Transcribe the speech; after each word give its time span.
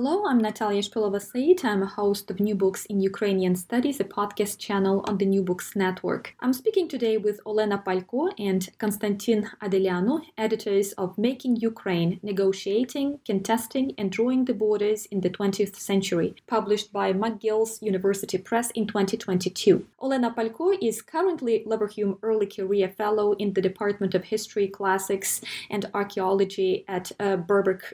Hello, 0.00 0.26
I'm 0.26 0.38
Natalia 0.38 0.80
Shpilova-Said. 0.80 1.68
I'm 1.68 1.82
a 1.82 1.86
host 1.86 2.30
of 2.30 2.38
New 2.38 2.54
Books 2.54 2.86
in 2.86 3.00
Ukrainian 3.00 3.56
Studies, 3.56 3.98
a 3.98 4.04
podcast 4.04 4.56
channel 4.60 5.04
on 5.08 5.18
the 5.18 5.26
New 5.26 5.42
Books 5.42 5.74
Network. 5.74 6.36
I'm 6.38 6.52
speaking 6.52 6.86
today 6.86 7.16
with 7.16 7.42
Olena 7.44 7.84
Palko 7.84 8.32
and 8.38 8.68
Constantin 8.78 9.50
Ardeleanu, 9.60 10.20
editors 10.38 10.92
of 10.92 11.18
Making 11.18 11.56
Ukraine, 11.56 12.20
Negotiating, 12.22 13.18
Contesting, 13.24 13.92
and 13.98 14.12
Drawing 14.12 14.44
the 14.44 14.54
Borders 14.54 15.06
in 15.06 15.20
the 15.22 15.30
20th 15.30 15.74
Century, 15.74 16.36
published 16.46 16.92
by 16.92 17.12
McGill's 17.12 17.82
University 17.82 18.38
Press 18.38 18.70
in 18.76 18.86
2022. 18.86 19.84
Olena 20.00 20.32
Palko 20.32 20.78
is 20.80 21.02
currently 21.02 21.64
Leverhulme 21.66 22.18
Early 22.22 22.46
Career 22.46 22.88
Fellow 22.88 23.32
in 23.32 23.52
the 23.52 23.60
Department 23.60 24.14
of 24.14 24.22
History, 24.22 24.68
Classics, 24.68 25.40
and 25.68 25.90
Archaeology 25.92 26.84
at 26.86 27.10
uh, 27.18 27.36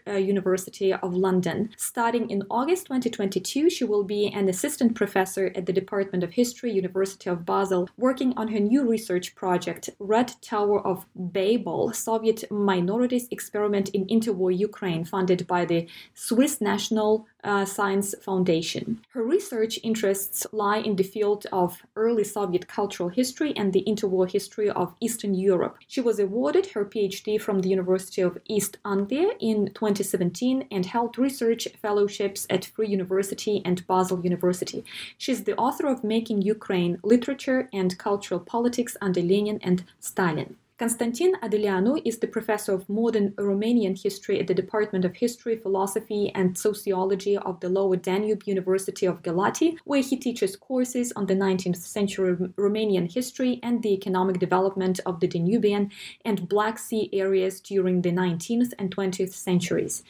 uh, 0.06 0.12
University 0.12 0.92
of 0.92 1.14
London. 1.14 1.70
Starting 1.94 2.28
in 2.28 2.42
August 2.50 2.86
2022, 2.86 3.70
she 3.70 3.84
will 3.84 4.02
be 4.02 4.26
an 4.26 4.48
assistant 4.48 4.96
professor 4.96 5.52
at 5.54 5.64
the 5.64 5.72
Department 5.72 6.24
of 6.24 6.32
History, 6.32 6.72
University 6.72 7.30
of 7.30 7.46
Basel, 7.46 7.88
working 7.96 8.36
on 8.36 8.48
her 8.48 8.58
new 8.58 8.84
research 8.84 9.36
project, 9.36 9.90
Red 10.00 10.32
Tower 10.42 10.84
of 10.84 11.06
Babel, 11.14 11.92
Soviet 11.92 12.50
Minorities 12.50 13.28
Experiment 13.30 13.90
in 13.90 14.06
Interwar 14.06 14.50
Ukraine, 14.58 15.04
funded 15.04 15.46
by 15.46 15.64
the 15.64 15.86
Swiss 16.14 16.60
National 16.60 17.28
uh, 17.44 17.64
Science 17.64 18.14
Foundation. 18.22 19.00
Her 19.10 19.22
research 19.22 19.78
interests 19.82 20.46
lie 20.52 20.78
in 20.78 20.96
the 20.96 21.02
field 21.02 21.46
of 21.52 21.82
early 21.94 22.24
Soviet 22.24 22.66
cultural 22.66 23.08
history 23.08 23.52
and 23.56 23.72
the 23.72 23.84
interwar 23.86 24.30
history 24.30 24.70
of 24.70 24.94
Eastern 25.00 25.34
Europe. 25.34 25.76
She 25.86 26.00
was 26.00 26.18
awarded 26.18 26.66
her 26.66 26.84
PhD 26.84 27.40
from 27.40 27.60
the 27.60 27.68
University 27.68 28.22
of 28.22 28.38
East 28.48 28.78
Anglia 28.84 29.30
in 29.40 29.66
2017 29.74 30.66
and 30.70 30.86
held 30.86 31.18
research 31.18 31.68
fellowships 31.80 32.46
at 32.50 32.64
Free 32.64 32.88
University 32.88 33.62
and 33.64 33.86
Basel 33.86 34.20
University. 34.24 34.84
She's 35.18 35.44
the 35.44 35.56
author 35.56 35.86
of 35.86 36.04
Making 36.04 36.42
Ukraine 36.42 36.98
Literature 37.02 37.68
and 37.72 37.98
Cultural 37.98 38.40
Politics 38.40 38.96
under 39.00 39.20
Lenin 39.20 39.58
and 39.62 39.84
Stalin. 40.00 40.56
Constantin 40.76 41.34
Ardeleanu 41.40 42.02
is 42.04 42.18
the 42.18 42.26
professor 42.26 42.72
of 42.72 42.88
modern 42.88 43.30
Romanian 43.36 43.96
history 44.02 44.40
at 44.40 44.48
the 44.48 44.54
Department 44.54 45.04
of 45.04 45.14
History, 45.14 45.54
Philosophy, 45.56 46.32
and 46.34 46.58
Sociology 46.58 47.38
of 47.38 47.60
the 47.60 47.68
Lower 47.68 47.94
Danube 47.94 48.42
University 48.44 49.06
of 49.06 49.22
Galati, 49.22 49.76
where 49.84 50.02
he 50.02 50.16
teaches 50.16 50.56
courses 50.56 51.12
on 51.14 51.26
the 51.26 51.36
19th 51.36 51.76
century 51.76 52.34
Romanian 52.34 53.12
history 53.12 53.60
and 53.62 53.84
the 53.84 53.92
economic 53.92 54.40
development 54.40 54.98
of 55.06 55.20
the 55.20 55.28
Danubian 55.28 55.92
and 56.24 56.48
Black 56.48 56.80
Sea 56.80 57.08
areas 57.12 57.60
during 57.60 58.02
the 58.02 58.10
19th 58.10 58.72
and 58.76 58.94
20th 58.94 59.32
centuries. 59.32 60.02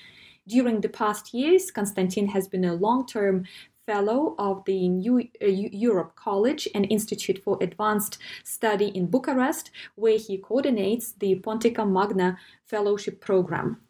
During 0.48 0.80
the 0.80 0.88
past 0.88 1.34
years, 1.34 1.70
Constantin 1.70 2.28
has 2.28 2.48
been 2.48 2.64
a 2.64 2.74
long 2.74 3.06
term 3.06 3.44
Fellow 3.86 4.34
of 4.38 4.64
the 4.64 4.88
New 4.88 5.28
uh, 5.42 5.46
Europe 5.46 6.16
College 6.16 6.66
and 6.74 6.86
Institute 6.90 7.42
for 7.44 7.58
Advanced 7.60 8.18
Study 8.42 8.88
in 8.88 9.06
Bucharest, 9.06 9.70
where 9.94 10.18
he 10.18 10.38
coordinates 10.38 11.12
the 11.12 11.38
Pontica 11.40 11.88
Magna 11.88 12.38
Fellowship 12.64 13.20
Program. 13.20 13.80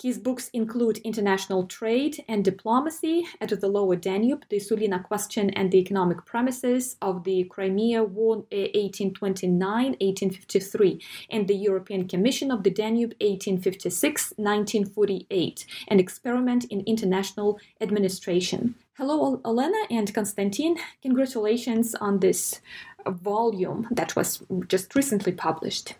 His 0.00 0.16
books 0.16 0.48
include 0.52 0.98
International 0.98 1.66
Trade 1.66 2.24
and 2.28 2.44
Diplomacy 2.44 3.26
at 3.40 3.48
the 3.48 3.66
Lower 3.66 3.96
Danube, 3.96 4.44
The 4.48 4.58
Sulina 4.58 5.02
Question 5.02 5.50
and 5.50 5.72
the 5.72 5.78
Economic 5.78 6.24
Premises 6.24 6.96
of 7.02 7.24
the 7.24 7.42
Crimea 7.50 8.04
War 8.04 8.44
1829-1853 8.52 11.02
and 11.30 11.48
the 11.48 11.56
European 11.56 12.06
Commission 12.06 12.52
of 12.52 12.62
the 12.62 12.70
Danube 12.70 13.18
1856-1948, 13.18 15.66
an 15.88 15.98
experiment 15.98 16.66
in 16.66 16.84
international 16.86 17.58
administration. 17.80 18.76
Hello, 18.98 19.36
Olena 19.44 19.86
and 19.90 20.12
Constantin. 20.12 20.76
Congratulations 21.02 21.94
on 21.94 22.18
this 22.18 22.60
volume 23.06 23.86
that 23.92 24.16
was 24.16 24.42
just 24.66 24.96
recently 24.96 25.30
published. 25.30 25.94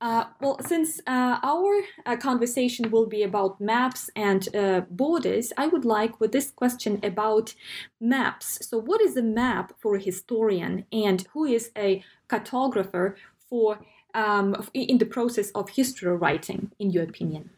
Uh, 0.00 0.26
well, 0.40 0.56
since 0.64 1.00
uh, 1.08 1.40
our 1.42 1.80
uh, 2.06 2.16
conversation 2.16 2.92
will 2.92 3.06
be 3.06 3.24
about 3.24 3.60
maps 3.60 4.10
and 4.14 4.54
uh, 4.54 4.82
borders, 4.88 5.52
I 5.56 5.66
would 5.66 5.84
like 5.84 6.20
with 6.20 6.30
this 6.30 6.52
question 6.52 7.00
about 7.02 7.52
maps. 8.00 8.64
So, 8.64 8.78
what 8.78 9.00
is 9.00 9.16
a 9.16 9.22
map 9.22 9.72
for 9.80 9.96
a 9.96 10.00
historian, 10.00 10.84
and 10.92 11.26
who 11.32 11.46
is 11.46 11.72
a 11.76 12.04
cartographer 12.28 13.16
for 13.50 13.80
um, 14.14 14.68
in 14.72 14.98
the 14.98 15.04
process 15.04 15.50
of 15.50 15.70
history 15.70 16.16
writing, 16.16 16.70
in 16.78 16.92
your 16.92 17.02
opinion? 17.02 17.50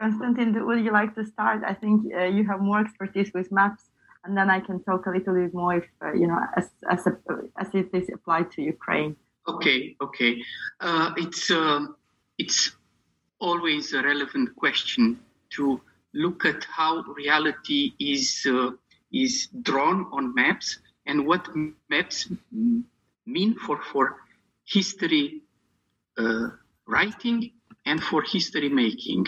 Constantin, 0.00 0.64
would 0.66 0.84
you 0.84 0.92
like 0.92 1.14
to 1.16 1.24
start? 1.26 1.62
I 1.66 1.74
think 1.74 2.12
uh, 2.14 2.24
you 2.24 2.46
have 2.46 2.60
more 2.60 2.80
expertise 2.80 3.30
with 3.34 3.50
maps, 3.50 3.90
and 4.24 4.36
then 4.36 4.48
I 4.48 4.60
can 4.60 4.82
talk 4.84 5.06
a 5.06 5.10
little 5.10 5.34
bit 5.34 5.52
more 5.52 5.74
if 5.76 5.84
uh, 6.02 6.12
you 6.12 6.26
know 6.26 6.40
as 6.56 6.70
as, 6.88 7.06
a, 7.06 7.16
as 7.58 7.74
it 7.74 7.90
is 7.92 8.08
applied 8.14 8.50
to 8.52 8.62
Ukraine. 8.62 9.16
Okay, 9.48 9.96
okay. 10.00 10.42
Uh, 10.80 11.12
it's 11.16 11.50
um, 11.50 11.96
it's 12.38 12.76
always 13.40 13.92
a 13.92 14.02
relevant 14.02 14.54
question 14.56 15.18
to 15.50 15.80
look 16.14 16.44
at 16.44 16.64
how 16.64 17.02
reality 17.16 17.92
is 17.98 18.46
uh, 18.48 18.70
is 19.12 19.48
drawn 19.62 20.06
on 20.12 20.34
maps 20.34 20.78
and 21.06 21.26
what 21.26 21.48
maps 21.88 22.30
mean 23.26 23.54
for 23.66 23.80
for 23.82 24.16
history 24.64 25.42
uh, 26.18 26.48
writing 26.86 27.50
and 27.86 28.02
for 28.02 28.22
history 28.22 28.68
making. 28.68 29.26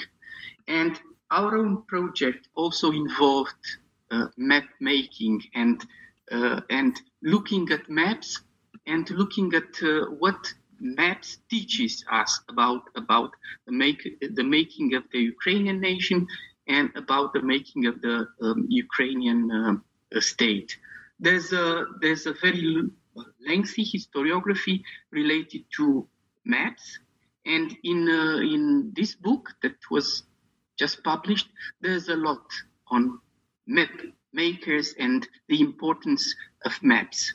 And 0.70 1.00
our 1.32 1.56
own 1.56 1.82
project 1.88 2.48
also 2.54 2.92
involved 2.92 3.64
uh, 4.12 4.26
map 4.36 4.68
making 4.80 5.42
and 5.54 5.84
uh, 6.30 6.60
and 6.70 6.94
looking 7.22 7.68
at 7.72 7.90
maps 7.90 8.40
and 8.86 9.10
looking 9.10 9.52
at 9.54 9.82
uh, 9.82 10.06
what 10.22 10.54
maps 10.80 11.38
teaches 11.50 12.04
us 12.12 12.40
about 12.48 12.82
about 12.94 13.32
the 13.66 13.72
make 13.72 14.02
the 14.20 14.44
making 14.44 14.94
of 14.94 15.02
the 15.12 15.18
Ukrainian 15.34 15.80
nation 15.80 16.26
and 16.68 16.88
about 16.94 17.32
the 17.32 17.42
making 17.42 17.86
of 17.86 18.00
the 18.00 18.28
um, 18.40 18.66
Ukrainian 18.68 19.40
uh, 19.50 20.20
state. 20.20 20.70
There's 21.18 21.52
a 21.52 21.86
there's 22.00 22.26
a 22.26 22.34
very 22.44 22.64
lengthy 23.48 23.84
historiography 23.84 24.82
related 25.10 25.62
to 25.78 26.06
maps, 26.44 27.00
and 27.44 27.76
in 27.82 28.08
uh, 28.08 28.38
in 28.54 28.92
this 28.94 29.16
book 29.16 29.50
that 29.62 29.78
was 29.90 30.22
just 30.80 31.04
published, 31.04 31.48
there's 31.82 32.08
a 32.08 32.16
lot 32.16 32.46
on 32.88 33.20
map 33.66 33.90
makers 34.32 34.94
and 34.98 35.28
the 35.48 35.60
importance 35.60 36.34
of 36.64 36.72
maps. 36.82 37.34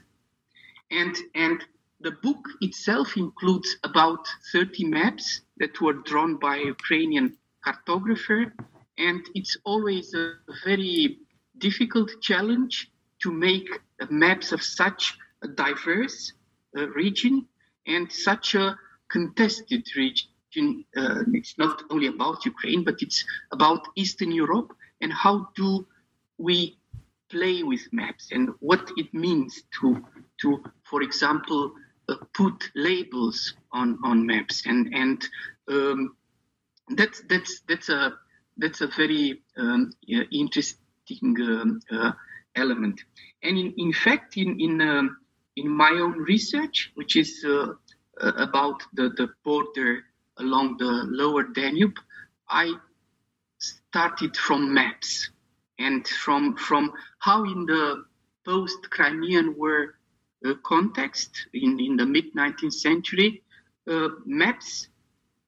And 0.90 1.16
and 1.36 1.64
the 2.02 2.16
book 2.26 2.44
itself 2.62 3.18
includes 3.18 3.78
about 3.84 4.28
30 4.52 4.86
maps 4.86 5.42
that 5.58 5.80
were 5.80 6.02
drawn 6.10 6.38
by 6.38 6.58
a 6.58 6.72
Ukrainian 6.78 7.38
cartographer, 7.66 8.52
and 8.98 9.22
it's 9.36 9.56
always 9.64 10.14
a 10.14 10.34
very 10.66 11.20
difficult 11.58 12.10
challenge 12.22 12.92
to 13.22 13.32
make 13.32 13.70
maps 14.10 14.52
of 14.52 14.62
such 14.62 15.18
a 15.44 15.48
diverse 15.48 16.34
uh, 16.78 16.88
region 16.90 17.48
and 17.86 18.12
such 18.12 18.56
a 18.56 18.78
contested 19.08 19.86
region 19.96 20.30
Uh, 20.58 21.24
it's 21.34 21.58
not 21.58 21.84
only 21.90 22.08
about 22.08 22.46
Ukraine, 22.46 22.84
but 22.84 23.02
it's 23.02 23.24
about 23.52 23.88
Eastern 23.96 24.32
Europe 24.32 24.74
and 25.02 25.12
how 25.12 25.50
do 25.56 25.86
we 26.38 26.78
play 27.30 27.64
with 27.64 27.82
maps 27.92 28.30
and 28.32 28.50
what 28.60 28.92
it 28.98 29.14
means 29.14 29.64
to, 29.80 30.04
to 30.42 30.64
for 30.84 31.02
example, 31.02 31.74
uh, 32.08 32.16
put 32.34 32.70
labels 32.76 33.54
on, 33.72 33.98
on 34.04 34.26
maps 34.26 34.66
and 34.66 34.94
and 34.94 35.28
um, 35.68 36.16
that's 36.96 37.24
that's 37.30 37.62
that's 37.68 37.90
a 37.90 38.14
that's 38.58 38.82
a 38.82 38.88
very 38.88 39.42
um, 39.58 39.92
interesting 40.32 41.36
um, 41.42 41.82
uh, 41.92 42.12
element. 42.56 43.02
And 43.44 43.58
in, 43.58 43.74
in 43.78 43.94
fact, 43.94 44.38
in 44.38 44.60
in 44.60 44.82
um, 44.82 45.18
in 45.56 45.70
my 45.70 45.92
own 45.92 46.20
research, 46.20 46.92
which 46.96 47.16
is 47.16 47.44
uh, 47.46 47.74
uh, 48.22 48.32
about 48.38 48.82
the, 48.94 49.10
the 49.18 49.30
border 49.44 50.04
along 50.38 50.78
the 50.78 50.92
lower 51.10 51.44
Danube, 51.44 51.98
I 52.50 52.74
started 53.60 54.36
from 54.36 54.74
maps 54.74 55.30
and 55.80 56.08
from 56.08 56.56
from 56.56 56.94
how 57.20 57.44
in 57.44 57.66
the 57.66 58.06
post 58.46 58.90
Crimean 58.90 59.56
War 59.58 59.96
uh, 60.46 60.54
context 60.64 61.48
in, 61.54 61.80
in 61.80 61.98
the 61.98 62.06
mid 62.06 62.34
19th 62.34 62.74
century, 62.74 63.42
uh, 63.90 64.10
maps 64.26 64.88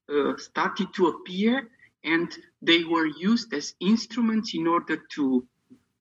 uh, 0.08 0.36
started 0.36 0.92
to 0.94 1.08
appear 1.08 1.68
and 2.04 2.32
they 2.62 2.84
were 2.84 3.06
used 3.06 3.52
as 3.52 3.74
instruments 3.80 4.54
in 4.54 4.66
order 4.66 4.96
to 5.14 5.46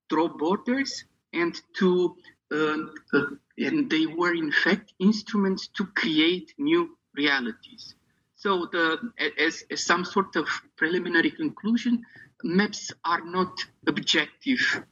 draw 0.09 0.27
borders 0.27 1.03
and 1.33 1.61
to 1.77 2.15
uh, 2.51 2.77
uh, 3.13 3.25
and 3.57 3.89
they 3.89 4.05
were 4.05 4.33
in 4.33 4.51
fact 4.51 4.93
instruments 4.99 5.67
to 5.67 5.85
create 5.87 6.53
new 6.57 6.97
realities. 7.15 7.95
So 8.37 8.67
the 8.71 8.99
as, 9.39 9.63
as 9.71 9.83
some 9.83 10.05
sort 10.05 10.35
of 10.35 10.47
preliminary 10.75 11.31
conclusion, 11.31 12.03
maps 12.43 12.91
are 13.03 13.25
not 13.25 13.51
objective 13.87 14.83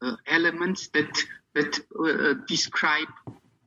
uh, 0.00 0.16
elements 0.26 0.88
that 0.94 1.12
that 1.54 1.78
uh, 1.98 2.34
describe 2.48 3.08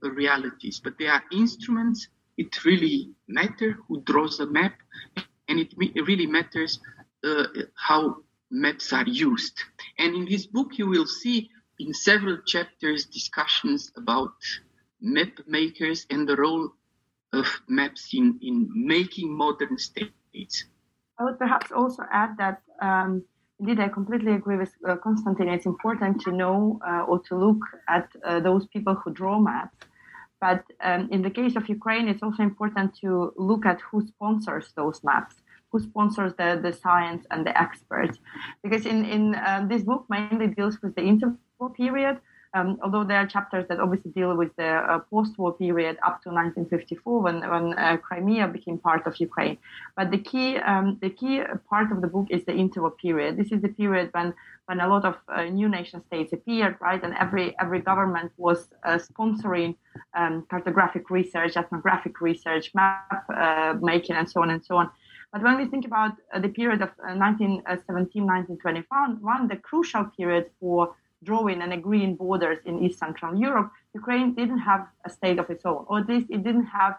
realities, 0.01 0.81
but 0.83 0.97
they 0.97 1.07
are 1.07 1.23
instruments. 1.31 2.07
It 2.37 2.65
really 2.65 3.11
matters 3.27 3.75
who 3.87 4.01
draws 4.01 4.39
a 4.39 4.47
map, 4.47 4.73
and 5.47 5.59
it, 5.59 5.73
it 5.79 6.07
really 6.07 6.27
matters 6.27 6.79
uh, 7.23 7.45
how 7.75 8.23
maps 8.49 8.93
are 8.93 9.07
used. 9.07 9.59
And 9.99 10.15
in 10.15 10.25
this 10.25 10.47
book, 10.47 10.79
you 10.79 10.87
will 10.87 11.05
see 11.05 11.49
in 11.77 11.93
several 11.93 12.39
chapters 12.47 13.05
discussions 13.05 13.91
about 13.95 14.33
map 15.01 15.39
makers 15.47 16.07
and 16.09 16.27
the 16.27 16.35
role 16.35 16.73
of 17.33 17.47
maps 17.67 18.13
in, 18.13 18.39
in 18.41 18.69
making 18.73 19.35
modern 19.35 19.77
states. 19.77 20.65
I 21.19 21.23
would 21.25 21.37
perhaps 21.37 21.71
also 21.71 22.03
add 22.11 22.37
that 22.37 22.61
um, 22.81 23.23
indeed 23.59 23.79
I 23.79 23.89
completely 23.89 24.33
agree 24.33 24.57
with 24.57 24.73
uh. 24.87 24.95
It's 25.49 25.65
important 25.65 26.21
to 26.21 26.31
know 26.31 26.79
uh, 26.87 27.01
or 27.01 27.19
to 27.23 27.35
look 27.35 27.61
at 27.87 28.09
uh, 28.23 28.39
those 28.39 28.65
people 28.67 28.95
who 28.95 29.11
draw 29.11 29.39
maps. 29.39 29.77
But 30.39 30.63
um, 30.81 31.09
in 31.11 31.21
the 31.21 31.29
case 31.29 31.57
of 31.57 31.67
Ukraine, 31.67 32.07
it's 32.07 32.23
also 32.23 32.43
important 32.43 32.95
to 33.01 33.33
look 33.35 33.65
at 33.65 33.81
who 33.81 34.07
sponsors 34.07 34.71
those 34.75 35.03
maps 35.03 35.35
who 35.71 35.79
sponsors 35.79 36.33
the, 36.37 36.59
the 36.61 36.73
science 36.73 37.25
and 37.31 37.45
the 37.45 37.59
experts. 37.59 38.17
Because 38.63 38.85
in, 38.85 39.05
in 39.05 39.35
um, 39.45 39.67
this 39.67 39.83
book 39.83 40.05
mainly 40.09 40.47
deals 40.47 40.81
with 40.81 40.95
the 40.95 41.01
interwar 41.01 41.73
period, 41.75 42.19
um, 42.53 42.79
although 42.83 43.03
there 43.03 43.17
are 43.17 43.27
chapters 43.27 43.65
that 43.69 43.79
obviously 43.79 44.11
deal 44.11 44.35
with 44.35 44.55
the 44.55 44.67
uh, 44.67 44.99
post-war 45.11 45.53
period 45.53 45.97
up 46.05 46.21
to 46.23 46.29
1954 46.29 47.21
when, 47.21 47.39
when 47.49 47.77
uh, 47.77 47.97
Crimea 47.97 48.47
became 48.47 48.77
part 48.77 49.05
of 49.05 49.19
Ukraine. 49.19 49.57
But 49.95 50.09
the 50.09 50.17
key, 50.17 50.57
um, 50.57 50.97
the 51.01 51.09
key 51.09 51.43
part 51.69 51.91
of 51.91 52.01
the 52.01 52.07
book 52.07 52.27
is 52.29 52.43
the 52.45 52.53
interwar 52.53 52.97
period. 52.97 53.37
This 53.37 53.51
is 53.51 53.61
the 53.61 53.69
period 53.69 54.09
when, 54.13 54.33
when 54.65 54.79
a 54.79 54.87
lot 54.87 55.05
of 55.05 55.15
uh, 55.27 55.43
new 55.43 55.69
nation 55.69 56.03
states 56.07 56.33
appeared, 56.33 56.77
right? 56.81 57.03
And 57.03 57.13
every, 57.15 57.55
every 57.59 57.81
government 57.81 58.31
was 58.37 58.67
uh, 58.83 58.97
sponsoring 58.97 59.75
um, 60.15 60.45
cartographic 60.51 61.09
research, 61.09 61.55
ethnographic 61.55 62.19
research, 62.19 62.71
map 62.73 63.25
uh, 63.35 63.75
making, 63.79 64.15
and 64.15 64.29
so 64.29 64.41
on 64.41 64.49
and 64.49 64.65
so 64.65 64.75
on. 64.75 64.89
But 65.31 65.43
when 65.43 65.57
we 65.57 65.65
think 65.67 65.85
about 65.85 66.13
uh, 66.33 66.39
the 66.39 66.49
period 66.49 66.81
of 66.81 66.89
1917, 66.97 68.25
1921, 68.25 69.47
the 69.47 69.57
crucial 69.57 70.05
period 70.05 70.49
for 70.59 70.95
drawing 71.23 71.61
and 71.61 71.73
agreeing 71.73 72.15
borders 72.15 72.59
in 72.65 72.83
East 72.83 72.99
Central 72.99 73.35
Europe, 73.37 73.71
Ukraine 73.93 74.33
didn't 74.33 74.59
have 74.59 74.87
a 75.05 75.09
state 75.09 75.39
of 75.39 75.49
its 75.49 75.65
own, 75.65 75.85
or 75.87 75.99
at 75.99 76.07
least 76.07 76.27
it 76.29 76.43
didn't 76.43 76.67
have 76.67 76.95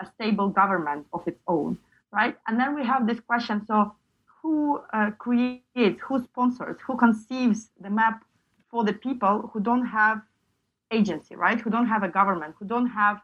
a 0.00 0.06
stable 0.06 0.48
government 0.48 1.06
of 1.12 1.26
its 1.26 1.40
own, 1.48 1.78
right? 2.12 2.36
And 2.46 2.58
then 2.58 2.74
we 2.74 2.84
have 2.84 3.06
this 3.06 3.20
question: 3.20 3.64
so, 3.66 3.94
who 4.42 4.80
uh, 4.92 5.10
creates, 5.18 6.00
who 6.06 6.22
sponsors, 6.22 6.76
who 6.86 6.96
conceives 6.96 7.70
the 7.80 7.90
map 7.90 8.24
for 8.70 8.84
the 8.84 8.92
people 8.92 9.50
who 9.52 9.60
don't 9.60 9.86
have 9.86 10.20
agency, 10.90 11.34
right? 11.34 11.60
Who 11.60 11.70
don't 11.70 11.86
have 11.86 12.02
a 12.02 12.08
government, 12.08 12.54
who 12.58 12.66
don't 12.66 12.88
have 12.88 13.20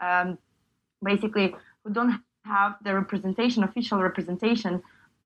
um, 0.00 0.38
basically, 1.02 1.54
who 1.84 1.92
don't 1.92 2.20
have 2.44 2.76
the 2.82 2.94
representation, 2.94 3.64
official 3.64 4.02
representation 4.02 4.82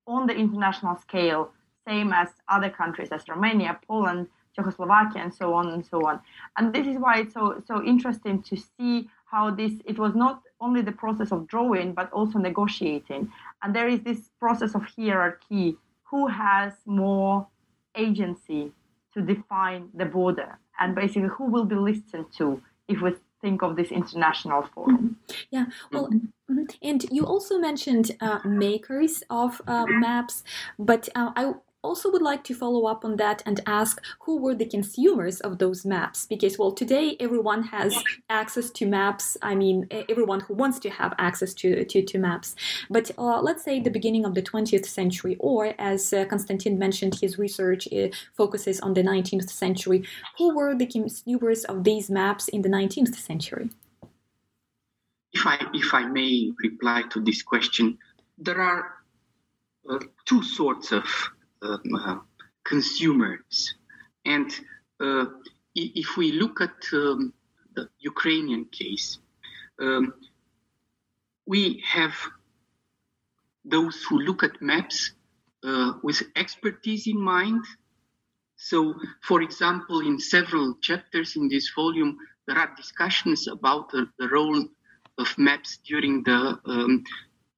on 0.07 0.27
the 0.27 0.35
international 0.35 0.97
scale, 0.97 1.53
same 1.87 2.13
as 2.13 2.29
other 2.49 2.71
countries 2.71 3.09
as 3.11 3.29
Romania, 3.29 3.79
Poland, 3.87 4.29
Czechoslovakia, 4.59 5.23
and 5.23 5.33
so 5.33 5.55
on 5.55 5.69
and 5.71 5.87
so 5.87 5.99
on. 6.09 6.21
And 6.57 6.73
this 6.75 6.87
is 6.87 6.97
why 6.99 7.21
it's 7.21 7.35
so 7.35 7.63
so 7.67 7.83
interesting 7.83 8.43
to 8.43 8.57
see 8.57 9.09
how 9.31 9.51
this 9.51 9.73
it 9.85 9.99
was 9.99 10.15
not 10.15 10.43
only 10.61 10.83
the 10.83 10.93
process 10.93 11.33
of 11.33 11.47
drawing 11.47 11.93
but 11.95 12.13
also 12.13 12.39
negotiating. 12.39 13.31
And 13.63 13.75
there 13.75 13.89
is 13.89 14.01
this 14.01 14.31
process 14.41 14.75
of 14.75 14.83
hierarchy. 14.97 15.77
Who 16.11 16.27
has 16.27 16.73
more 16.87 17.47
agency 17.95 18.73
to 19.15 19.21
define 19.21 19.91
the 19.95 20.07
border? 20.07 20.59
And 20.81 20.95
basically 20.95 21.29
who 21.29 21.45
will 21.45 21.67
be 21.67 21.75
listened 21.75 22.27
to 22.39 22.63
if 22.89 23.03
we 23.03 23.11
think 23.41 23.63
of 23.63 23.77
this 23.77 23.91
international 23.91 24.69
forum. 24.75 24.97
Mm-hmm. 24.97 25.35
Yeah, 25.51 25.67
well, 25.93 26.09
mm-hmm. 26.09 26.65
and 26.83 27.05
you 27.11 27.25
also 27.25 27.59
mentioned 27.59 28.11
uh, 28.21 28.41
makers 28.45 29.23
of 29.31 29.61
uh, 29.67 29.87
maps, 29.87 30.43
but 30.79 31.09
uh, 31.15 31.31
I 31.37 31.53
also 31.89 32.11
would 32.13 32.23
like 32.23 32.45
to 32.45 32.55
follow 32.55 32.85
up 32.87 33.05
on 33.05 33.17
that 33.17 33.43
and 33.47 33.61
ask 33.67 33.95
who 34.21 34.35
were 34.43 34.55
the 34.55 34.67
consumers 34.67 35.41
of 35.41 35.59
those 35.59 35.85
maps? 35.85 36.27
Because 36.27 36.59
well 36.59 36.73
today 36.73 37.17
everyone 37.19 37.63
has 37.77 37.91
access 38.29 38.71
to 38.79 38.87
maps. 38.87 39.37
I 39.43 39.55
mean 39.55 39.87
everyone 40.09 40.41
who 40.41 40.55
wants 40.55 40.79
to 40.81 40.91
have 40.91 41.15
access 41.19 41.55
to 41.61 41.85
to, 41.85 42.03
to 42.03 42.19
maps. 42.19 42.55
But 42.91 43.11
uh, 43.17 43.41
let's 43.41 43.65
say 43.65 43.81
the 43.81 43.97
beginning 43.99 44.25
of 44.27 44.35
the 44.35 44.43
20th 44.43 44.87
century 44.87 45.37
or 45.41 45.75
as 45.79 46.13
uh, 46.13 46.25
constantin 46.27 46.79
mentioned 46.79 47.15
his 47.23 47.39
research 47.39 47.83
uh, 47.93 48.09
focuses 48.35 48.81
on 48.81 48.93
the 48.95 49.03
19th 49.03 49.51
century. 49.51 50.05
Who 50.37 50.55
were 50.55 50.75
the 50.75 50.87
consumers 50.87 51.65
of 51.65 51.85
these 51.85 52.11
maps 52.11 52.49
in 52.49 52.61
the 52.63 52.69
19th 52.69 53.15
century? 53.15 53.71
If 55.33 55.47
i 55.47 55.57
if 55.83 55.89
i 56.01 56.05
may 56.19 56.33
reply 56.67 56.99
to 57.13 57.19
this 57.29 57.41
question 57.43 57.99
there 58.47 58.61
are 58.61 58.81
uh, 59.91 59.99
two 60.25 60.43
sorts 60.43 60.93
of 60.93 61.05
consumers. 62.65 63.75
And 64.25 64.51
uh, 65.01 65.27
if 65.75 66.17
we 66.17 66.33
look 66.33 66.61
at 66.61 66.77
um, 66.93 67.33
the 67.75 67.89
Ukrainian 68.01 68.65
case, 68.67 69.19
um, 69.81 70.13
we 71.47 71.83
have 71.87 72.15
those 73.65 74.03
who 74.05 74.19
look 74.19 74.43
at 74.43 74.61
maps 74.61 75.13
uh, 75.65 75.93
with 76.03 76.23
expertise 76.37 77.07
in 77.07 77.21
mind. 77.21 77.65
So, 78.57 78.95
for 79.23 79.43
example, 79.43 80.01
in 80.01 80.19
several 80.19 80.75
chapters 80.81 81.37
in 81.37 81.49
this 81.49 81.71
volume, 81.75 82.19
there 82.47 82.59
are 82.59 82.75
discussions 82.77 83.47
about 83.47 83.91
the, 83.91 84.09
the 84.19 84.29
role 84.29 84.65
of 85.19 85.39
maps 85.39 85.79
during 85.87 86.23
the 86.23 86.59
um, 86.65 87.05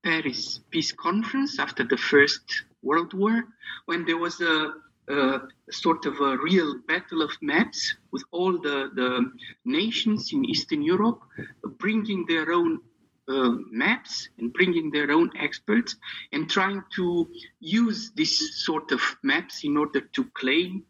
Paris 0.03 0.61
Peace 0.71 0.93
Conference 0.93 1.59
after 1.59 1.85
the 1.85 1.97
First 1.97 2.65
World 2.83 3.13
War, 3.15 3.45
when 3.87 4.05
there 4.05 4.19
was 4.19 4.41
a, 4.41 4.73
a, 5.09 5.41
sort 5.71 6.07
of 6.07 6.21
a 6.21 6.39
real 6.39 6.79
battle 6.87 7.23
of 7.23 7.31
maps 7.41 7.97
with 8.11 8.23
all 8.31 8.53
the, 8.53 8.91
the 8.95 9.31
nations 9.65 10.33
in 10.33 10.45
Eastern 10.45 10.83
Europe 10.83 11.21
bringing 11.79 12.27
their 12.27 12.53
own 12.53 12.81
uh, 13.29 13.51
maps 13.71 14.29
and 14.39 14.53
bringing 14.53 14.91
their 14.91 15.11
own 15.11 15.31
experts 15.39 15.97
and 16.33 16.51
trying 16.51 16.83
to 16.97 17.29
use 17.61 18.11
this 18.17 18.65
sort 18.65 18.91
of 18.93 19.01
maps 19.23 19.63
in 19.65 19.77
order 19.77 20.01
to 20.01 20.25
claim 20.35 20.85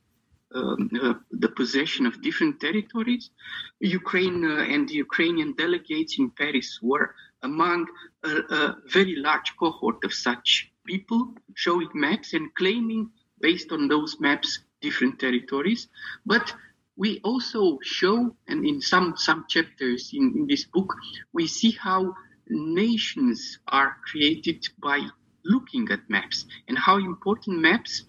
um, 0.54 0.90
uh, 1.00 1.14
the 1.30 1.48
possession 1.48 2.06
of 2.06 2.22
different 2.22 2.58
territories. 2.60 3.30
Ukraine 3.78 4.44
uh, 4.44 4.64
and 4.72 4.88
the 4.88 4.94
Ukrainian 4.94 5.54
delegates 5.54 6.18
in 6.18 6.30
Paris 6.30 6.78
were 6.82 7.14
among 7.42 7.86
a, 8.24 8.28
a 8.28 8.76
very 8.92 9.16
large 9.16 9.54
cohort 9.58 10.02
of 10.04 10.12
such 10.12 10.69
people 10.86 11.34
showing 11.54 11.88
maps 11.94 12.32
and 12.34 12.54
claiming 12.54 13.10
based 13.40 13.72
on 13.72 13.88
those 13.88 14.18
maps 14.20 14.60
different 14.80 15.18
territories. 15.18 15.88
But 16.26 16.54
we 16.96 17.20
also 17.24 17.78
show, 17.82 18.36
and 18.48 18.66
in 18.66 18.80
some 18.80 19.14
some 19.16 19.46
chapters 19.48 20.10
in, 20.12 20.34
in 20.36 20.46
this 20.46 20.64
book, 20.64 20.94
we 21.32 21.46
see 21.46 21.72
how 21.72 22.14
nations 22.48 23.58
are 23.68 23.96
created 24.10 24.66
by 24.78 25.06
looking 25.44 25.88
at 25.90 26.00
maps 26.10 26.44
and 26.68 26.76
how 26.78 26.98
important 26.98 27.60
maps 27.60 28.04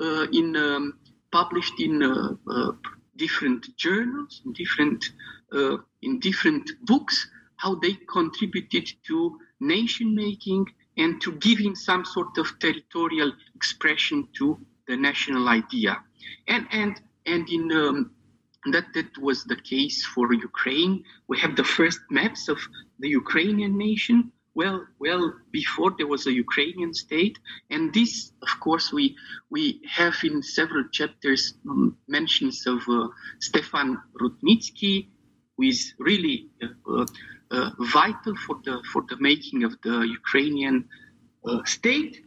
uh, 0.00 0.26
in 0.32 0.56
um, 0.56 0.98
published 1.32 1.80
in 1.80 2.02
uh, 2.02 2.34
uh, 2.48 2.72
different 3.16 3.76
journals, 3.76 4.42
in 4.44 4.52
different 4.52 5.04
uh, 5.52 5.78
in 6.02 6.20
different 6.20 6.70
books, 6.82 7.28
how 7.56 7.74
they 7.74 7.94
contributed 8.08 8.92
to 9.06 9.38
nation 9.60 10.14
making 10.14 10.66
and 10.96 11.20
to 11.22 11.32
giving 11.32 11.74
some 11.74 12.04
sort 12.04 12.38
of 12.38 12.58
territorial 12.58 13.32
expression 13.54 14.28
to 14.38 14.58
the 14.88 14.96
national 14.96 15.48
idea. 15.48 16.02
And 16.48 16.66
and 16.70 17.00
and 17.26 17.48
in 17.48 17.72
um, 17.72 18.10
that 18.72 18.86
that 18.94 19.16
was 19.18 19.44
the 19.44 19.56
case 19.56 20.04
for 20.04 20.32
Ukraine. 20.32 21.04
We 21.28 21.38
have 21.38 21.56
the 21.56 21.64
first 21.64 22.00
maps 22.10 22.48
of 22.48 22.58
the 22.98 23.08
Ukrainian 23.08 23.76
nation. 23.76 24.32
Well, 24.54 24.86
well, 24.98 25.34
before 25.50 25.92
there 25.98 26.06
was 26.06 26.26
a 26.26 26.32
Ukrainian 26.32 26.94
state, 26.94 27.38
and 27.68 27.92
this, 27.92 28.32
of 28.42 28.58
course, 28.60 28.90
we 28.90 29.14
we 29.50 29.82
have 29.98 30.16
in 30.24 30.42
several 30.42 30.84
chapters 30.98 31.42
um, 31.68 31.96
mentions 32.08 32.66
of 32.66 32.80
uh, 32.88 33.08
Stefan 33.38 33.88
Rudnitsky, 34.20 35.08
who 35.56 35.64
is 35.64 35.92
really 35.98 36.48
uh, 36.62 37.00
uh, 37.00 37.06
vital 37.50 38.34
for 38.46 38.56
the 38.64 38.82
for 38.92 39.02
the 39.08 39.16
making 39.20 39.64
of 39.64 39.72
the 39.82 39.96
Ukrainian 40.18 40.88
uh, 41.46 41.62
state, 41.64 42.24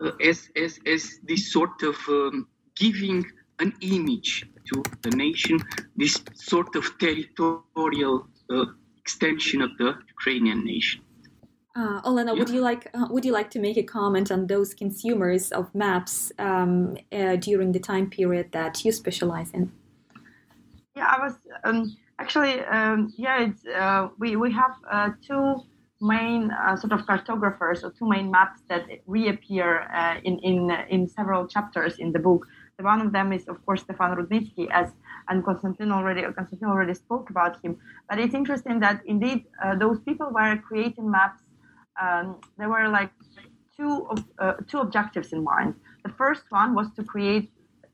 uh, 0.00 0.12
as 0.30 0.48
as 0.56 0.78
as 0.86 1.18
this 1.24 1.52
sort 1.52 1.82
of 1.82 1.96
um, 2.08 2.46
giving 2.76 3.24
an 3.58 3.74
image 3.80 4.46
to 4.72 4.82
the 5.02 5.10
nation, 5.10 5.58
this 5.96 6.22
sort 6.34 6.74
of 6.76 6.84
territorial 6.98 8.26
uh, 8.50 8.64
extension 8.98 9.60
of 9.62 9.70
the 9.78 9.94
Ukrainian 10.08 10.64
nation. 10.64 11.00
Uh, 11.76 12.00
Olena, 12.02 12.36
would 12.36 12.50
you 12.50 12.60
like 12.60 12.88
uh, 12.94 13.06
would 13.10 13.24
you 13.24 13.32
like 13.32 13.50
to 13.50 13.60
make 13.60 13.76
a 13.76 13.82
comment 13.82 14.30
on 14.32 14.46
those 14.46 14.74
consumers 14.74 15.52
of 15.52 15.72
maps 15.74 16.32
um, 16.38 16.96
uh, 17.12 17.36
during 17.36 17.72
the 17.72 17.78
time 17.78 18.10
period 18.10 18.50
that 18.52 18.84
you 18.84 18.90
specialize 18.92 19.50
in? 19.52 19.70
Yeah, 20.96 21.06
I 21.16 21.18
was 21.24 21.34
um, 21.64 21.96
actually 22.20 22.60
um, 22.76 23.12
yeah. 23.16 23.46
It's 23.46 23.64
uh, 23.66 24.08
we 24.18 24.36
we 24.36 24.52
have 24.52 24.74
uh, 24.90 25.10
two 25.26 25.44
main 26.00 26.50
uh, 26.50 26.76
sort 26.76 26.92
of 26.92 27.06
cartographers 27.06 27.84
or 27.84 27.90
two 27.98 28.08
main 28.08 28.30
maps 28.30 28.60
that 28.68 28.82
reappear 29.06 29.70
in 30.24 30.38
in 30.38 30.70
in 30.88 31.08
several 31.08 31.46
chapters 31.46 31.98
in 31.98 32.12
the 32.12 32.18
book. 32.18 32.46
The 32.78 32.84
one 32.84 33.00
of 33.06 33.12
them 33.12 33.32
is, 33.32 33.46
of 33.48 33.56
course, 33.66 33.82
Stefan 33.82 34.16
Rudnitsky, 34.16 34.66
as 34.70 34.88
and 35.28 35.44
Constantin 35.44 35.92
already 35.92 36.22
Constantin 36.22 36.68
already 36.68 36.94
spoke 36.94 37.30
about 37.30 37.62
him. 37.62 37.76
But 38.08 38.18
it's 38.18 38.34
interesting 38.34 38.80
that 38.80 39.02
indeed 39.06 39.44
uh, 39.62 39.74
those 39.76 39.98
people 40.00 40.28
were 40.32 40.56
creating 40.68 41.10
maps. 41.10 41.42
Um, 42.00 42.40
there 42.58 42.70
were 42.70 42.88
like 42.88 43.12
two 43.76 44.08
uh, 44.38 44.54
two 44.68 44.78
objectives 44.78 45.32
in 45.32 45.44
mind. 45.44 45.74
The 46.04 46.12
first 46.22 46.44
one 46.50 46.74
was 46.74 46.88
to 46.96 47.04
create, 47.04 47.50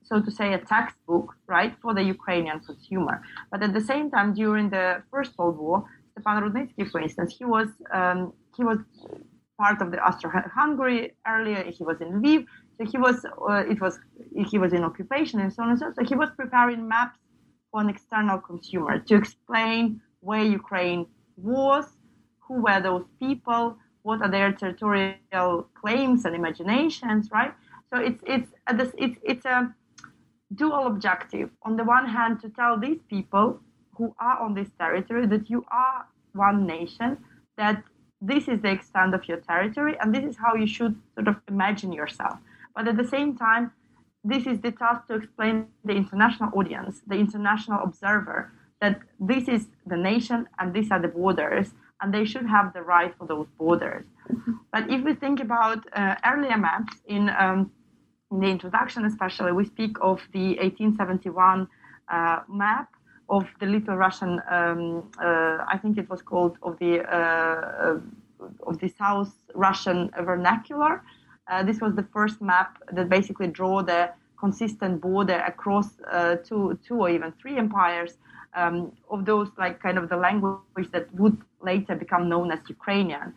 so 0.09 0.15
to 0.27 0.31
say, 0.31 0.53
a 0.53 0.59
textbook, 0.59 1.27
right, 1.47 1.73
for 1.83 1.93
the 1.99 2.05
Ukrainian 2.17 2.59
consumer. 2.61 3.17
But 3.51 3.63
at 3.67 3.73
the 3.79 3.85
same 3.93 4.07
time, 4.11 4.29
during 4.43 4.67
the 4.77 4.87
First 5.11 5.33
World 5.39 5.59
War, 5.59 5.79
Stefan 6.13 6.37
Rudnitsky, 6.43 6.85
for 6.93 7.01
instance, 7.07 7.31
he 7.39 7.45
was 7.45 7.69
um, 7.99 8.33
he 8.57 8.65
was 8.71 8.79
part 9.59 9.81
of 9.81 9.91
the 9.91 9.99
Austro-Hungary 10.07 11.17
earlier. 11.27 11.63
He 11.79 11.83
was 11.91 12.01
in 12.01 12.09
Lviv, 12.21 12.45
so 12.77 12.85
he 12.93 12.99
was, 12.99 13.25
uh, 13.25 13.65
it 13.73 13.81
was, 13.81 13.99
he 14.51 14.59
was 14.59 14.73
in 14.73 14.85
occupation 14.85 15.41
and 15.41 15.53
so 15.53 15.63
on 15.63 15.71
and 15.71 15.79
so 15.79 15.87
on. 15.87 15.95
So 15.95 16.05
he 16.05 16.15
was 16.15 16.29
preparing 16.37 16.87
maps 16.87 17.19
for 17.71 17.81
an 17.81 17.89
external 17.89 18.39
consumer 18.39 18.99
to 18.99 19.15
explain 19.15 20.01
where 20.21 20.45
Ukraine 20.45 21.07
was, 21.37 21.87
who 22.47 22.63
were 22.63 22.81
those 22.81 23.07
people, 23.19 23.79
what 24.03 24.21
are 24.23 24.31
their 24.31 24.53
territorial 24.53 25.69
claims 25.81 26.25
and 26.27 26.35
imaginations, 26.35 27.31
right? 27.33 27.53
So 27.93 28.01
it's 28.01 28.23
it's 28.27 28.51
it's 28.99 29.19
it's 29.23 29.45
a 29.45 29.75
dual 30.55 30.87
objective. 30.87 31.51
On 31.63 31.77
the 31.77 31.85
one 31.85 32.07
hand, 32.07 32.41
to 32.43 32.49
tell 32.49 32.79
these 32.79 33.01
people 33.09 33.61
who 33.97 34.15
are 34.21 34.39
on 34.41 34.55
this 34.55 34.69
territory 34.79 35.27
that 35.27 35.51
you 35.51 35.65
are 35.71 36.07
one 36.33 36.67
nation, 36.67 37.19
that 37.57 37.83
this 38.21 38.49
is 38.49 38.61
the 38.61 38.71
extent 38.71 39.15
of 39.15 39.27
your 39.29 39.39
territory, 39.39 39.97
and 40.01 40.15
this 40.15 40.25
is 40.25 40.37
how 40.37 40.55
you 40.55 40.67
should 40.67 40.95
sort 41.15 41.29
of 41.29 41.37
imagine 41.49 41.93
yourself. 41.93 42.39
But 42.75 42.89
at 42.89 42.97
the 42.97 43.07
same 43.07 43.37
time, 43.37 43.73
this 44.25 44.47
is 44.47 44.61
the 44.61 44.73
task 44.73 45.07
to 45.09 45.15
explain 45.15 45.69
the 45.85 45.93
international 45.93 46.51
audience, 46.59 47.01
the 47.07 47.17
international 47.17 47.81
observer, 47.83 48.53
that 48.81 49.01
this 49.21 49.49
is 49.49 49.69
the 49.87 49.97
nation 49.97 50.49
and 50.59 50.75
these 50.75 50.91
are 50.91 51.01
the 51.01 51.09
borders, 51.09 51.71
and 52.01 52.13
they 52.13 52.25
should 52.25 52.47
have 52.47 52.73
the 52.75 52.83
right 52.83 53.15
for 53.17 53.27
those 53.27 53.47
borders. 53.59 54.05
Mm-hmm. 54.31 54.53
But 54.73 54.91
if 54.91 55.03
we 55.03 55.15
think 55.15 55.41
about 55.41 55.87
uh, 55.93 56.17
earlier 56.27 56.59
maps, 56.59 56.95
in, 57.07 57.31
um, 57.31 57.71
in 58.31 58.41
the 58.41 58.49
introduction 58.49 59.05
especially, 59.05 59.53
we 59.53 59.65
speak 59.65 59.97
of 60.01 60.21
the 60.33 60.57
1871 60.59 61.69
uh, 62.09 62.41
map 62.49 62.89
of 63.29 63.45
the 63.61 63.67
Little 63.67 63.97
Russian, 63.97 64.41
um, 64.51 65.11
uh, 65.21 65.65
I 65.69 65.79
think 65.81 65.99
it 65.99 66.09
was 66.09 66.23
called 66.23 66.59
of 66.63 66.79
the 66.79 67.03
uh, 67.03 67.99
of 68.67 68.79
the 68.79 68.89
South 68.89 69.33
Russian 69.55 70.11
vernacular, 70.21 71.03
uh, 71.49 71.63
this 71.63 71.81
was 71.81 71.95
the 71.95 72.03
first 72.13 72.43
map 72.43 72.79
that 72.93 73.09
basically 73.09 73.47
draw 73.47 73.83
the 73.83 74.11
consistent 74.39 75.01
border 75.01 75.43
across 75.47 75.99
uh, 76.11 76.37
two, 76.37 76.79
two 76.87 76.97
or 76.97 77.09
even 77.09 77.33
three 77.41 77.57
empires 77.57 78.19
um, 78.57 78.93
of 79.11 79.25
those 79.25 79.49
like 79.59 79.81
kind 79.81 79.99
of 79.99 80.09
the 80.09 80.17
language 80.17 80.89
that 80.93 81.07
would 81.15 81.37
later 81.63 81.95
become 81.95 82.29
known 82.29 82.51
as 82.51 82.61
Ukrainian. 82.69 83.35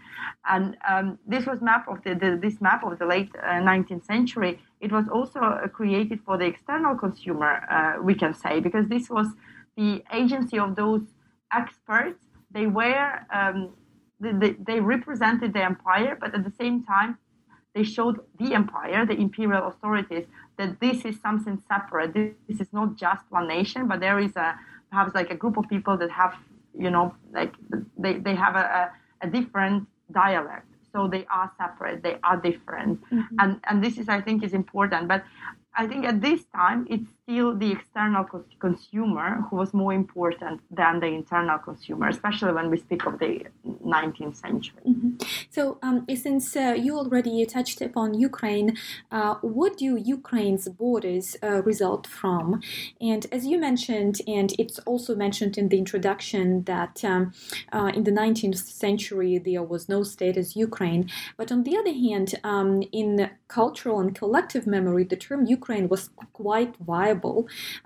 And 0.54 0.78
um, 0.92 1.20
this 1.28 1.46
was 1.46 1.62
map 1.62 1.88
of 1.88 1.98
the, 2.04 2.16
the, 2.16 2.40
this 2.42 2.62
map 2.62 2.84
of 2.84 2.98
the 2.98 3.06
late 3.06 3.32
uh, 3.36 3.62
19th 3.72 4.06
century. 4.06 4.60
It 4.80 4.92
was 4.92 5.06
also 5.08 5.40
uh, 5.40 5.68
created 5.68 6.20
for 6.26 6.38
the 6.38 6.46
external 6.46 6.96
consumer, 6.96 7.54
uh, 7.70 8.02
we 8.02 8.16
can 8.16 8.34
say, 8.34 8.60
because 8.60 8.88
this 8.88 9.10
was 9.10 9.28
the 9.76 10.04
agency 10.14 10.58
of 10.58 10.76
those 10.76 11.02
experts. 11.54 12.22
They 12.52 12.68
were 12.68 13.10
um, 13.32 13.74
they, 14.20 14.52
they 14.52 14.80
represented 14.80 15.54
the 15.54 15.64
empire, 15.64 16.18
but 16.20 16.36
at 16.36 16.44
the 16.44 16.52
same 16.52 16.84
time 16.84 17.18
they 17.74 17.84
showed 17.84 18.20
the 18.40 18.54
empire, 18.54 19.06
the 19.06 19.14
imperial 19.14 19.68
authorities, 19.68 20.26
that 20.58 20.80
this 20.80 21.06
is 21.06 21.20
something 21.22 21.62
separate. 21.68 22.14
This 22.14 22.60
is 22.60 22.74
not 22.74 22.96
just 22.96 23.24
one 23.30 23.48
nation, 23.48 23.88
but 23.88 24.00
there 24.00 24.20
is 24.20 24.36
a 24.36 24.60
perhaps 24.90 25.14
like 25.16 25.32
a 25.32 25.36
group 25.36 25.58
of 25.58 25.68
people 25.70 25.98
that 25.98 26.12
have, 26.12 26.36
you 26.78 26.90
know, 26.90 27.14
like 27.32 27.54
they, 27.98 28.14
they 28.18 28.36
have 28.36 28.56
a, 28.56 28.92
a, 29.22 29.28
a 29.28 29.30
different 29.30 29.88
dialect. 30.12 30.66
So 30.92 31.08
they 31.08 31.26
are 31.32 31.52
separate, 31.58 32.02
they 32.02 32.18
are 32.24 32.38
different. 32.38 33.00
Mm-hmm. 33.12 33.36
And 33.40 33.60
and 33.70 33.84
this 33.84 33.98
is 33.98 34.10
I 34.10 34.22
think 34.22 34.44
is 34.44 34.54
important. 34.54 35.08
But 35.08 35.24
I 35.76 35.86
think 35.88 36.06
at 36.06 36.20
this 36.20 36.46
time 36.46 36.88
it's 36.90 37.12
still 37.30 37.56
the 37.56 37.72
external 37.72 38.24
co- 38.24 38.44
consumer 38.60 39.46
who 39.50 39.56
was 39.58 39.74
more 39.74 39.94
important 39.94 40.62
than 40.72 41.00
the 41.00 41.06
internal 41.06 41.60
consumer, 41.60 42.08
especially 42.08 42.52
when 42.54 42.70
we 42.72 42.78
speak 42.78 43.06
of 43.06 43.20
the 43.20 43.46
19th 43.86 44.36
century. 44.36 44.82
Mm-hmm. 44.88 45.10
So, 45.50 45.78
um, 45.84 46.06
since 46.16 46.56
uh, 46.56 46.76
you 46.78 46.98
already 46.98 47.46
touched 47.46 47.82
upon 47.82 48.16
Ukraine, 48.16 48.78
uh, 49.12 49.36
what 49.42 49.78
do 49.78 49.96
Ukraine's 49.96 50.68
borders 50.70 51.38
uh, 51.44 51.62
result 51.64 52.08
from? 52.08 52.62
And 53.00 53.28
as 53.32 53.46
you 53.46 53.60
mentioned, 53.60 54.22
and 54.28 54.52
it's 54.58 54.80
also 54.80 55.16
mentioned 55.16 55.58
in 55.58 55.70
the 55.70 55.78
introduction 55.78 56.64
that 56.64 57.04
um, 57.06 57.34
uh, 57.72 57.92
in 57.94 58.04
the 58.06 58.12
19th 58.12 58.58
century 58.58 59.38
there 59.38 59.64
was 59.64 59.88
no 59.88 60.02
state 60.04 60.38
as 60.38 60.56
Ukraine. 60.56 61.10
But 61.38 61.52
on 61.52 61.64
the 61.64 61.78
other 61.78 61.94
hand, 61.94 62.36
um, 62.44 62.82
in 62.92 63.30
cultural 63.48 64.00
and 64.00 64.16
collective 64.16 64.66
memory, 64.66 65.04
the 65.04 65.16
term 65.16 65.46
Ukraine 65.46 65.90
was 65.90 66.10
quite 66.34 66.76
viable 66.78 67.19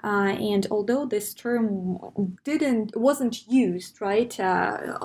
uh, 0.04 0.36
and 0.40 0.68
although 0.72 1.06
this 1.06 1.34
term 1.34 1.98
didn't 2.44 2.96
wasn't 2.96 3.48
used 3.48 4.02
right 4.02 4.40
uh, 4.40 4.98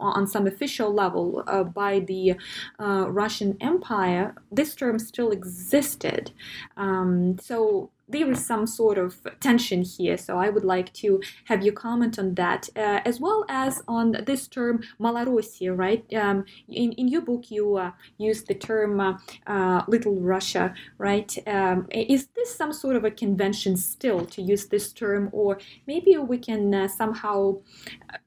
on 0.00 0.26
some 0.26 0.46
official 0.46 0.92
level 0.92 1.44
uh, 1.46 1.64
by 1.64 2.00
the 2.00 2.34
uh, 2.78 3.06
Russian 3.08 3.56
Empire, 3.60 4.34
this 4.50 4.74
term 4.74 4.98
still 4.98 5.30
existed. 5.30 6.32
Um, 6.76 7.38
so 7.38 7.90
there 8.12 8.30
is 8.30 8.44
some 8.44 8.66
sort 8.66 8.98
of 8.98 9.16
tension 9.40 9.82
here. 9.82 10.16
So 10.16 10.38
I 10.38 10.50
would 10.50 10.64
like 10.64 10.92
to 10.94 11.20
have 11.46 11.64
you 11.64 11.72
comment 11.72 12.18
on 12.18 12.34
that, 12.34 12.68
uh, 12.76 13.00
as 13.04 13.18
well 13.20 13.44
as 13.48 13.82
on 13.88 14.16
this 14.26 14.46
term 14.46 14.82
Malorossia, 15.00 15.76
right? 15.76 16.04
Um, 16.14 16.44
in, 16.68 16.92
in 16.92 17.08
your 17.08 17.22
book, 17.22 17.50
you 17.50 17.76
uh, 17.76 17.92
use 18.18 18.44
the 18.44 18.54
term 18.54 19.00
uh, 19.00 19.18
uh, 19.46 19.82
Little 19.88 20.20
Russia, 20.20 20.74
right? 20.98 21.36
Um, 21.46 21.86
is 21.90 22.28
this 22.36 22.54
some 22.54 22.72
sort 22.72 22.96
of 22.96 23.04
a 23.04 23.10
convention 23.10 23.76
still 23.76 24.26
to 24.26 24.42
use 24.42 24.66
this 24.66 24.92
term, 24.92 25.28
or 25.32 25.58
maybe 25.86 26.16
we 26.16 26.38
can 26.38 26.74
uh, 26.74 26.88
somehow 26.88 27.58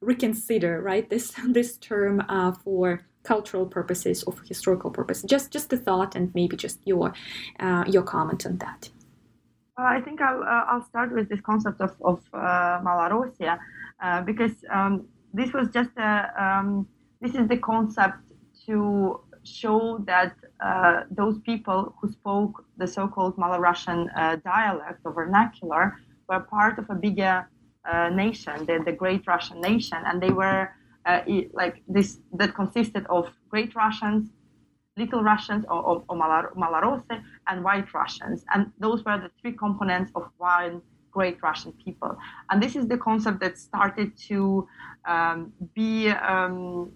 reconsider, 0.01 0.81
right, 0.81 1.09
this 1.09 1.33
this 1.47 1.77
term 1.77 2.23
uh, 2.27 2.51
for 2.51 3.05
cultural 3.23 3.65
purposes 3.65 4.23
or 4.23 4.33
for 4.33 4.43
historical 4.43 4.91
purposes? 4.91 5.25
Just 5.29 5.51
just 5.51 5.69
the 5.69 5.77
thought 5.77 6.15
and 6.15 6.33
maybe 6.35 6.57
just 6.57 6.79
your 6.85 7.13
your 7.87 8.03
comment 8.03 8.45
on 8.45 8.57
that. 8.57 8.89
Well, 9.77 9.87
I 9.87 9.99
think 9.99 10.21
I'll, 10.21 10.41
uh, 10.41 10.71
I'll 10.71 10.85
start 10.85 11.11
with 11.11 11.27
this 11.27 11.41
concept 11.41 11.81
of, 11.81 11.93
of 12.01 12.21
uh, 12.33 12.79
Malorossia 12.81 13.59
uh, 14.01 14.21
because 14.21 14.53
um, 14.71 15.05
this 15.33 15.51
was 15.51 15.67
just 15.69 15.89
a, 15.97 16.31
um, 16.41 16.87
this 17.19 17.35
is 17.35 17.49
the 17.49 17.57
concept 17.57 18.31
to 18.67 19.19
show 19.43 19.97
that 20.07 20.33
uh, 20.63 21.01
those 21.11 21.39
people 21.39 21.93
who 21.99 22.09
spoke 22.09 22.63
the 22.77 22.87
so-called 22.87 23.35
Malarussian 23.35 24.09
uh, 24.15 24.37
dialect 24.37 25.01
or 25.03 25.11
vernacular 25.11 25.97
were 26.29 26.39
part 26.39 26.79
of 26.79 26.89
a 26.89 26.95
bigger 26.95 27.47
uh, 27.83 28.09
nation, 28.09 28.65
the, 28.65 28.81
the 28.85 28.93
Great 28.93 29.27
Russian 29.27 29.59
nation, 29.59 29.97
and 30.05 30.21
they 30.21 30.31
were 30.31 30.71
uh, 31.05 31.19
like 31.53 31.83
this 31.87 32.19
that 32.33 32.55
consisted 32.55 33.05
of 33.07 33.29
Great 33.49 33.75
Russians, 33.75 34.29
Little 34.97 35.23
Russians 35.23 35.65
or, 35.69 35.81
or, 35.81 36.03
or 36.09 36.15
Malarose, 36.15 37.21
and 37.47 37.63
White 37.63 37.93
Russians, 37.93 38.45
and 38.53 38.71
those 38.79 39.03
were 39.03 39.17
the 39.17 39.31
three 39.41 39.51
components 39.51 40.11
of 40.15 40.29
one 40.37 40.81
great 41.11 41.41
Russian 41.41 41.71
people. 41.83 42.17
And 42.49 42.61
this 42.61 42.75
is 42.75 42.87
the 42.87 42.97
concept 42.97 43.39
that 43.41 43.57
started 43.57 44.17
to 44.29 44.67
um, 45.05 45.53
be 45.73 46.09
um, 46.09 46.91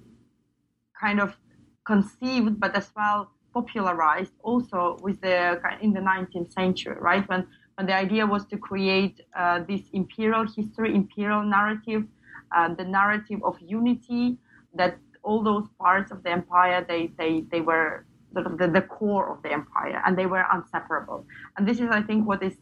kind 1.00 1.20
of 1.20 1.38
conceived, 1.86 2.60
but 2.60 2.76
as 2.76 2.92
well 2.96 3.32
popularized 3.54 4.34
also 4.44 4.98
with 5.02 5.20
the 5.22 5.60
in 5.82 5.92
the 5.94 6.04
19th 6.12 6.52
century, 6.54 6.98
right? 7.00 7.28
When 7.28 7.48
when 7.76 7.86
the 7.88 7.96
idea 7.96 8.26
was 8.36 8.46
to 8.52 8.58
create 8.58 9.16
uh, 9.42 9.60
this 9.70 9.84
imperial 9.94 10.46
history, 10.58 10.94
imperial 10.94 11.44
narrative, 11.44 12.04
uh, 12.56 12.74
the 12.74 12.84
narrative 12.84 13.40
of 13.50 13.56
unity 13.62 14.38
that 14.76 14.98
all 15.24 15.44
those 15.44 15.68
parts 15.80 16.12
of 16.12 16.24
the 16.24 16.32
empire 16.32 16.86
they 16.88 17.12
they 17.18 17.44
they 17.52 17.62
were 17.62 18.06
sort 18.34 18.46
of 18.46 18.58
the, 18.58 18.68
the 18.68 18.82
core 18.82 19.32
of 19.32 19.42
the 19.44 19.52
empire 19.52 20.02
and 20.06 20.18
they 20.18 20.26
were 20.26 20.46
inseparable. 20.54 21.26
And 21.58 21.68
this 21.68 21.80
is, 21.80 21.90
I 21.92 22.02
think, 22.02 22.28
what 22.28 22.44
is 22.44 22.54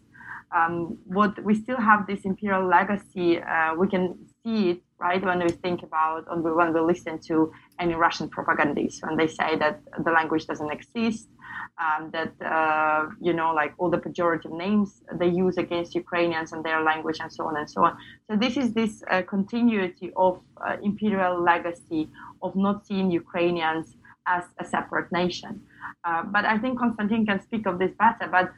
um, 0.56 0.98
what 1.06 1.44
we 1.44 1.54
still 1.56 1.78
have 1.78 2.08
this 2.08 2.22
imperial 2.24 2.66
legacy. 2.68 3.40
Uh, 3.42 3.76
we 3.76 3.88
can 3.88 4.18
see 4.44 4.70
it 4.72 4.82
right 5.00 5.24
when 5.24 5.40
we 5.40 5.50
think 5.50 5.84
about 5.84 6.26
when 6.44 6.74
we 6.74 6.80
listen 6.80 7.20
to 7.20 7.52
any 7.80 7.94
Russian 7.94 8.30
propagandists 8.30 9.02
when 9.04 9.16
they 9.16 9.28
say 9.28 9.56
that 9.58 9.82
the 10.04 10.12
language 10.12 10.48
doesn't 10.48 10.72
exist, 10.72 11.30
um, 11.78 12.10
that 12.12 12.34
uh, 12.42 13.06
you 13.22 13.34
know 13.34 13.54
like 13.54 13.74
all 13.78 13.90
the 13.90 13.98
pejorative 13.98 14.52
names 14.52 15.04
they 15.20 15.28
use 15.28 15.58
against 15.58 15.94
Ukrainians 15.94 16.52
and 16.52 16.64
their 16.64 16.82
language 16.82 17.18
and 17.20 17.32
so 17.32 17.46
on 17.46 17.58
and 17.58 17.70
so 17.70 17.84
on. 17.84 17.98
So 18.30 18.38
this 18.38 18.58
is 18.58 18.74
this 18.74 19.04
uh, 19.10 19.22
continuity 19.22 20.12
of 20.16 20.42
uh, 20.66 20.78
imperial 20.82 21.42
legacy 21.42 22.10
of 22.42 22.56
not 22.56 22.86
seeing 22.88 23.12
Ukrainians 23.12 23.96
as 24.28 24.44
a 24.60 24.66
separate 24.66 25.12
nation. 25.12 25.62
Uh, 26.04 26.24
but 26.24 26.44
I 26.46 26.58
think 26.58 26.80
Constantin 26.80 27.26
can 27.26 27.42
speak 27.42 27.66
of 27.66 27.80
this 27.80 27.92
better. 27.98 28.28
But 28.30 28.52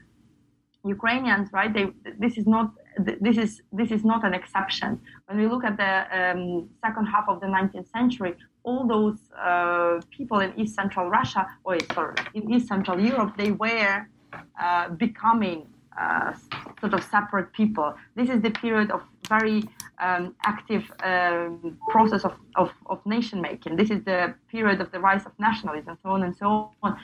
Ukrainians, 0.85 1.51
right? 1.51 1.73
They 1.73 1.87
this 2.17 2.37
is 2.37 2.47
not 2.47 2.71
this 2.97 3.37
is 3.37 3.61
this 3.71 3.91
is 3.91 4.03
not 4.03 4.25
an 4.25 4.33
exception. 4.33 4.99
When 5.27 5.37
we 5.37 5.47
look 5.47 5.63
at 5.63 5.77
the 5.77 5.93
um, 6.19 6.69
second 6.83 7.05
half 7.05 7.25
of 7.27 7.39
the 7.39 7.47
19th 7.47 7.91
century, 7.91 8.35
all 8.63 8.87
those 8.87 9.19
uh, 9.37 10.01
people 10.09 10.39
in 10.39 10.53
East 10.59 10.75
Central 10.75 11.09
Russia, 11.09 11.47
or 11.63 11.77
sorry, 11.93 12.15
in 12.33 12.51
East 12.51 12.67
Central 12.67 12.99
Europe, 12.99 13.35
they 13.37 13.51
were 13.51 14.07
uh, 14.61 14.89
becoming 14.89 15.67
uh, 15.99 16.33
sort 16.79 16.93
of 16.93 17.03
separate 17.03 17.51
people. 17.53 17.93
This 18.15 18.29
is 18.29 18.41
the 18.41 18.51
period 18.51 18.91
of 18.91 19.01
very 19.27 19.63
um, 19.99 20.35
active 20.43 20.89
um, 21.03 21.77
process 21.89 22.23
of, 22.25 22.33
of, 22.55 22.71
of 22.87 23.05
nation 23.05 23.41
making. 23.41 23.75
This 23.75 23.91
is 23.91 24.03
the 24.03 24.33
period 24.49 24.81
of 24.81 24.91
the 24.91 24.99
rise 24.99 25.25
of 25.25 25.33
nationalism, 25.39 25.97
so 26.01 26.09
on 26.09 26.23
and 26.23 26.35
so 26.35 26.71
on. 26.81 26.97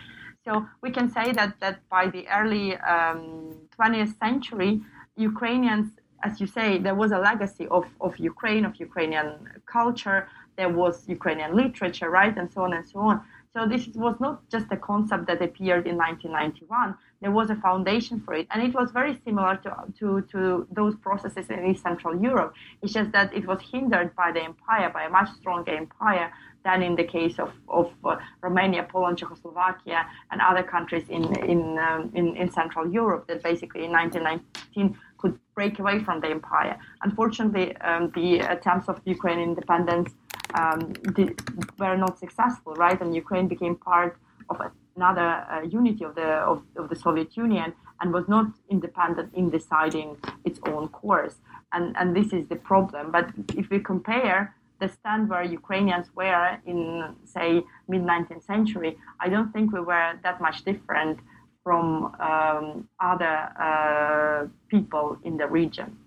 So 0.45 0.65
we 0.81 0.91
can 0.91 1.09
say 1.09 1.31
that, 1.33 1.59
that 1.59 1.79
by 1.89 2.07
the 2.07 2.27
early 2.29 2.77
um, 2.77 3.55
20th 3.79 4.17
century, 4.19 4.81
Ukrainians, 5.15 5.91
as 6.23 6.41
you 6.41 6.47
say, 6.47 6.77
there 6.77 6.95
was 6.95 7.11
a 7.11 7.19
legacy 7.19 7.67
of, 7.67 7.85
of 8.01 8.17
Ukraine, 8.17 8.65
of 8.65 8.75
Ukrainian 8.79 9.37
culture, 9.65 10.27
there 10.57 10.69
was 10.69 11.07
Ukrainian 11.07 11.55
literature, 11.55 12.09
right, 12.09 12.35
and 12.37 12.51
so 12.51 12.61
on 12.63 12.73
and 12.73 12.87
so 12.87 12.99
on. 12.99 13.21
So 13.53 13.65
this 13.65 13.87
was 13.95 14.19
not 14.19 14.49
just 14.49 14.69
a 14.71 14.75
concept 14.75 15.27
that 15.27 15.41
appeared 15.41 15.87
in 15.87 15.95
1991. 15.95 16.95
There 17.21 17.31
was 17.31 17.49
a 17.49 17.55
foundation 17.55 18.19
for 18.19 18.33
it, 18.33 18.47
and 18.51 18.61
it 18.61 18.73
was 18.73 18.91
very 18.91 19.17
similar 19.23 19.55
to, 19.63 19.71
to, 19.99 20.21
to 20.33 20.67
those 20.71 20.95
processes 20.97 21.49
in 21.49 21.65
East 21.65 21.81
Central 21.81 22.21
Europe. 22.21 22.53
It's 22.81 22.91
just 22.91 23.13
that 23.13 23.33
it 23.33 23.47
was 23.47 23.59
hindered 23.71 24.13
by 24.15 24.33
the 24.33 24.43
empire, 24.43 24.89
by 24.89 25.03
a 25.03 25.09
much 25.09 25.29
stronger 25.39 25.73
empire 25.73 26.33
than 26.65 26.81
in 26.81 26.95
the 26.95 27.05
case 27.05 27.39
of, 27.39 27.53
of 27.69 27.93
uh, 28.03 28.17
Romania, 28.41 28.83
Poland, 28.91 29.17
Czechoslovakia, 29.19 30.05
and 30.31 30.41
other 30.41 30.63
countries 30.63 31.05
in, 31.07 31.23
in, 31.45 31.77
um, 31.77 32.11
in, 32.13 32.35
in 32.35 32.51
Central 32.51 32.91
Europe 32.91 33.25
that 33.27 33.41
basically 33.41 33.85
in 33.85 33.91
1919 33.91 34.97
could 35.17 35.39
break 35.55 35.79
away 35.79 36.03
from 36.03 36.19
the 36.19 36.27
empire. 36.27 36.77
Unfortunately, 37.01 37.75
um, 37.77 38.11
the 38.15 38.39
attempts 38.39 38.87
of 38.89 39.01
Ukrainian 39.05 39.49
independence 39.49 40.09
um, 40.53 40.93
did, 41.15 41.39
were 41.79 41.97
not 41.97 42.19
successful, 42.19 42.73
right? 42.75 42.99
And 43.01 43.15
Ukraine 43.15 43.47
became 43.47 43.75
part 43.75 44.17
of 44.49 44.61
another 44.95 45.45
uh, 45.51 45.61
unity 45.61 46.03
of 46.03 46.15
the 46.15 46.29
of, 46.51 46.63
of, 46.77 46.89
the 46.89 46.95
Soviet 46.95 47.35
Union 47.35 47.73
and 47.99 48.13
was 48.13 48.27
not 48.27 48.47
independent 48.69 49.33
in 49.33 49.49
deciding 49.49 50.17
its 50.43 50.59
own 50.67 50.87
course. 50.89 51.35
And 51.73 51.95
and 51.97 52.15
this 52.15 52.31
is 52.31 52.47
the 52.47 52.55
problem. 52.55 53.11
But 53.11 53.29
if 53.55 53.69
we 53.69 53.79
compare 53.79 54.55
the 54.79 54.89
stand 54.89 55.29
where 55.29 55.43
Ukrainians 55.43 56.07
were 56.15 56.57
in 56.65 57.15
say 57.25 57.63
mid 57.87 58.03
19th 58.03 58.43
century, 58.43 58.97
I 59.19 59.29
don't 59.29 59.51
think 59.51 59.73
we 59.73 59.81
were 59.81 60.13
that 60.23 60.39
much 60.41 60.63
different 60.63 61.19
from 61.65 62.15
um, 62.21 62.87
other 62.99 63.37
uh, 63.59 64.47
people 64.69 65.17
in 65.23 65.35
the 65.35 65.47
region. 65.47 65.97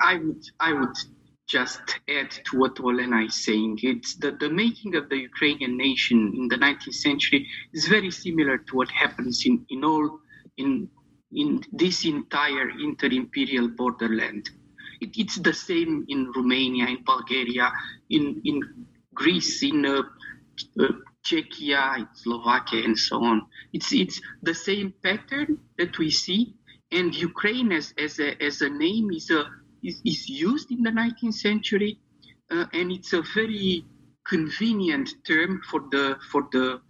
I 0.00 0.14
would 0.16 0.44
I 0.60 0.72
would 0.72 0.96
just 1.48 1.82
add 2.08 2.30
to 2.46 2.58
what 2.58 2.76
Olena 2.76 3.26
is 3.26 3.44
saying. 3.44 3.80
It's 3.82 4.14
the, 4.14 4.30
the 4.30 4.48
making 4.48 4.94
of 4.94 5.08
the 5.10 5.18
Ukrainian 5.18 5.76
nation 5.76 6.32
in 6.38 6.48
the 6.48 6.56
19th 6.56 6.94
century 6.94 7.46
is 7.74 7.86
very 7.88 8.10
similar 8.10 8.56
to 8.56 8.76
what 8.76 8.88
happens 8.88 9.44
in, 9.44 9.66
in 9.68 9.84
all 9.84 10.20
in 10.56 10.88
in 11.32 11.60
this 11.72 12.04
entire 12.04 12.70
inter-imperial 12.70 13.68
borderland. 13.80 14.48
It, 15.00 15.10
it's 15.18 15.36
the 15.36 15.52
same 15.52 16.06
in 16.08 16.30
Romania, 16.36 16.86
in 16.86 17.02
Bulgaria, 17.04 17.72
in 18.10 18.40
in 18.44 18.56
Greece, 19.12 19.62
in 19.64 19.84
uh, 19.84 20.02
uh, 20.80 20.92
Czechia, 21.24 22.06
Slovakia, 22.14 22.84
and 22.84 22.98
so 22.98 23.22
on. 23.24 23.46
It's 23.72 23.92
it's 23.92 24.20
the 24.42 24.54
same 24.54 24.92
pattern 25.02 25.58
that 25.78 25.98
we 25.98 26.10
see, 26.10 26.54
and 26.92 27.14
Ukraine 27.14 27.72
as 27.72 27.94
as 27.98 28.20
a 28.20 28.40
as 28.42 28.60
a 28.60 28.68
name 28.68 29.10
is 29.10 29.30
a 29.30 29.44
is, 29.82 30.00
is 30.04 30.28
used 30.28 30.70
in 30.70 30.82
the 30.82 30.90
19th 30.90 31.34
century, 31.34 31.98
uh, 32.50 32.66
and 32.72 32.92
it's 32.92 33.12
a 33.12 33.22
very 33.34 33.84
convenient 34.24 35.14
term 35.26 35.60
for 35.70 35.80
the 35.90 36.16
for 36.30 36.48
the 36.52 36.80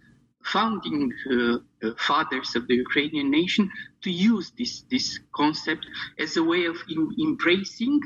founding 0.43 1.11
uh, 1.31 1.57
uh, 1.83 1.91
fathers 1.97 2.55
of 2.55 2.67
the 2.67 2.75
Ukrainian 2.75 3.31
nation 3.31 3.69
to 4.03 4.11
use 4.11 4.51
this 4.57 4.83
this 4.91 5.19
concept 5.31 5.85
as 6.19 6.37
a 6.37 6.43
way 6.43 6.65
of 6.65 6.77
in, 6.89 7.09
embracing 7.19 7.99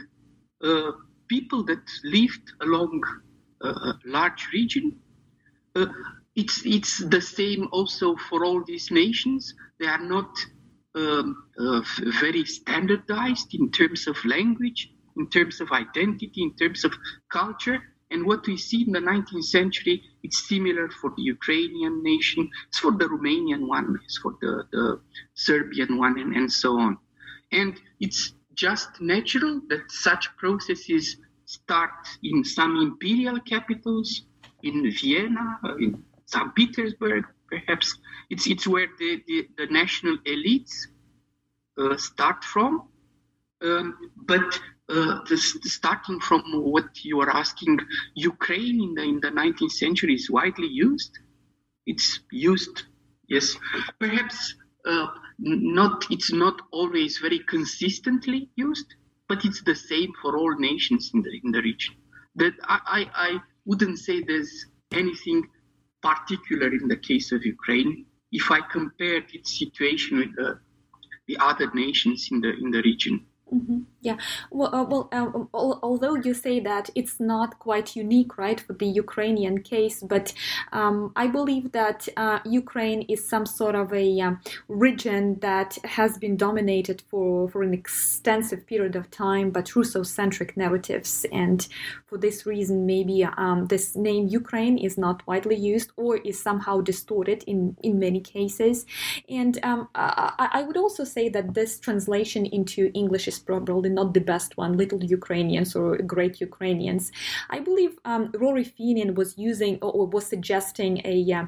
uh, 0.63 0.91
people 1.27 1.63
that 1.63 1.85
lived 2.03 2.47
along 2.61 3.01
a 3.61 3.93
large 4.05 4.47
region. 4.53 4.97
It's 6.41 6.57
it's 6.65 6.93
the 7.15 7.23
same 7.37 7.67
also 7.77 8.15
for 8.27 8.45
all 8.45 8.63
these 8.63 8.91
nations. 8.91 9.53
They 9.79 9.87
are 9.87 10.05
not 10.15 10.31
um, 10.95 11.27
uh, 11.59 11.81
very 12.21 12.45
standardized 12.45 13.53
in 13.59 13.71
terms 13.71 14.07
of 14.07 14.15
language, 14.23 14.89
in 15.17 15.29
terms 15.29 15.59
of 15.59 15.71
identity, 15.71 16.41
in 16.47 16.55
terms 16.55 16.85
of 16.85 16.93
culture. 17.29 17.79
And 18.11 18.25
what 18.25 18.47
we 18.47 18.55
see 18.57 18.85
in 18.87 18.93
the 18.93 18.99
19th 18.99 19.43
century, 19.43 20.01
it's 20.23 20.47
similar 20.47 20.89
for 20.99 21.09
the 21.17 21.23
Ukrainian 21.23 22.01
nation, 22.01 22.49
it's 22.69 22.79
for 22.79 22.91
the 22.91 23.09
Romanian 23.15 23.67
one, 23.67 23.99
it's 24.05 24.17
for 24.17 24.33
the, 24.41 24.63
the 24.71 24.99
Serbian 25.35 25.97
one, 25.97 26.17
and, 26.17 26.33
and 26.35 26.51
so 26.51 26.79
on. 26.79 26.97
And 27.51 27.73
it's 27.99 28.33
just 28.55 28.89
natural 29.01 29.61
that 29.69 29.91
such 29.91 30.23
processes 30.37 31.17
start 31.45 32.01
in 32.23 32.43
some 32.43 32.77
imperial 32.77 33.39
capitals, 33.41 34.23
in 34.63 34.91
Vienna, 34.91 35.59
in 35.79 36.03
St. 36.31 36.53
Petersburg, 36.53 37.23
perhaps 37.47 37.97
it's 38.29 38.45
it's 38.45 38.67
where 38.67 38.87
the, 38.99 39.23
the, 39.27 39.47
the 39.57 39.67
national 39.67 40.17
elites 40.33 40.73
uh, 41.79 41.97
start 41.97 42.43
from. 42.43 42.87
Um, 43.61 43.97
but 44.15 44.59
uh, 44.89 45.19
starting 45.25 46.19
from 46.19 46.43
what 46.53 47.03
you 47.03 47.19
are 47.21 47.29
asking, 47.29 47.79
Ukraine 48.15 48.79
in 48.83 48.93
the 48.93 49.03
in 49.03 49.19
the 49.19 49.31
19th 49.31 49.71
century 49.71 50.13
is 50.13 50.29
widely 50.29 50.67
used. 50.67 51.17
It's 51.87 52.19
used, 52.31 52.83
yes, 53.27 53.57
perhaps 53.99 54.55
uh, 54.85 55.07
not. 55.39 56.05
It's 56.11 56.31
not 56.31 56.61
always 56.71 57.17
very 57.17 57.39
consistently 57.39 58.49
used, 58.55 58.93
but 59.27 59.45
it's 59.45 59.63
the 59.63 59.75
same 59.75 60.11
for 60.21 60.37
all 60.37 60.55
nations 60.59 61.09
in 61.13 61.23
the 61.23 61.31
in 61.43 61.51
the 61.51 61.61
region. 61.61 61.95
That 62.35 62.53
I, 62.63 62.79
I, 62.85 63.01
I 63.27 63.39
wouldn't 63.65 63.97
say 63.97 64.21
there's 64.21 64.65
anything 64.91 65.47
particular 66.01 66.67
in 66.67 66.87
the 66.87 66.97
case 66.97 67.31
of 67.31 67.45
Ukraine. 67.45 68.05
If 68.31 68.51
I 68.51 68.61
compared 68.61 69.25
its 69.33 69.57
situation 69.57 70.17
with 70.17 70.35
the, 70.35 70.59
the 71.27 71.37
other 71.39 71.69
nations 71.73 72.29
in 72.31 72.41
the 72.41 72.51
in 72.63 72.71
the 72.71 72.81
region, 72.81 73.25
Mm-hmm. 73.53 73.79
Yeah. 74.01 74.17
Well, 74.51 74.73
uh, 74.73 74.83
well 74.83 75.09
um, 75.11 75.49
although 75.53 76.15
you 76.15 76.33
say 76.33 76.59
that 76.59 76.89
it's 76.95 77.19
not 77.19 77.59
quite 77.59 77.95
unique, 77.95 78.37
right, 78.37 78.59
for 78.59 78.73
the 78.73 78.85
Ukrainian 78.85 79.61
case, 79.61 80.01
but 80.01 80.33
um, 80.71 81.11
I 81.15 81.27
believe 81.27 81.71
that 81.71 82.07
uh, 82.15 82.39
Ukraine 82.45 83.01
is 83.09 83.27
some 83.27 83.45
sort 83.45 83.75
of 83.75 83.91
a 83.91 84.21
um, 84.21 84.39
region 84.67 85.39
that 85.39 85.77
has 85.83 86.17
been 86.17 86.37
dominated 86.37 87.01
for, 87.09 87.49
for 87.49 87.63
an 87.63 87.73
extensive 87.73 88.65
period 88.67 88.95
of 88.95 89.09
time 89.09 89.49
by 89.49 89.63
Russo-centric 89.75 90.55
narratives, 90.55 91.25
and 91.31 91.67
for 92.05 92.17
this 92.17 92.45
reason, 92.45 92.85
maybe 92.85 93.23
um, 93.23 93.67
this 93.67 93.95
name 93.95 94.27
Ukraine 94.27 94.77
is 94.77 94.97
not 94.97 95.25
widely 95.27 95.55
used 95.55 95.91
or 95.97 96.17
is 96.17 96.41
somehow 96.41 96.81
distorted 96.81 97.43
in 97.47 97.75
in 97.81 97.99
many 97.99 98.21
cases. 98.21 98.85
And 99.27 99.59
um, 99.63 99.89
I, 99.95 100.49
I 100.53 100.61
would 100.63 100.77
also 100.77 101.03
say 101.03 101.29
that 101.29 101.53
this 101.53 101.79
translation 101.79 102.45
into 102.45 102.91
English 102.93 103.27
is 103.27 103.38
probably 103.39 103.89
not 103.89 104.13
the 104.13 104.21
best 104.21 104.57
one, 104.57 104.77
Little 104.77 105.03
Ukrainians 105.03 105.75
or 105.75 105.97
Great 105.97 106.39
Ukrainians. 106.41 107.11
I 107.49 107.59
believe 107.59 107.97
um, 108.05 108.31
Rory 108.33 108.65
Finnin 108.65 109.15
was 109.15 109.37
using 109.37 109.77
or 109.81 110.07
was 110.07 110.25
suggesting 110.25 111.01
a, 111.05 111.31
uh, 111.31 111.45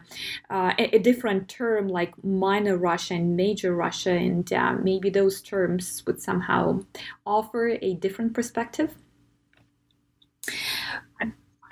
uh, 0.50 0.74
a, 0.78 1.00
different 1.00 1.50
term 1.50 1.88
like 1.88 2.24
minor 2.24 2.78
Russia 2.78 3.16
and 3.16 3.36
major 3.36 3.76
Russia, 3.76 4.12
and 4.12 4.52
uh, 4.54 4.74
maybe 4.74 5.10
those 5.10 5.42
terms 5.42 6.04
would 6.06 6.22
somehow 6.22 6.82
offer 7.26 7.78
a 7.82 7.94
different 7.96 8.34
perspective. 8.34 8.96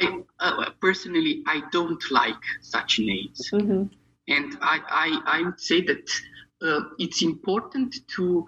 I, 0.01 0.21
uh, 0.39 0.69
personally, 0.81 1.43
I 1.47 1.61
don't 1.71 2.03
like 2.11 2.43
such 2.61 2.99
names. 2.99 3.49
Mm-hmm. 3.51 3.83
And 4.27 4.57
I, 4.61 4.79
I, 4.87 5.39
I 5.39 5.41
would 5.41 5.59
say 5.59 5.81
that 5.81 6.09
uh, 6.61 6.81
it's 6.97 7.21
important 7.21 7.95
to 8.15 8.45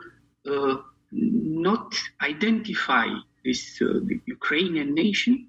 uh, 0.50 0.76
not 1.12 1.96
identify 2.22 3.08
this 3.44 3.82
uh, 3.82 4.00
the 4.06 4.20
Ukrainian 4.26 4.94
nation 4.94 5.48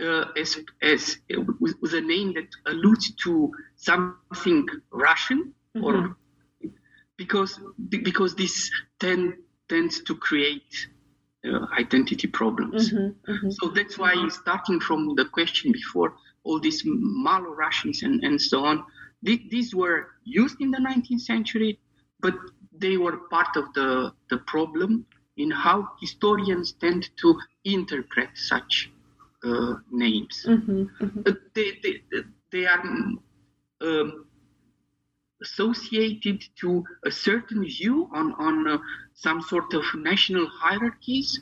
uh, 0.00 0.24
as, 0.36 0.58
as 0.82 1.18
with, 1.60 1.74
with, 1.80 1.94
a 1.94 2.00
name 2.00 2.34
that 2.34 2.48
alludes 2.66 3.14
to 3.24 3.52
something 3.76 4.66
Russian 4.90 5.54
mm-hmm. 5.76 5.84
or 5.84 6.16
because 7.16 7.60
because 7.88 8.34
this 8.34 8.70
tend, 8.98 9.34
tends 9.68 10.02
to 10.02 10.16
create 10.16 10.88
uh, 11.44 11.66
identity 11.78 12.26
problems. 12.26 12.92
Mm-hmm, 12.92 13.30
mm-hmm. 13.32 13.50
So 13.50 13.68
that's 13.68 13.98
why 13.98 14.14
starting 14.28 14.80
from 14.80 15.14
the 15.14 15.26
question 15.26 15.72
before 15.72 16.14
all 16.44 16.58
these 16.58 16.82
Malo 16.84 17.50
Russians 17.50 18.02
and, 18.02 18.22
and 18.24 18.40
so 18.40 18.64
on, 18.64 18.84
th- 19.24 19.48
these 19.50 19.74
were 19.74 20.08
used 20.24 20.60
in 20.60 20.70
the 20.70 20.78
19th 20.78 21.20
century, 21.20 21.78
but 22.20 22.34
they 22.82 22.96
were 22.98 23.16
part 23.30 23.56
of 23.56 23.72
the, 23.74 24.12
the 24.28 24.38
problem 24.38 25.06
in 25.36 25.50
how 25.50 25.88
historians 26.00 26.72
tend 26.80 27.08
to 27.22 27.38
interpret 27.64 28.30
such 28.34 28.90
uh, 29.44 29.74
names. 29.90 30.44
Mm-hmm, 30.46 30.82
mm-hmm. 31.04 31.20
They, 31.54 31.68
they, 31.82 31.94
they 32.50 32.66
are 32.66 32.82
um, 33.80 34.26
associated 35.42 36.44
to 36.60 36.84
a 37.06 37.10
certain 37.10 37.64
view 37.64 38.10
on, 38.12 38.34
on 38.34 38.68
uh, 38.68 38.78
some 39.14 39.40
sort 39.42 39.72
of 39.74 39.84
national 39.96 40.46
hierarchies. 40.46 41.40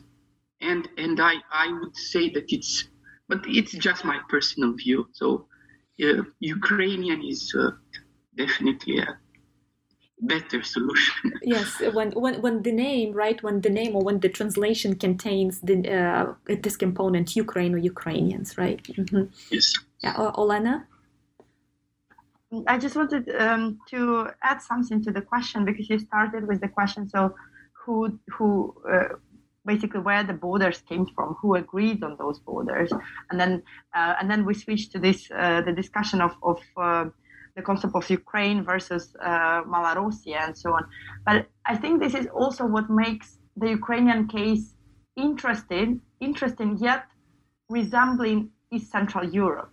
And, 0.61 0.89
and 0.99 1.19
I, 1.21 1.35
I 1.53 1.67
would 1.81 1.97
say 1.97 2.31
that 2.31 2.53
it's, 2.53 2.85
but 3.29 3.41
it's 3.47 3.73
just 3.73 4.05
my 4.05 4.19
personal 4.29 4.75
view. 4.75 5.09
So 5.13 5.47
uh, 6.03 6.23
Ukrainian 6.39 7.23
is 7.23 7.55
uh, 7.59 7.71
definitely 8.37 8.99
a 8.99 9.19
better 10.21 10.63
solution. 10.63 11.33
yes, 11.43 11.81
when, 11.93 12.11
when 12.13 12.41
when 12.43 12.63
the 12.63 12.73
name, 12.73 13.13
right, 13.13 13.43
when 13.43 13.61
the 13.61 13.71
name 13.71 13.97
or 13.97 14.03
when 14.03 14.21
the 14.21 14.29
translation 14.29 14.95
contains 14.95 15.61
the 15.61 15.77
uh, 15.91 16.35
this 16.63 16.77
component 16.77 17.37
Ukraine 17.37 17.75
or 17.75 17.79
Ukrainians, 17.79 18.59
right? 18.59 18.83
Mm-hmm. 18.83 19.25
Yes. 19.51 19.73
Yeah, 20.03 20.15
Olena. 20.15 20.85
I 22.67 22.79
just 22.79 22.97
wanted 22.97 23.31
um, 23.39 23.79
to 23.91 24.29
add 24.43 24.61
something 24.61 25.03
to 25.05 25.13
the 25.13 25.21
question 25.23 25.65
because 25.65 25.89
you 25.89 25.99
started 25.99 26.49
with 26.49 26.61
the 26.61 26.69
question. 26.69 27.09
So, 27.09 27.35
who 27.73 28.19
who 28.29 28.75
uh, 28.91 29.17
basically 29.65 30.01
where 30.01 30.25
the 30.25 30.33
borders 30.33 30.81
came 30.89 31.07
from, 31.15 31.37
who 31.41 31.55
agreed 31.55 32.03
on 32.03 32.17
those 32.17 32.39
borders, 32.41 32.91
and 33.31 33.39
then 33.41 33.63
uh, 33.95 34.15
and 34.21 34.31
then 34.31 34.45
we 34.45 34.55
switched 34.55 34.93
to 34.93 34.99
this 34.99 35.31
uh, 35.31 35.61
the 35.63 35.73
discussion 35.73 36.21
of 36.21 36.33
of 36.43 36.61
uh, 36.77 37.05
the 37.57 37.63
concept 37.63 37.95
of 37.95 38.09
Ukraine 38.11 38.63
versus 38.63 39.15
uh, 39.21 39.63
and 40.45 40.57
so 40.57 40.73
on. 40.73 40.87
But 41.27 41.47
I 41.67 41.77
think 41.77 42.01
this 42.01 42.15
is 42.15 42.27
also 42.29 42.65
what 42.67 42.89
makes 42.91 43.39
the 43.57 43.71
Ukrainian 43.71 44.29
case 44.29 44.75
interesting, 45.17 46.01
interesting 46.21 46.79
yet 46.79 47.05
resembling 47.69 48.51
East 48.73 48.91
Central 48.91 49.25
Europe. 49.25 49.71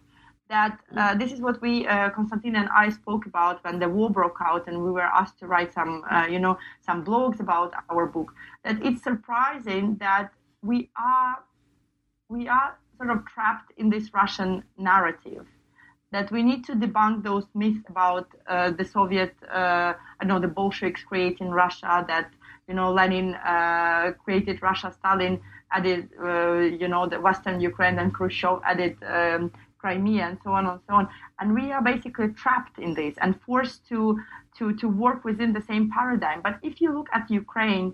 That 0.50 0.80
uh, 0.96 1.13
this 1.16 1.34
is 1.34 1.42
what 1.42 1.62
we, 1.62 1.86
uh, 1.88 2.10
Constantin 2.12 2.56
and 2.56 2.70
I, 2.70 2.90
spoke 2.90 3.26
about 3.26 3.62
when 3.66 3.80
the 3.80 3.90
war 3.90 4.10
broke 4.10 4.38
out, 4.42 4.68
and 4.68 4.82
we 4.82 4.92
were 4.92 5.10
asked 5.20 5.38
to 5.40 5.48
write 5.48 5.74
some, 5.74 6.04
uh, 6.10 6.26
you 6.30 6.40
know, 6.40 6.58
some 6.86 7.04
blogs 7.04 7.42
about 7.42 7.74
our 7.90 8.06
book. 8.06 8.32
That 8.63 8.78
it's 8.82 9.04
surprising 9.04 9.98
that 10.00 10.32
we 10.62 10.90
are, 10.98 11.44
we 12.30 12.48
are 12.48 12.78
sort 12.98 13.10
of 13.10 13.26
trapped 13.26 13.74
in 13.78 13.90
this 13.90 14.13
Russian 14.13 14.63
narrative 14.78 15.46
that 16.12 16.32
we 16.32 16.41
need 16.41 16.63
to 16.65 16.74
debunk 16.74 17.24
those 17.24 17.46
myths 17.54 17.84
about 17.89 18.28
uh, 18.48 18.72
the 18.72 18.86
Soviet, 18.86 19.36
uh, 19.52 19.93
I 20.22 20.26
know 20.26 20.39
the 20.39 20.48
Bolsheviks 20.48 21.04
creating 21.04 21.50
Russia, 21.50 22.06
that 22.08 22.32
you 22.67 22.74
know 22.74 22.91
Lenin 22.91 23.36
uh, 23.36 24.13
created 24.24 24.62
Russia, 24.62 24.93
Stalin 24.98 25.41
added, 25.72 26.10
uh, 26.24 26.60
you 26.60 26.88
know, 26.88 27.08
the 27.08 27.20
Western 27.20 27.60
Ukraine, 27.60 28.00
and 28.00 28.13
Khrushchev 28.13 28.62
added 28.63 28.96
um, 29.06 29.52
Crimea, 29.80 30.24
and 30.28 30.38
so 30.43 30.52
on 30.52 30.65
and 30.65 30.80
so 30.88 30.96
on. 30.96 31.10
And 31.39 31.54
we 31.54 31.72
are 31.74 31.82
basically 31.82 32.30
trapped 32.30 32.80
in 32.80 32.93
this 32.93 33.15
and 33.22 33.39
forced 33.41 33.86
to 33.89 34.20
to 34.58 34.74
to 34.78 34.88
work 34.88 35.26
within 35.26 35.52
the 35.52 35.62
same 35.62 35.91
paradigm. 35.91 36.41
But 36.41 36.60
if 36.63 36.80
you 36.82 36.93
look 36.93 37.10
at 37.13 37.30
Ukraine. 37.30 37.93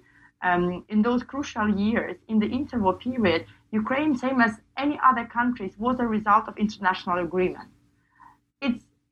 Um, 0.52 0.84
in 0.90 1.02
those 1.02 1.24
crucial 1.24 1.70
years, 1.70 2.18
in 2.28 2.38
the 2.38 2.50
interwar 2.50 3.00
period, 3.00 3.46
Ukraine, 3.72 4.14
same 4.18 4.42
as 4.42 4.60
any 4.76 5.00
other 5.02 5.24
countries, 5.24 5.74
was 5.80 6.02
a 6.02 6.06
result 6.06 6.50
of 6.50 6.58
international 6.58 7.20
agreement 7.20 7.70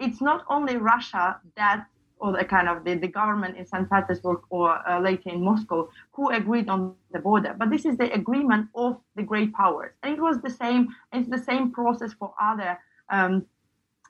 it's 0.02 0.22
not 0.22 0.46
only 0.50 0.78
Russia 0.78 1.40
that 1.56 1.86
or 2.22 2.32
the 2.38 2.46
kind 2.46 2.70
of 2.70 2.84
the, 2.84 2.94
the 2.96 3.08
government 3.08 3.58
in 3.58 3.66
St. 3.66 3.90
Petersburg 3.90 4.42
or 4.50 4.88
uh, 4.88 5.00
later 5.00 5.30
in 5.30 5.44
Moscow 5.44 5.90
who 6.12 6.30
agreed 6.30 6.70
on 6.70 6.94
the 7.12 7.20
border. 7.20 7.56
But 7.58 7.72
this 7.72 7.84
is 7.84 7.98
the 7.98 8.14
agreement 8.14 8.70
of 8.76 9.00
the 9.16 9.24
great 9.24 9.54
powers. 9.54 9.94
And 10.04 10.14
it 10.14 10.22
was 10.22 10.40
the 10.42 10.50
same, 10.50 10.90
it's 11.12 11.30
the 11.30 11.40
same 11.40 11.72
process 11.72 12.14
for 12.14 12.34
other 12.40 12.78
um, 13.10 13.46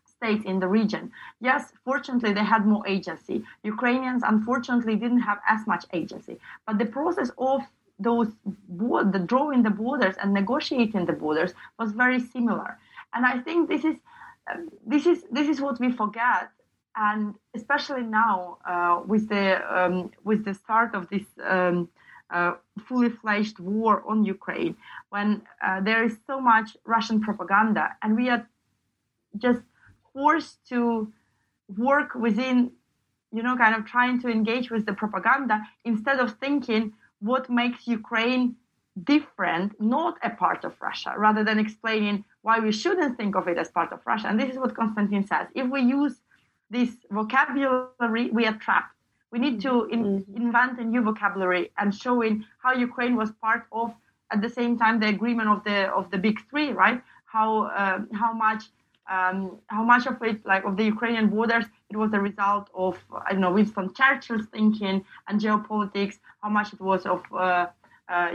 states 0.06 0.43
in 0.45 0.60
the 0.60 0.67
region. 0.67 1.12
Yes, 1.39 1.71
fortunately, 1.86 2.34
they 2.34 2.43
had 2.43 2.67
more 2.67 2.86
agency. 2.86 3.43
Ukrainians, 3.63 4.23
unfortunately, 4.34 4.95
didn't 4.97 5.21
have 5.21 5.39
as 5.47 5.65
much 5.65 5.86
agency. 5.93 6.38
But 6.67 6.77
the 6.77 6.86
process 6.86 7.32
of 7.38 7.62
those 7.97 8.30
the 9.15 9.23
drawing 9.25 9.62
the 9.63 9.69
borders 9.69 10.15
and 10.21 10.34
negotiating 10.34 11.06
the 11.06 11.13
borders 11.13 11.54
was 11.80 11.91
very 11.91 12.19
similar. 12.19 12.77
And 13.13 13.25
I 13.25 13.39
think 13.39 13.69
this 13.69 13.84
is 13.86 13.97
this 14.86 15.06
is 15.06 15.23
this 15.32 15.47
is 15.47 15.62
what 15.62 15.80
we 15.80 15.91
forget, 15.91 16.49
and 16.95 17.36
especially 17.54 18.04
now 18.04 18.58
uh, 18.67 19.01
with 19.06 19.30
the 19.30 19.62
um, 19.77 20.12
with 20.23 20.45
the 20.45 20.54
start 20.54 20.95
of 20.95 21.10
this 21.10 21.25
um, 21.43 21.89
uh, 22.30 22.54
fully 22.88 23.10
fledged 23.10 23.60
war 23.60 24.04
on 24.08 24.23
Ukraine, 24.25 24.75
when 25.10 25.41
uh, 25.65 25.82
there 25.82 26.04
is 26.04 26.17
so 26.27 26.39
much 26.39 26.77
Russian 26.86 27.21
propaganda, 27.21 27.95
and 28.01 28.15
we 28.15 28.30
are 28.30 28.47
just 29.38 29.62
forced 30.13 30.67
to 30.69 31.12
work 31.77 32.15
within, 32.15 32.71
you 33.32 33.43
know, 33.43 33.56
kind 33.56 33.75
of 33.75 33.86
trying 33.86 34.19
to 34.21 34.27
engage 34.30 34.69
with 34.71 34.86
the 34.86 34.93
propaganda 34.93 35.62
instead 35.86 36.19
of 36.19 36.38
thinking 36.39 36.93
what 37.19 37.49
makes 37.49 37.88
Ukraine 37.88 38.56
different, 39.04 39.80
not 39.80 40.17
a 40.23 40.30
part 40.30 40.63
of 40.63 40.73
Russia, 40.82 41.13
rather 41.17 41.43
than 41.43 41.60
explaining 41.60 42.25
why 42.41 42.60
we 42.60 42.71
shouldn't 42.71 43.17
think 43.17 43.36
of 43.36 43.47
it 43.47 43.58
as 43.58 43.69
part 43.71 43.91
of 43.93 43.99
Russia. 44.06 44.27
And 44.27 44.39
this 44.39 44.49
is 44.49 44.58
what 44.58 44.75
Constantin 44.75 45.25
says. 45.25 45.47
If 45.56 45.69
we 45.69 45.82
use 45.82 46.15
this 46.69 46.89
vocabulary, 47.10 48.30
we 48.32 48.45
are 48.45 48.58
trapped. 48.58 48.95
We 49.32 49.39
need 49.39 49.62
to 49.62 49.86
in, 49.86 50.04
mm-hmm. 50.04 50.36
invent 50.36 50.80
a 50.80 50.84
new 50.84 51.01
vocabulary 51.01 51.71
and 51.77 51.95
showing 51.95 52.45
how 52.62 52.73
Ukraine 52.73 53.15
was 53.15 53.32
part 53.41 53.63
of, 53.71 53.93
at 54.32 54.41
the 54.41 54.49
same 54.49 54.77
time, 54.77 54.99
the 54.99 55.08
agreement 55.08 55.49
of 55.49 55.63
the 55.63 55.89
of 55.89 56.12
the 56.12 56.17
big 56.17 56.39
three, 56.49 56.71
right? 56.71 57.01
How 57.25 57.63
uh, 57.65 57.99
how 58.13 58.34
much 58.34 58.63
um, 59.10 59.58
how 59.67 59.84
much 59.84 60.06
of 60.06 60.21
it, 60.21 60.45
like 60.45 60.63
of 60.63 60.77
the 60.77 60.84
Ukrainian 60.84 61.27
borders, 61.27 61.65
it 61.89 61.97
was 61.97 62.12
a 62.13 62.19
result 62.19 62.69
of 62.73 62.97
I 63.25 63.32
don't 63.32 63.41
know 63.41 63.51
Winston 63.51 63.93
Churchill's 63.93 64.47
thinking 64.47 65.04
and 65.27 65.39
geopolitics. 65.39 66.15
How 66.41 66.49
much 66.49 66.73
it 66.73 66.82
was 66.82 67.06
of 67.06 67.21
uh, 67.34 67.67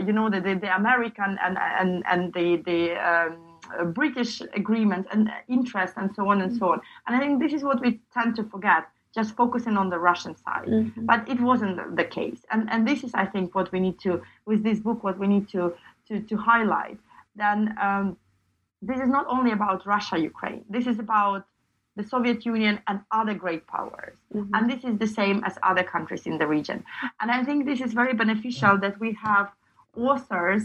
you 0.05 0.13
know, 0.17 0.29
the, 0.29 0.39
the, 0.47 0.53
the, 0.55 0.75
American 0.75 1.37
and, 1.43 1.57
and, 1.81 2.03
and 2.11 2.21
the, 2.33 2.47
the 2.69 2.81
um, 3.09 3.93
British 3.93 4.41
agreement 4.61 5.07
and 5.11 5.29
interest 5.47 5.93
and 5.97 6.09
so 6.15 6.29
on 6.31 6.41
and 6.41 6.51
so 6.59 6.65
on. 6.73 6.81
And 7.05 7.15
I 7.15 7.19
think 7.19 7.33
this 7.43 7.53
is 7.57 7.63
what 7.63 7.79
we 7.81 7.89
tend 8.13 8.35
to 8.37 8.43
forget. 8.53 8.83
just 9.17 9.35
focusing 9.35 9.75
on 9.81 9.89
the 9.89 9.99
Russian 10.09 10.33
side. 10.45 10.67
Mm-hmm. 10.67 11.05
But 11.11 11.27
it 11.33 11.39
wasn't 11.49 11.95
the 11.95 12.03
case. 12.19 12.41
And, 12.51 12.69
and 12.73 12.87
this 12.87 13.03
is, 13.03 13.11
I 13.13 13.25
think, 13.33 13.55
what 13.55 13.71
we 13.71 13.79
need 13.79 13.97
to, 14.05 14.21
with 14.45 14.63
this 14.63 14.79
book, 14.79 15.03
what 15.03 15.17
we 15.17 15.27
need 15.27 15.45
to, 15.55 15.61
to, 16.07 16.13
to 16.29 16.35
highlight. 16.37 16.99
Then 17.35 17.59
um, 17.81 18.17
this 18.81 18.99
is 18.99 19.09
not 19.17 19.25
only 19.27 19.51
about 19.51 19.79
Russia, 19.85 20.17
Ukraine. 20.31 20.63
This 20.69 20.85
is 20.91 20.99
about 20.99 21.45
the 21.95 22.03
Soviet 22.03 22.45
Union 22.45 22.79
and 22.87 22.97
other 23.11 23.33
great 23.33 23.65
powers. 23.65 24.15
Mm-hmm. 24.35 24.53
And 24.53 24.69
this 24.71 24.83
is 24.83 24.99
the 24.99 25.07
same 25.07 25.43
as 25.43 25.57
other 25.63 25.83
countries 25.83 26.27
in 26.27 26.37
the 26.37 26.45
region. 26.45 26.83
And 27.19 27.31
I 27.31 27.43
think 27.43 27.65
this 27.65 27.81
is 27.81 27.93
very 27.93 28.13
beneficial 28.13 28.77
that 28.85 28.99
we 28.99 29.17
have 29.27 29.47
authors 29.97 30.63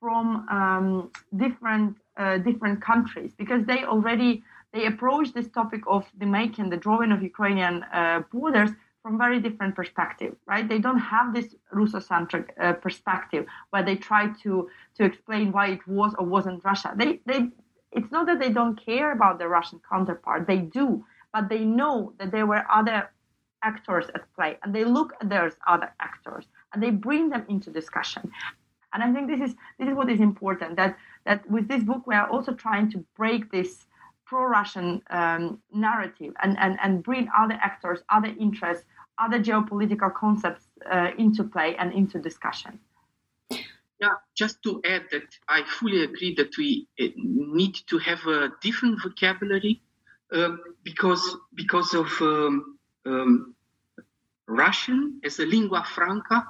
from 0.00 0.46
um, 0.48 1.10
different 1.36 1.96
uh, 2.16 2.38
different 2.38 2.80
countries 2.82 3.32
because 3.36 3.64
they 3.64 3.84
already 3.84 4.42
they 4.72 4.86
approach 4.86 5.32
this 5.32 5.48
topic 5.48 5.82
of 5.86 6.04
the 6.18 6.26
making, 6.26 6.68
the 6.68 6.76
drawing 6.76 7.12
of 7.12 7.22
Ukrainian 7.22 7.84
uh, 7.84 8.22
borders 8.32 8.70
from 9.02 9.16
very 9.16 9.40
different 9.40 9.74
perspective, 9.74 10.34
right? 10.46 10.68
They 10.68 10.78
don't 10.78 10.98
have 10.98 11.32
this 11.32 11.54
Russocentric 11.72 12.46
uh, 12.60 12.74
perspective 12.74 13.46
where 13.70 13.82
they 13.82 13.96
try 13.96 14.28
to 14.42 14.68
to 14.96 15.04
explain 15.04 15.52
why 15.52 15.66
it 15.68 15.86
was 15.86 16.14
or 16.18 16.26
wasn't 16.26 16.64
Russia. 16.64 16.92
They 16.96 17.20
they 17.26 17.48
it's 17.92 18.12
not 18.12 18.26
that 18.26 18.38
they 18.38 18.50
don't 18.50 18.76
care 18.90 19.12
about 19.12 19.38
the 19.38 19.48
Russian 19.48 19.80
counterpart. 19.90 20.46
They 20.46 20.58
do, 20.58 21.04
but 21.32 21.48
they 21.48 21.64
know 21.64 22.12
that 22.18 22.30
there 22.30 22.46
were 22.46 22.64
other 22.70 23.10
actors 23.62 24.06
at 24.14 24.22
play, 24.34 24.58
and 24.62 24.74
they 24.74 24.84
look 24.84 25.14
at 25.20 25.28
those 25.28 25.54
other 25.66 25.90
actors 26.00 26.44
and 26.72 26.82
they 26.82 26.90
bring 26.90 27.30
them 27.30 27.44
into 27.48 27.70
discussion. 27.70 28.30
And 29.00 29.10
I 29.10 29.12
think 29.12 29.28
this 29.28 29.50
is 29.50 29.56
this 29.78 29.88
is 29.88 29.94
what 29.94 30.10
is 30.10 30.20
important. 30.20 30.76
That 30.76 30.96
that 31.24 31.48
with 31.50 31.68
this 31.68 31.82
book 31.82 32.06
we 32.06 32.14
are 32.14 32.28
also 32.28 32.52
trying 32.52 32.90
to 32.92 33.04
break 33.16 33.50
this 33.50 33.86
pro-Russian 34.28 35.02
um, 35.08 35.58
narrative 35.72 36.34
and, 36.42 36.58
and, 36.58 36.78
and 36.82 37.02
bring 37.02 37.28
other 37.36 37.58
actors, 37.62 38.00
other 38.10 38.32
interests, 38.38 38.84
other 39.18 39.40
geopolitical 39.40 40.14
concepts 40.14 40.66
uh, 40.90 41.10
into 41.16 41.42
play 41.42 41.74
and 41.76 41.92
into 41.94 42.18
discussion. 42.18 42.78
Yeah, 44.00 44.14
just 44.36 44.62
to 44.62 44.80
add 44.84 45.04
that 45.10 45.28
I 45.48 45.62
fully 45.64 46.04
agree 46.04 46.34
that 46.36 46.56
we 46.56 46.86
uh, 47.00 47.06
need 47.16 47.74
to 47.86 47.98
have 47.98 48.24
a 48.26 48.52
different 48.60 49.00
vocabulary 49.02 49.82
um, 50.32 50.60
because 50.84 51.36
because 51.54 51.94
of 51.94 52.06
um, 52.20 52.78
um, 53.06 53.54
Russian 54.46 55.20
as 55.24 55.40
a 55.40 55.46
lingua 55.46 55.84
franca 55.84 56.46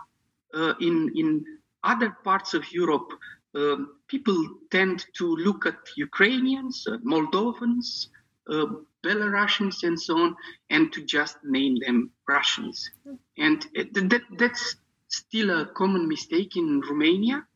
uh, 0.52 0.74
in 0.80 1.10
in 1.16 1.44
other 1.84 2.16
parts 2.24 2.54
of 2.54 2.70
Europe 2.72 3.12
um, 3.54 3.96
people 4.08 4.36
tend 4.70 5.06
to 5.16 5.36
look 5.36 5.66
at 5.66 5.78
Ukrainians, 5.96 6.86
uh, 6.86 6.98
Moldovans, 6.98 8.08
uh, 8.50 8.66
Belarusians, 9.04 9.82
and 9.82 10.00
so 10.00 10.18
on, 10.18 10.36
and 10.70 10.92
to 10.92 11.04
just 11.04 11.36
name 11.44 11.76
them 11.84 12.10
Russians. 12.28 12.90
And 13.36 13.62
that, 13.74 14.22
that's 14.38 14.76
still 15.08 15.50
a 15.50 15.66
common 15.66 16.08
mistake 16.08 16.56
in 16.56 16.80
Romania. 16.80 17.46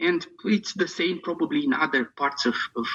And 0.00 0.24
it's 0.44 0.74
the 0.74 0.86
same 0.86 1.20
probably 1.20 1.64
in 1.64 1.72
other 1.72 2.04
parts 2.04 2.46
of, 2.46 2.54
of, 2.76 2.86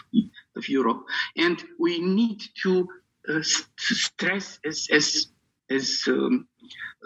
of 0.56 0.70
Europe. 0.70 1.04
And 1.36 1.62
we 1.78 2.00
need 2.00 2.42
to 2.64 2.88
uh, 3.28 3.42
stress 3.78 4.60
as, 4.66 4.88
as, 4.90 5.28
as 5.70 6.04
um, 6.08 6.48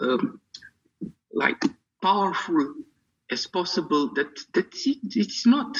um, 0.00 0.40
like 1.32 1.60
powerful 2.00 2.74
as 3.30 3.46
possible 3.46 4.12
that 4.14 4.38
that 4.54 4.72
it's 4.84 5.46
not. 5.46 5.76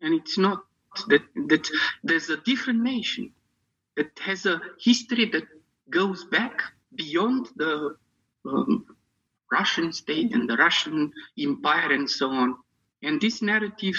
And 0.00 0.14
it's 0.14 0.36
not 0.38 0.64
that 1.08 1.22
that 1.48 1.68
there's 2.02 2.30
a 2.30 2.38
different 2.38 2.82
nation 2.82 3.32
that 3.96 4.18
has 4.20 4.46
a 4.46 4.60
history 4.80 5.26
that 5.26 5.44
goes 5.90 6.24
back 6.24 6.62
beyond 6.94 7.48
the 7.56 7.96
um, 8.44 8.86
Russian 9.50 9.92
state 9.92 10.32
and 10.34 10.48
the 10.48 10.56
Russian 10.56 11.12
empire 11.38 11.92
and 11.92 12.08
so 12.08 12.30
on. 12.30 12.56
And 13.02 13.20
this 13.20 13.42
narrative 13.42 13.96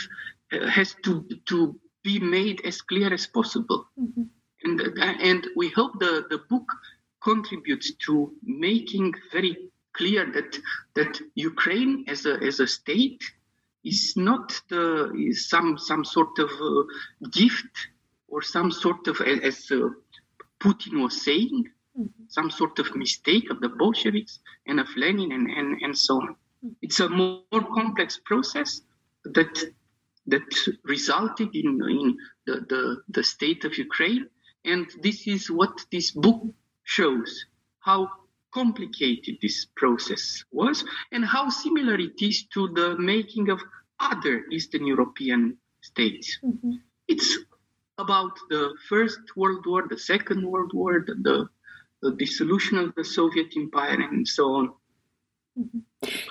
uh, 0.52 0.68
has 0.68 0.96
to 1.04 1.28
to 1.46 1.80
be 2.04 2.20
made 2.20 2.66
as 2.66 2.82
clear 2.82 3.14
as 3.14 3.28
possible. 3.28 3.88
Mm-hmm. 4.00 4.24
and 4.66 5.22
and 5.22 5.48
we 5.56 5.70
hope 5.70 6.00
the 6.00 6.26
the 6.30 6.40
book 6.50 6.68
contributes 7.24 7.94
to 8.06 8.34
making 8.44 9.14
very 9.32 9.72
clear 9.94 10.32
that 10.32 10.60
that 10.96 11.20
Ukraine 11.36 12.06
as 12.08 12.26
a 12.26 12.34
as 12.50 12.60
a 12.60 12.68
state 12.68 13.24
is 13.84 14.14
not 14.16 14.62
the 14.70 15.14
is 15.14 15.50
some 15.50 15.78
some 15.78 16.04
sort 16.06 16.38
of 16.40 16.50
uh, 16.50 16.84
gift 17.32 17.74
or 18.28 18.42
some 18.42 18.72
sort 18.72 19.08
of 19.08 19.22
as 19.22 19.72
uh, 19.72 19.90
Putin 20.60 21.02
was 21.04 21.24
saying 21.24 21.66
mm-hmm. 21.98 22.24
some 22.28 22.50
sort 22.50 22.80
of 22.80 22.96
mistake 22.96 23.50
of 23.50 23.60
the 23.62 23.70
Bolsheviks 23.70 24.40
and 24.68 24.80
of 24.80 24.88
Lenin 24.96 25.32
and 25.32 25.50
and, 25.50 25.82
and 25.82 25.98
so 25.98 26.16
on. 26.16 26.30
Mm-hmm. 26.30 26.70
It's 26.82 27.00
a 27.00 27.10
more, 27.10 27.42
more 27.52 27.68
complex 27.74 28.20
process 28.26 28.82
that 29.26 29.56
that 30.28 30.50
resulted 30.84 31.50
in 31.54 31.80
in 31.90 32.18
the, 32.46 32.56
the 32.70 33.02
the 33.10 33.24
state 33.24 33.66
of 33.66 33.78
Ukraine 33.78 34.28
and 34.66 34.88
this 35.02 35.28
is 35.28 35.52
what 35.52 35.86
this 35.92 36.12
book 36.12 36.42
shows 36.84 37.46
how 37.80 38.10
complicated 38.54 39.38
this 39.42 39.66
process 39.76 40.44
was 40.52 40.86
and 41.12 41.26
how 41.26 41.50
similar 41.50 41.96
it 41.96 42.22
is 42.22 42.46
to 42.54 42.68
the 42.74 42.96
making 42.98 43.50
of 43.50 43.60
other 44.00 44.46
Eastern 44.52 44.86
European 44.86 45.58
states. 45.82 46.40
Mm-hmm. 46.44 46.74
It's 47.08 47.38
about 47.98 48.38
the 48.50 48.74
First 48.90 49.20
World 49.36 49.66
War, 49.66 49.88
the 49.90 49.98
Second 49.98 50.46
World 50.46 50.72
War, 50.74 51.04
the, 51.06 51.48
the 52.02 52.12
dissolution 52.12 52.78
of 52.78 52.94
the 52.96 53.04
Soviet 53.04 53.54
Empire, 53.56 54.02
and 54.02 54.28
so 54.28 54.54
on. 54.54 54.70
Mm-hmm. 55.60 55.80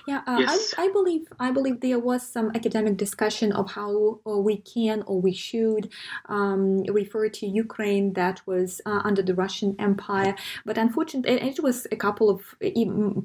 Yeah, 0.07 0.23
uh, 0.27 0.39
yes. 0.41 0.75
I, 0.79 0.85
I 0.85 0.89
believe 0.93 1.27
I 1.39 1.51
believe 1.51 1.81
there 1.81 1.99
was 1.99 2.23
some 2.23 2.51
academic 2.55 2.97
discussion 2.97 3.53
of 3.53 3.71
how 3.73 4.21
uh, 4.27 4.39
we 4.39 4.59
can 4.59 5.03
or 5.03 5.21
we 5.21 5.33
should 5.33 5.91
um, 6.29 6.83
refer 6.85 7.29
to 7.29 7.47
Ukraine 7.47 8.13
that 8.15 8.41
was 8.47 8.81
uh, 8.87 9.01
under 9.05 9.23
the 9.23 9.35
Russian 9.35 9.75
Empire, 9.79 10.35
but 10.65 10.79
unfortunately, 10.79 11.41
it 11.41 11.63
was 11.63 11.87
a 11.91 11.97
couple 11.97 12.31
of 12.31 12.41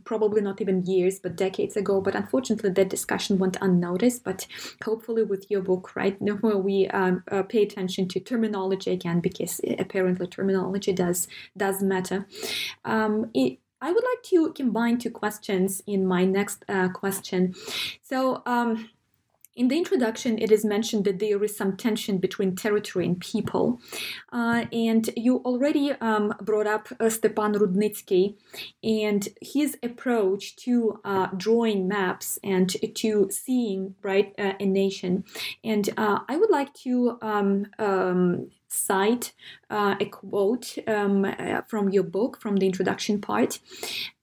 probably 0.05 0.41
not 0.41 0.61
even 0.61 0.85
years, 0.85 1.19
but 1.19 1.35
decades 1.35 1.75
ago. 1.77 2.01
But 2.01 2.15
unfortunately, 2.15 2.71
that 2.71 2.89
discussion 2.89 3.37
went 3.37 3.57
unnoticed. 3.61 4.23
But 4.23 4.47
hopefully, 4.83 5.23
with 5.23 5.49
your 5.49 5.61
book, 5.61 5.95
right, 5.95 6.19
now 6.27 6.35
we 6.41 6.87
um, 6.87 7.23
uh, 7.31 7.43
pay 7.43 7.63
attention 7.63 8.07
to 8.09 8.19
terminology 8.19 8.91
again 8.91 9.19
because 9.19 9.61
apparently 9.79 10.27
terminology 10.27 10.93
does 10.93 11.27
does 11.55 11.81
matter. 11.81 12.27
Um, 12.85 13.29
it, 13.33 13.59
I 13.81 13.91
would 13.91 14.03
like 14.03 14.23
to 14.23 14.53
combine 14.53 14.97
two 14.97 15.11
questions 15.11 15.81
in 15.85 16.05
my 16.05 16.25
next 16.25 16.65
uh, 16.67 16.89
question. 16.89 17.53
So, 18.01 18.41
um, 18.45 18.89
in 19.57 19.69
the 19.69 19.77
introduction, 19.77 20.37
it 20.37 20.51
is 20.51 20.63
mentioned 20.63 21.03
that 21.05 21.17
there 21.17 21.43
is 21.43 21.57
some 21.57 21.75
tension 21.75 22.19
between 22.19 22.55
territory 22.55 23.05
and 23.05 23.19
people. 23.19 23.79
Uh, 24.31 24.65
and 24.71 25.09
you 25.17 25.37
already 25.37 25.93
um, 25.93 26.31
brought 26.41 26.67
up 26.67 26.89
uh, 26.99 27.09
Stepan 27.09 27.53
Rudnitsky 27.53 28.35
and 28.83 29.27
his 29.41 29.75
approach 29.81 30.55
to 30.57 30.99
uh, 31.03 31.29
drawing 31.35 31.87
maps 31.87 32.37
and 32.43 32.69
to 32.95 33.29
seeing 33.31 33.95
right 34.03 34.31
uh, 34.37 34.53
a 34.59 34.65
nation. 34.65 35.23
And 35.63 35.89
uh, 35.97 36.19
I 36.29 36.37
would 36.37 36.51
like 36.51 36.71
to 36.85 37.17
um, 37.23 37.65
um, 37.79 38.51
cite 38.77 39.33
uh, 39.69 39.95
a 39.99 40.05
quote 40.05 40.77
um, 40.87 41.25
uh, 41.25 41.61
from 41.67 41.89
your 41.89 42.03
book, 42.03 42.39
from 42.39 42.57
the 42.57 42.65
introduction 42.65 43.19
part, 43.19 43.59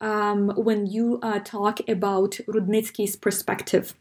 um, 0.01 0.49
when 0.57 0.87
you 0.87 1.19
uh, 1.23 1.41
talk 1.41 1.81
about 1.89 2.33
Rudnitsky's 2.49 3.17
perspective. 3.17 3.95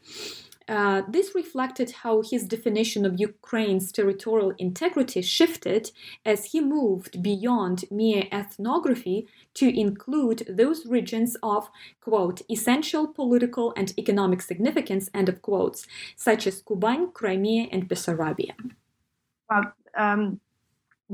Uh, 0.66 1.02
this 1.08 1.34
reflected 1.34 1.90
how 1.90 2.22
his 2.22 2.44
definition 2.44 3.04
of 3.04 3.20
Ukraine's 3.20 3.92
territorial 3.92 4.52
integrity 4.56 5.20
shifted 5.20 5.90
as 6.24 6.46
he 6.46 6.60
moved 6.60 7.22
beyond 7.22 7.84
mere 7.90 8.24
ethnography 8.32 9.26
to 9.54 9.68
include 9.78 10.46
those 10.48 10.86
regions 10.86 11.36
of, 11.42 11.68
quote, 12.00 12.40
essential 12.50 13.06
political 13.06 13.74
and 13.76 13.92
economic 13.98 14.40
significance, 14.40 15.10
end 15.12 15.28
of 15.28 15.42
quotes, 15.42 15.86
such 16.16 16.46
as 16.46 16.62
Kuban, 16.62 17.12
Crimea, 17.12 17.68
and 17.70 17.86
Bessarabia. 17.86 18.54
Well, 19.50 19.72
um, 19.96 20.40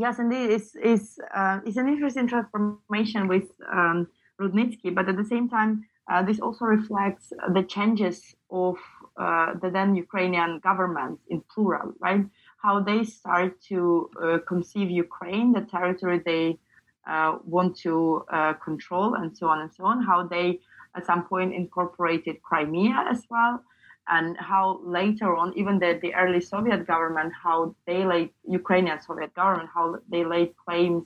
yes, 0.00 0.18
indeed, 0.18 0.50
it's 0.50 0.70
it's 0.90 1.18
uh, 1.34 1.60
it's 1.66 1.76
an 1.76 1.88
interesting 1.88 2.26
transformation 2.26 3.28
with 3.28 3.46
um, 3.70 4.08
Rudnitsky, 4.40 4.94
but 4.94 5.08
at 5.08 5.16
the 5.16 5.24
same 5.24 5.48
time, 5.48 5.84
uh, 6.10 6.22
this 6.22 6.40
also 6.40 6.64
reflects 6.64 7.32
the 7.56 7.62
changes 7.62 8.34
of 8.50 8.76
uh, 9.16 9.54
the 9.62 9.70
then 9.70 9.94
Ukrainian 9.94 10.60
government 10.60 11.20
in 11.28 11.42
plural, 11.52 11.92
right? 12.00 12.24
How 12.64 12.80
they 12.80 13.04
start 13.04 13.60
to 13.70 13.78
uh, 14.22 14.38
conceive 14.52 14.90
Ukraine, 14.90 15.52
the 15.52 15.64
territory 15.76 16.18
they 16.24 16.58
uh, 17.06 17.38
want 17.44 17.76
to 17.86 18.24
uh, 18.32 18.54
control, 18.54 19.14
and 19.14 19.36
so 19.36 19.44
on 19.52 19.58
and 19.60 19.72
so 19.76 19.84
on. 19.84 20.02
How 20.10 20.26
they 20.34 20.60
at 20.96 21.06
some 21.06 21.22
point 21.24 21.54
incorporated 21.54 22.42
Crimea 22.42 22.96
as 23.14 23.22
well 23.30 23.62
and 24.08 24.36
how 24.38 24.80
later 24.84 25.36
on, 25.36 25.52
even 25.56 25.78
the, 25.78 25.98
the 26.02 26.14
early 26.14 26.40
Soviet 26.40 26.86
government, 26.86 27.32
how 27.42 27.74
they 27.86 28.04
laid 28.04 28.30
Ukrainian 28.48 29.00
Soviet 29.00 29.34
government, 29.34 29.68
how 29.72 29.96
they 30.08 30.24
laid 30.24 30.54
claims 30.56 31.04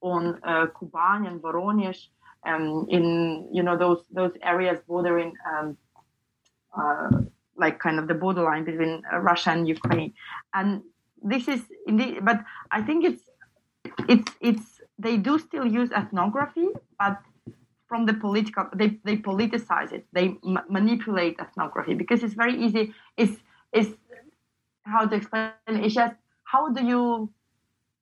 on 0.00 0.38
uh, 0.44 0.66
Kuban 0.66 1.26
and 1.26 1.40
Voronezh, 1.40 2.08
um, 2.44 2.86
in 2.90 3.48
you 3.52 3.62
know 3.62 3.76
those 3.76 4.04
those 4.10 4.32
areas 4.42 4.80
bordering 4.86 5.32
um, 5.50 5.76
uh, 6.76 7.10
like 7.56 7.78
kind 7.78 7.98
of 7.98 8.08
the 8.08 8.14
borderline 8.14 8.64
between 8.64 9.02
uh, 9.12 9.18
Russia 9.18 9.50
and 9.50 9.68
Ukraine, 9.68 10.12
and 10.54 10.82
this 11.22 11.48
is 11.48 11.62
indeed. 11.86 12.24
But 12.24 12.44
I 12.70 12.82
think 12.82 13.04
it's 13.04 13.22
it's 14.08 14.32
it's 14.40 14.80
they 14.98 15.16
do 15.16 15.38
still 15.38 15.66
use 15.66 15.90
ethnography, 15.92 16.68
but 16.98 17.18
from 17.92 18.06
the 18.06 18.14
political 18.14 18.64
they, 18.74 18.90
they 19.04 19.18
politicize 19.18 19.92
it. 19.92 20.06
They 20.14 20.26
manipulate 20.70 21.34
ethnography 21.38 21.92
because 21.92 22.22
it's 22.24 22.38
very 22.44 22.56
easy. 22.64 22.84
It's 23.18 23.36
it's 23.70 23.90
how 24.92 25.02
to 25.04 25.14
explain 25.14 25.50
it's 25.84 25.96
just 26.02 26.14
how 26.52 26.62
do 26.76 26.82
you 26.92 27.30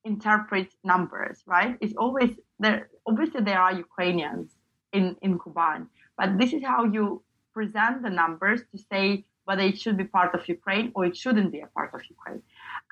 interpret 0.05 0.69
numbers 0.85 1.43
right? 1.55 1.77
It's 1.81 1.97
always 2.05 2.31
there 2.61 2.89
obviously 3.05 3.41
there 3.49 3.61
are 3.67 3.73
ukrainians 3.87 4.47
in 4.93 5.05
in 5.23 5.33
kuban 5.43 5.81
but 6.19 6.39
this 6.41 6.53
is 6.57 6.63
how 6.73 6.83
you 6.97 7.05
present 7.53 7.97
the 8.07 8.13
numbers 8.23 8.61
to 8.71 8.77
say 8.91 9.05
whether 9.47 9.65
it 9.71 9.77
should 9.83 9.97
be 10.03 10.07
part 10.19 10.33
of 10.37 10.41
ukraine 10.57 10.87
or 10.95 11.03
it 11.11 11.17
shouldn't 11.23 11.51
be 11.57 11.61
a 11.69 11.71
part 11.77 11.91
of 11.97 12.01
ukraine. 12.17 12.43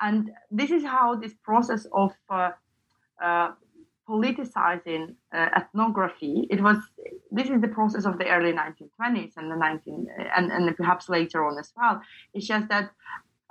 And 0.07 0.21
this 0.59 0.69
is 0.77 0.83
how 0.95 1.07
this 1.23 1.35
process 1.49 1.81
of 2.03 2.11
uh, 2.29 2.51
uh, 3.27 3.51
politicizing 4.09 5.13
uh, 5.33 5.49
ethnography. 5.59 6.47
It 6.49 6.61
was 6.61 6.77
this 7.31 7.49
is 7.49 7.61
the 7.61 7.67
process 7.67 8.05
of 8.05 8.17
the 8.17 8.27
early 8.27 8.53
1920s 8.53 9.33
and 9.37 9.51
the 9.51 9.55
19 9.55 10.07
and, 10.35 10.51
and 10.51 10.75
perhaps 10.75 11.09
later 11.09 11.45
on 11.45 11.59
as 11.59 11.71
well. 11.77 12.01
It's 12.33 12.47
just 12.47 12.67
that 12.69 12.91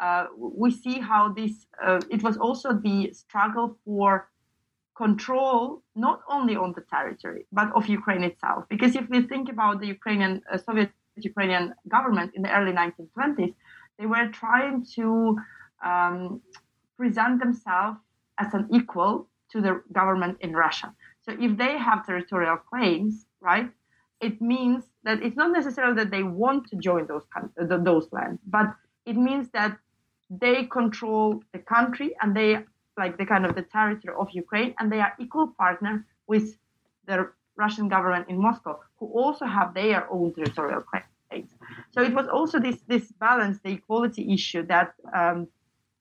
uh, 0.00 0.26
we 0.36 0.70
see 0.70 1.00
how 1.00 1.32
this. 1.32 1.66
Uh, 1.84 2.00
it 2.10 2.22
was 2.22 2.36
also 2.36 2.72
the 2.72 3.12
struggle 3.12 3.78
for 3.84 4.28
control 4.96 5.82
not 5.94 6.20
only 6.28 6.56
on 6.56 6.72
the 6.72 6.82
territory 6.90 7.46
but 7.52 7.68
of 7.76 7.88
Ukraine 7.88 8.24
itself. 8.24 8.64
Because 8.68 8.96
if 8.96 9.08
we 9.08 9.22
think 9.22 9.48
about 9.48 9.80
the 9.80 9.86
Ukrainian 9.86 10.42
uh, 10.52 10.58
Soviet 10.58 10.90
Ukrainian 11.32 11.74
government 11.88 12.32
in 12.34 12.42
the 12.42 12.52
early 12.56 12.72
1920s, 12.72 13.54
they 13.98 14.06
were 14.06 14.28
trying 14.42 14.84
to 14.96 15.36
um, 15.84 16.40
present 16.96 17.34
themselves 17.44 17.98
as 18.38 18.54
an 18.54 18.64
equal 18.78 19.28
to 19.52 19.60
the 19.60 19.82
government 19.92 20.38
in 20.40 20.52
Russia. 20.54 20.94
So 21.22 21.36
if 21.38 21.56
they 21.56 21.76
have 21.78 22.06
territorial 22.06 22.56
claims, 22.56 23.26
right, 23.40 23.70
it 24.20 24.40
means 24.40 24.84
that 25.04 25.22
it's 25.22 25.36
not 25.36 25.52
necessarily 25.52 25.94
that 25.96 26.10
they 26.10 26.22
want 26.22 26.68
to 26.70 26.76
join 26.76 27.06
those 27.06 27.22
those 27.56 28.08
lands, 28.12 28.40
but 28.46 28.74
it 29.06 29.16
means 29.16 29.48
that 29.50 29.78
they 30.30 30.64
control 30.64 31.42
the 31.52 31.58
country 31.58 32.14
and 32.20 32.36
they 32.36 32.64
like 32.96 33.16
the 33.16 33.24
kind 33.24 33.46
of 33.46 33.54
the 33.54 33.62
territory 33.62 34.14
of 34.18 34.28
Ukraine, 34.32 34.74
and 34.78 34.90
they 34.90 35.00
are 35.00 35.14
equal 35.20 35.48
partner 35.64 36.04
with 36.26 36.58
the 37.06 37.30
Russian 37.56 37.88
government 37.88 38.28
in 38.28 38.40
Moscow, 38.40 38.80
who 38.98 39.06
also 39.06 39.44
have 39.46 39.72
their 39.72 40.10
own 40.12 40.34
territorial 40.34 40.82
claims. 40.82 41.50
So 41.92 42.02
it 42.02 42.12
was 42.12 42.26
also 42.28 42.58
this 42.58 42.78
this 42.86 43.12
balance, 43.12 43.60
the 43.60 43.72
equality 43.72 44.32
issue 44.32 44.62
that 44.66 44.94
um, 45.14 45.46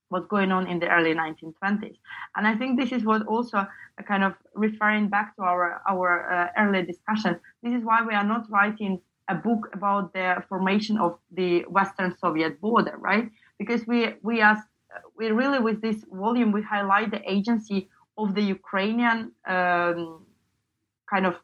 was 0.09 0.25
going 0.27 0.51
on 0.51 0.67
in 0.67 0.79
the 0.79 0.87
early 0.87 1.13
1920s. 1.13 1.97
And 2.35 2.47
I 2.47 2.55
think 2.55 2.79
this 2.79 2.91
is 2.91 3.03
what 3.03 3.25
also 3.27 3.67
kind 4.07 4.23
of 4.23 4.33
referring 4.53 5.09
back 5.09 5.35
to 5.35 5.41
our 5.41 5.81
our 5.87 6.09
uh, 6.31 6.61
earlier 6.61 6.83
discussion. 6.83 7.39
This 7.63 7.73
is 7.73 7.83
why 7.83 8.03
we 8.05 8.13
are 8.13 8.23
not 8.23 8.49
writing 8.49 9.01
a 9.27 9.35
book 9.35 9.69
about 9.73 10.13
the 10.13 10.43
formation 10.47 10.97
of 10.97 11.17
the 11.31 11.63
Western 11.63 12.15
Soviet 12.17 12.61
border, 12.61 12.95
right? 12.97 13.29
Because 13.59 13.85
we 13.85 14.13
we 14.23 14.41
are 14.41 14.57
we 15.17 15.31
really 15.31 15.59
with 15.59 15.81
this 15.81 16.05
volume 16.11 16.51
we 16.51 16.61
highlight 16.61 17.11
the 17.11 17.21
agency 17.29 17.89
of 18.17 18.33
the 18.33 18.41
Ukrainian 18.41 19.31
um, 19.47 20.25
kind 21.09 21.25
of 21.25 21.35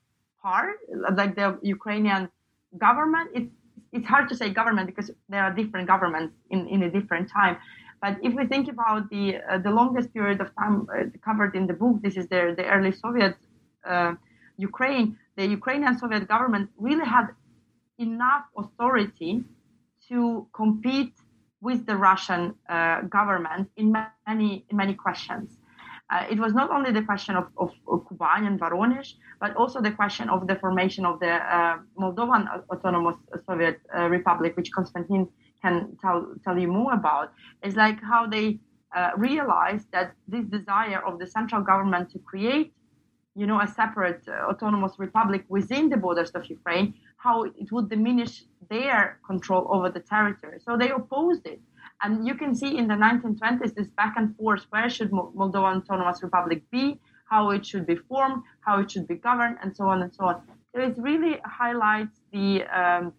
part, 0.41 0.75
like 1.15 1.35
the 1.35 1.57
Ukrainian 1.61 2.29
government. 2.77 3.29
It's 3.33 3.51
it's 3.91 4.07
hard 4.07 4.27
to 4.29 4.35
say 4.35 4.49
government 4.49 4.87
because 4.87 5.11
there 5.29 5.43
are 5.43 5.53
different 5.53 5.87
governments 5.87 6.33
in, 6.49 6.67
in 6.67 6.81
a 6.83 6.89
different 6.89 7.29
time. 7.29 7.57
But 8.03 8.17
if 8.21 8.33
we 8.33 8.45
think 8.53 8.65
about 8.75 9.09
the 9.13 9.25
uh, 9.37 9.59
the 9.65 9.71
longest 9.79 10.07
period 10.17 10.39
of 10.41 10.49
time 10.61 10.75
uh, 10.81 11.05
covered 11.27 11.53
in 11.59 11.65
the 11.71 11.77
book, 11.81 11.95
this 12.05 12.15
is 12.21 12.25
the 12.33 12.41
the 12.59 12.65
early 12.75 12.91
Soviet 13.03 13.35
uh, 13.91 14.11
Ukraine. 14.69 15.05
The 15.39 15.45
Ukrainian 15.59 15.93
Soviet 16.03 16.23
government 16.33 16.65
really 16.87 17.07
had 17.15 17.27
enough 18.07 18.43
authority 18.61 19.33
to 20.09 20.19
compete 20.61 21.15
with 21.67 21.79
the 21.89 21.95
Russian 22.09 22.41
uh, 22.51 23.01
government 23.17 23.65
in 23.81 23.87
many 24.27 24.49
in 24.69 24.75
many 24.83 24.95
questions. 25.05 25.47
Uh, 26.11 26.33
it 26.33 26.39
was 26.45 26.51
not 26.61 26.69
only 26.75 26.91
the 26.99 27.05
question 27.11 27.33
of, 27.41 27.45
of, 27.63 27.71
of 27.93 27.99
Kuban 28.07 28.41
and 28.49 28.55
Voronezh, 28.63 29.11
but 29.43 29.51
also 29.61 29.77
the 29.87 29.93
question 30.01 30.25
of 30.35 30.39
the 30.49 30.55
formation 30.63 31.03
of 31.11 31.15
the 31.23 31.33
uh, 31.57 31.77
Moldovan 32.01 32.43
Autonomous 32.73 33.17
Soviet 33.47 33.77
Republic, 34.17 34.51
which 34.57 34.69
Constantin 34.77 35.23
can 35.63 35.75
tell 36.01 36.19
tell 36.43 36.57
you 36.63 36.69
more 36.79 36.93
about 36.93 37.27
is 37.63 37.75
like 37.75 37.99
how 38.13 38.27
they 38.35 38.47
uh, 38.95 39.11
realized 39.17 39.87
that 39.91 40.13
this 40.27 40.45
desire 40.57 41.01
of 41.07 41.13
the 41.19 41.27
central 41.37 41.61
government 41.61 42.05
to 42.11 42.19
create 42.19 42.73
you 43.35 43.47
know 43.47 43.59
a 43.59 43.67
separate 43.67 44.23
uh, 44.27 44.51
autonomous 44.51 44.93
republic 45.05 45.43
within 45.47 45.89
the 45.89 45.97
borders 45.97 46.31
of 46.31 46.45
ukraine 46.57 46.93
how 47.17 47.43
it 47.43 47.71
would 47.71 47.89
diminish 47.89 48.43
their 48.69 49.19
control 49.25 49.67
over 49.69 49.89
the 49.89 49.99
territory. 49.99 50.57
So 50.65 50.77
they 50.77 50.89
opposed 50.89 51.45
it. 51.47 51.61
And 52.01 52.27
you 52.27 52.35
can 52.35 52.53
see 52.53 52.77
in 52.77 52.87
the 52.87 52.95
1920s 52.95 53.73
this 53.75 53.87
back 53.99 54.15
and 54.17 54.35
forth 54.35 54.63
where 54.71 54.89
should 54.89 55.11
moldovan 55.11 55.77
autonomous 55.81 56.21
republic 56.21 56.61
be 56.69 56.99
how 57.29 57.51
it 57.51 57.65
should 57.65 57.85
be 57.87 57.95
formed 57.95 58.43
how 58.59 58.79
it 58.81 58.91
should 58.91 59.07
be 59.07 59.15
governed 59.15 59.57
and 59.61 59.75
so 59.75 59.85
on 59.85 60.03
and 60.03 60.13
so 60.13 60.25
on. 60.25 60.35
So 60.71 60.81
it 60.81 60.95
really 60.97 61.39
highlights 61.45 62.19
the 62.33 62.63
um, 62.79 63.13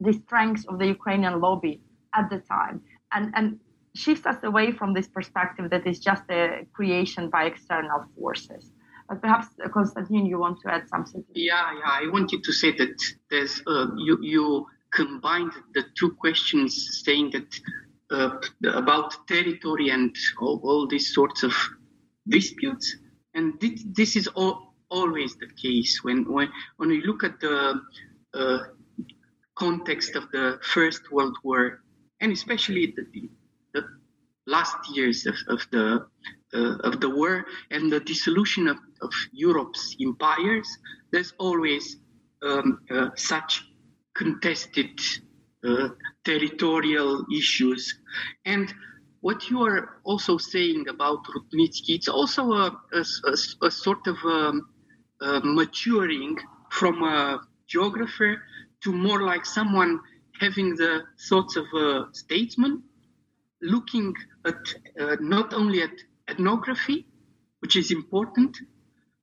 the 0.00 0.12
strengths 0.12 0.64
of 0.66 0.78
the 0.78 0.86
Ukrainian 0.86 1.40
lobby 1.40 1.80
at 2.14 2.30
the 2.30 2.38
time 2.38 2.80
and, 3.12 3.32
and 3.34 3.58
shifts 3.94 4.26
us 4.26 4.36
away 4.42 4.72
from 4.72 4.94
this 4.94 5.08
perspective 5.08 5.70
that 5.70 5.86
is 5.86 5.98
just 5.98 6.22
a 6.30 6.66
creation 6.72 7.30
by 7.30 7.44
external 7.44 8.04
forces. 8.16 8.70
But 9.08 9.22
perhaps, 9.22 9.46
uh, 9.64 9.68
Constantin, 9.68 10.26
you 10.26 10.38
want 10.38 10.60
to 10.62 10.72
add 10.72 10.88
something? 10.88 11.24
Yeah, 11.34 11.72
yeah. 11.78 11.90
I 12.02 12.08
wanted 12.12 12.44
to 12.44 12.52
say 12.52 12.76
that 12.76 12.96
there's 13.30 13.62
uh, 13.66 13.86
you 13.96 14.18
you 14.20 14.66
combined 14.92 15.52
the 15.74 15.84
two 15.98 16.10
questions, 16.12 17.02
saying 17.04 17.30
that 17.32 17.48
uh, 18.10 18.38
about 18.74 19.26
territory 19.26 19.90
and 19.90 20.14
all, 20.40 20.60
all, 20.62 20.86
these 20.86 21.14
sorts 21.14 21.42
of 21.42 21.54
disputes, 22.28 22.96
and 23.34 23.58
this, 23.60 23.84
this 23.92 24.16
is 24.16 24.26
all, 24.28 24.74
always 24.90 25.36
the 25.36 25.48
case 25.60 26.00
when 26.02 26.30
when 26.30 26.50
when 26.76 26.90
we 26.90 27.02
look 27.02 27.24
at 27.24 27.40
the 27.40 27.80
uh, 28.34 28.58
context 29.58 30.16
of 30.16 30.30
the 30.30 30.58
First 30.62 31.10
World 31.10 31.36
War, 31.42 31.82
and 32.20 32.32
especially 32.32 32.94
the, 32.96 33.28
the 33.74 33.84
last 34.46 34.76
years 34.94 35.26
of, 35.26 35.36
of 35.48 35.60
the 35.70 36.06
uh, 36.54 36.78
of 36.88 37.00
the 37.00 37.10
war 37.10 37.44
and 37.70 37.92
the 37.92 38.00
dissolution 38.00 38.68
of, 38.68 38.78
of 39.02 39.12
Europe's 39.32 39.94
empires, 40.00 40.66
there's 41.12 41.34
always 41.38 41.98
um, 42.42 42.80
uh, 42.90 43.10
such 43.16 43.64
contested 44.14 44.98
uh, 45.62 45.88
territorial 46.24 47.26
issues. 47.36 48.00
And 48.46 48.72
what 49.20 49.50
you 49.50 49.62
are 49.62 50.00
also 50.04 50.38
saying 50.38 50.86
about 50.88 51.18
Rudnitsky, 51.24 51.96
it's 51.96 52.08
also 52.08 52.52
a, 52.52 52.80
a, 52.94 53.04
a, 53.26 53.66
a 53.66 53.70
sort 53.70 54.06
of 54.06 54.16
um, 54.24 54.68
maturing 55.54 56.38
from 56.70 57.02
a 57.02 57.40
geographer 57.66 58.40
to 58.84 58.92
more 58.92 59.22
like 59.22 59.44
someone 59.44 60.00
having 60.40 60.76
the 60.76 61.02
thoughts 61.28 61.56
of 61.56 61.66
a 61.74 62.06
statesman, 62.12 62.82
looking 63.60 64.14
at 64.44 64.74
uh, 65.00 65.16
not 65.20 65.52
only 65.52 65.82
at 65.82 65.90
ethnography, 66.28 67.06
which 67.60 67.76
is 67.76 67.90
important, 67.90 68.56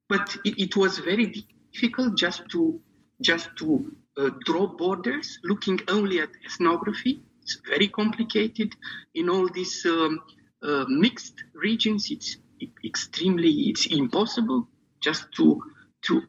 but 0.10 0.36
it, 0.44 0.60
it 0.60 0.76
was 0.76 1.00
very 1.00 1.46
difficult 1.74 2.18
just 2.18 2.44
to 2.50 2.82
just 3.22 3.50
to 3.58 3.96
uh, 4.18 4.30
draw 4.46 4.68
borders, 4.68 5.40
looking 5.44 5.80
only 5.88 6.20
at 6.20 6.30
ethnography. 6.46 7.22
It's 7.42 7.58
very 7.68 7.88
complicated 7.88 8.76
in 9.14 9.30
all 9.30 9.48
these 9.50 9.86
um, 9.86 10.20
uh, 10.62 10.86
mixed 10.88 11.44
regions. 11.54 12.12
It's 12.12 12.38
extremely 12.84 13.52
it's 13.70 13.86
impossible 13.86 14.68
just 15.02 15.32
to 15.38 15.62
to 16.04 16.24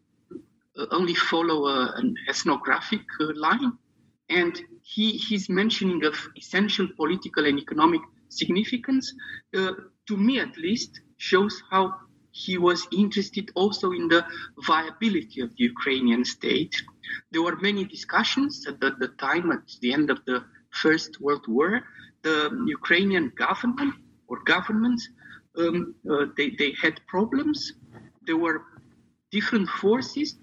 only 0.90 1.14
follow 1.14 1.66
a, 1.66 1.92
an 1.96 2.14
ethnographic 2.28 3.00
uh, 3.20 3.32
line. 3.34 3.72
And 4.28 4.60
he, 4.82 5.16
his 5.16 5.48
mentioning 5.48 6.04
of 6.04 6.14
essential 6.36 6.88
political 6.96 7.46
and 7.46 7.58
economic 7.58 8.00
significance, 8.28 9.12
uh, 9.56 9.72
to 10.08 10.16
me 10.16 10.40
at 10.40 10.56
least, 10.56 11.00
shows 11.18 11.62
how 11.70 11.94
he 12.32 12.58
was 12.58 12.86
interested 12.92 13.50
also 13.54 13.92
in 13.92 14.08
the 14.08 14.24
viability 14.66 15.40
of 15.40 15.50
the 15.56 15.64
Ukrainian 15.64 16.24
state. 16.24 16.74
There 17.30 17.42
were 17.42 17.56
many 17.56 17.84
discussions 17.84 18.66
at 18.68 18.78
the, 18.80 18.90
the 18.98 19.08
time, 19.08 19.50
at 19.52 19.66
the 19.80 19.92
end 19.92 20.10
of 20.10 20.18
the 20.26 20.44
First 20.70 21.20
World 21.20 21.46
War. 21.48 21.82
The 22.22 22.50
Ukrainian 22.66 23.32
government 23.36 23.94
or 24.28 24.42
governments, 24.44 25.08
um, 25.56 25.94
uh, 26.10 26.26
they, 26.36 26.50
they 26.50 26.74
had 26.82 27.00
problems. 27.06 27.72
There 28.26 28.36
were 28.36 28.64
different 29.30 29.68
forces 29.68 30.36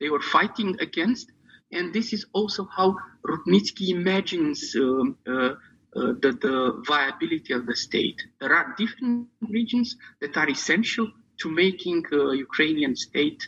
they 0.00 0.08
were 0.08 0.20
fighting 0.20 0.76
against. 0.80 1.30
And 1.72 1.92
this 1.92 2.12
is 2.12 2.26
also 2.32 2.68
how 2.76 2.96
Rudnitsky 3.26 3.88
imagines 3.88 4.74
um, 4.76 5.16
uh, 5.26 5.54
uh, 5.96 6.12
the, 6.22 6.32
the, 6.40 6.82
viability 6.86 7.52
of 7.52 7.66
the 7.66 7.76
state. 7.76 8.20
There 8.40 8.54
are 8.54 8.74
different 8.76 9.28
regions 9.48 9.96
that 10.20 10.36
are 10.36 10.48
essential 10.48 11.10
to 11.40 11.48
making 11.48 12.04
a 12.12 12.34
Ukrainian 12.34 12.96
state 12.96 13.46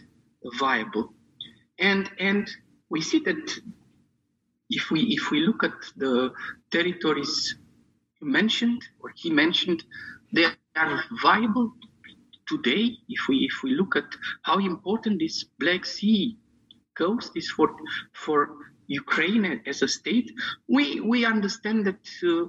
viable. 0.58 1.12
And, 1.78 2.10
and 2.18 2.48
we 2.88 3.00
see 3.00 3.20
that 3.20 3.60
if 4.70 4.90
we, 4.90 5.00
if 5.18 5.30
we 5.30 5.40
look 5.40 5.64
at 5.64 5.78
the 5.96 6.32
territories 6.70 7.56
mentioned, 8.20 8.82
or 9.00 9.12
he 9.14 9.30
mentioned, 9.30 9.84
they 10.32 10.46
are 10.76 11.04
viable 11.22 11.72
today. 12.46 12.96
If 13.08 13.28
we, 13.28 13.48
if 13.50 13.62
we 13.62 13.70
look 13.72 13.96
at 13.96 14.06
how 14.42 14.58
important 14.58 15.20
this 15.20 15.44
Black 15.58 15.84
Sea 15.84 16.36
coast 16.94 17.32
is 17.36 17.50
for, 17.50 17.74
for 18.12 18.56
Ukraine 18.86 19.60
as 19.66 19.82
a 19.82 19.88
state, 19.88 20.32
we, 20.68 21.00
we 21.00 21.24
understand 21.24 21.86
that 21.86 22.06
uh, 22.24 22.46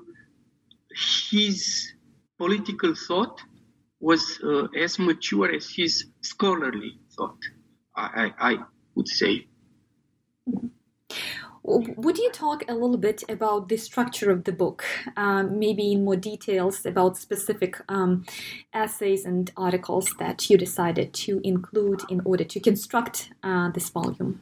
his 1.29 1.93
political 2.37 2.93
thought 2.95 3.41
was 3.99 4.39
uh, 4.43 4.65
as 4.77 4.99
mature 4.99 5.51
as 5.51 5.69
his 5.69 6.05
scholarly 6.21 6.99
thought, 7.15 7.39
I, 7.95 8.31
I, 8.39 8.51
I 8.51 8.57
would 8.95 9.07
say. 9.07 9.47
Would 11.69 12.17
you 12.17 12.31
talk 12.31 12.63
a 12.69 12.73
little 12.73 12.97
bit 12.97 13.23
about 13.27 13.67
the 13.67 13.75
structure 13.75 14.31
of 14.31 14.45
the 14.45 14.53
book, 14.53 14.85
um, 15.17 15.59
maybe 15.59 15.91
in 15.91 16.05
more 16.05 16.15
details 16.15 16.85
about 16.85 17.17
specific 17.17 17.75
um, 17.89 18.25
essays 18.73 19.25
and 19.25 19.51
articles 19.57 20.15
that 20.17 20.49
you 20.49 20.57
decided 20.57 21.13
to 21.25 21.41
include 21.43 22.03
in 22.09 22.21
order 22.23 22.45
to 22.45 22.61
construct 22.61 23.31
uh, 23.43 23.69
this 23.71 23.89
volume? 23.89 24.41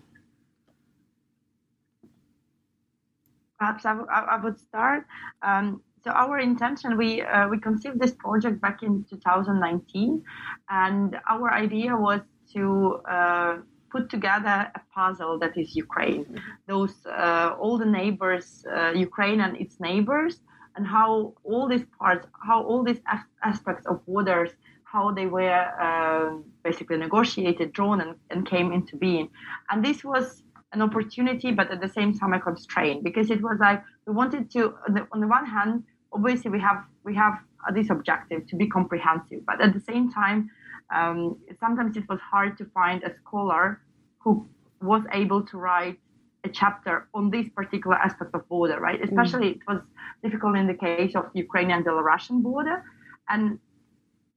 Perhaps 3.58 3.86
I, 3.88 3.94
w- 3.96 4.08
I 4.12 4.38
would 4.44 4.60
start. 4.60 5.08
Um, 5.42 5.82
so 6.04 6.12
our 6.12 6.38
intention, 6.38 6.96
we 6.96 7.24
uh, 7.24 7.48
we 7.48 7.60
conceived 7.60 8.00
this 8.00 8.12
project 8.12 8.62
back 8.62 8.84
in 8.84 9.04
2019, 9.10 10.22
and 10.70 11.18
our 11.28 11.52
idea 11.52 11.96
was 11.96 12.22
to 12.54 13.02
uh, 13.10 13.58
put 13.92 14.10
together 14.10 14.72
a 14.76 14.82
puzzle 14.94 15.40
that 15.40 15.58
is 15.58 15.76
Ukraine. 15.76 16.26
Those 16.68 16.96
uh, 17.06 17.56
all 17.60 17.78
the 17.78 17.86
neighbors, 17.86 18.66
uh, 18.76 18.92
Ukraine 18.92 19.42
and 19.42 19.56
its 19.58 19.80
neighbors, 19.80 20.40
and 20.76 20.86
how 20.86 21.34
all 21.44 21.68
these 21.68 21.86
parts, 22.00 22.28
how 22.48 22.64
all 22.64 22.84
these 22.84 23.02
aspects 23.44 23.86
of 23.86 24.06
borders, 24.06 24.52
how 24.84 25.12
they 25.12 25.26
were 25.26 25.66
uh, 25.88 26.38
basically 26.64 26.98
negotiated, 26.98 27.74
drawn, 27.74 28.02
and, 28.02 28.16
and 28.32 28.48
came 28.48 28.72
into 28.72 28.96
being. 28.96 29.30
And 29.70 29.84
this 29.84 30.04
was 30.04 30.44
an 30.74 30.82
opportunity, 30.82 31.52
but 31.52 31.72
at 31.72 31.80
the 31.82 31.90
same 31.90 32.18
time 32.18 32.34
a 32.34 32.40
constraint 32.40 33.04
because 33.04 33.30
it 33.32 33.42
was 33.42 33.58
like 33.60 33.82
we 34.06 34.14
wanted 34.14 34.52
to. 34.52 34.74
On 34.88 34.94
the, 34.96 35.08
on 35.12 35.20
the 35.22 35.28
one 35.28 35.46
hand, 35.46 35.84
obviously 36.12 36.52
we 36.52 36.60
have 36.60 36.84
we 37.04 37.16
have 37.16 37.36
this 37.74 37.90
objective 37.90 38.46
to 38.48 38.56
be 38.56 38.68
comprehensive, 38.68 39.46
but 39.46 39.62
at 39.62 39.74
the 39.74 39.80
same 39.80 40.12
time. 40.12 40.50
Um, 40.94 41.38
sometimes 41.60 41.98
it 41.98 42.04
was 42.10 42.20
hard 42.20 42.58
to 42.58 42.66
find 42.66 43.04
a 43.04 43.12
scholar 43.22 43.82
who 44.20 44.48
was 44.82 45.04
able 45.14 45.42
to 45.44 45.58
write 45.58 46.00
a 46.44 46.50
chapter 46.50 47.08
on 47.14 47.30
this 47.32 47.48
particular 47.50 47.98
aspect 47.98 48.32
of 48.34 48.48
border, 48.48 48.80
right? 48.80 49.02
Mm. 49.02 49.08
Especially 49.10 49.48
mm. 49.48 49.56
it 49.56 49.62
was 49.68 49.82
difficult 50.24 50.56
in 50.56 50.68
the 50.68 50.74
case 50.74 51.16
of 51.16 51.26
Ukrainian 51.34 51.84
Belarusian 51.84 52.42
border. 52.42 52.84
And 53.30 53.60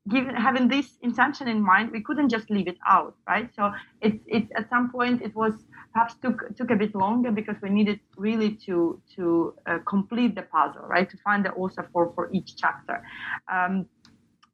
given 0.09 0.35
having 0.35 0.69
this 0.69 0.89
intention 1.03 1.49
in 1.49 1.61
mind, 1.61 1.91
we 1.91 2.01
couldn't 2.03 2.31
just 2.31 2.51
leave 2.51 2.69
it 2.69 2.79
out, 2.87 3.15
right? 3.27 3.49
So 3.55 3.73
it's 4.01 4.23
it's 4.27 4.51
at 4.57 4.69
some 4.71 4.91
point 4.91 5.23
it 5.23 5.35
was 5.35 5.55
perhaps 5.93 6.15
took 6.25 6.39
took 6.57 6.71
a 6.71 6.77
bit 6.77 6.95
longer 6.95 7.31
because 7.31 7.57
we 7.63 7.71
needed 7.71 8.01
really 8.17 8.51
to 8.67 9.01
to 9.17 9.55
uh, 9.67 9.79
complete 9.95 10.35
the 10.35 10.43
puzzle, 10.43 10.87
right? 10.95 11.09
To 11.11 11.17
find 11.19 11.45
the 11.45 11.53
author 11.53 11.89
for 11.93 12.13
for 12.15 12.31
each 12.33 12.57
chapter. 12.57 12.97
Um, 13.53 13.87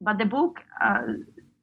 but 0.01 0.19
the 0.19 0.29
book 0.37 0.61
uh, 0.85 1.03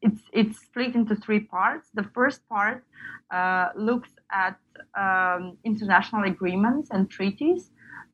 it's 0.01 0.21
it's 0.31 0.57
split 0.59 0.95
into 0.95 1.15
three 1.15 1.39
parts. 1.39 1.89
The 1.93 2.03
first 2.03 2.47
part 2.49 2.83
uh, 3.31 3.69
looks 3.75 4.09
at 4.31 4.57
um, 5.03 5.57
international 5.63 6.23
agreements 6.23 6.89
and 6.91 7.09
treaties 7.09 7.71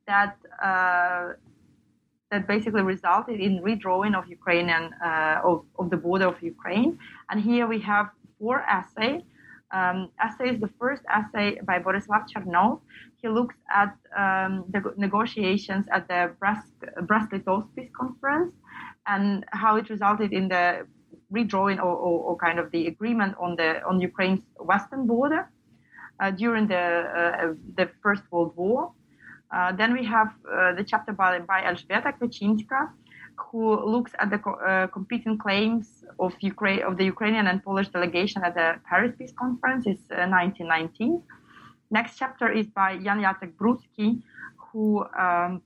that 0.07 0.35
uh, 0.61 1.33
that 2.31 2.47
basically 2.47 2.81
resulted 2.81 3.39
in 3.39 3.61
redrawing 3.63 4.13
of 4.19 4.27
Ukrainian 4.27 4.91
uh, 5.03 5.41
of, 5.43 5.65
of 5.79 5.89
the 5.89 5.97
border 5.97 6.27
of 6.27 6.41
Ukraine. 6.41 6.99
And 7.29 7.41
here 7.41 7.67
we 7.67 7.79
have 7.81 8.07
four 8.39 8.57
essays. 8.79 9.23
Um, 9.71 10.09
is 10.49 10.59
The 10.61 10.69
first 10.79 11.03
essay 11.17 11.59
by 11.69 11.79
Borislav 11.79 12.23
Chernev. 12.31 12.79
He 13.21 13.27
looks 13.27 13.55
at 13.69 13.93
um, 14.17 14.63
the 14.69 14.93
negotiations 14.95 15.85
at 15.91 16.07
the 16.07 16.31
Brest-Litovsk 16.39 17.67
Peace 17.75 17.91
Conference 17.93 18.53
and 19.07 19.45
how 19.51 19.75
it 19.75 19.89
resulted 19.89 20.31
in 20.31 20.47
the 20.47 20.87
redrawing 21.33 21.77
or, 21.77 21.95
or, 22.07 22.19
or, 22.27 22.35
kind 22.37 22.59
of 22.59 22.71
the 22.71 22.87
agreement 22.87 23.35
on 23.39 23.55
the 23.55 23.83
on 23.83 23.99
Ukraine's 23.99 24.41
western 24.59 25.05
border 25.07 25.49
uh, 26.19 26.31
during 26.31 26.67
the 26.67 26.85
uh, 27.19 27.53
the 27.75 27.89
First 28.01 28.23
World 28.31 28.53
War. 28.55 28.91
Uh, 29.51 29.71
then 29.71 29.93
we 29.93 30.03
have 30.05 30.27
uh, 30.27 30.73
the 30.73 30.83
chapter 30.83 31.13
by, 31.13 31.39
by 31.39 31.61
Elżbieta 31.61 32.11
Kwiecinska, 32.17 32.89
who 33.37 33.85
looks 33.85 34.11
at 34.19 34.29
the 34.29 34.37
co- 34.37 34.59
uh, 34.59 34.87
competing 34.87 35.37
claims 35.37 36.03
of 36.19 36.33
Ukraine 36.41 36.83
of 36.83 36.97
the 36.97 37.05
Ukrainian 37.05 37.47
and 37.47 37.63
Polish 37.63 37.89
delegation 37.89 38.43
at 38.43 38.55
the 38.55 38.79
Paris 38.89 39.13
Peace 39.17 39.33
Conference 39.43 39.85
in 39.85 39.95
1919. 40.31 41.15
Uh, 41.15 41.37
Next 41.89 42.17
chapter 42.17 42.51
is 42.51 42.67
by 42.67 42.97
Jan 42.97 43.21
Jacek 43.21 43.53
Bruski, 43.55 44.21
who 44.57 45.05
um, 45.17 45.61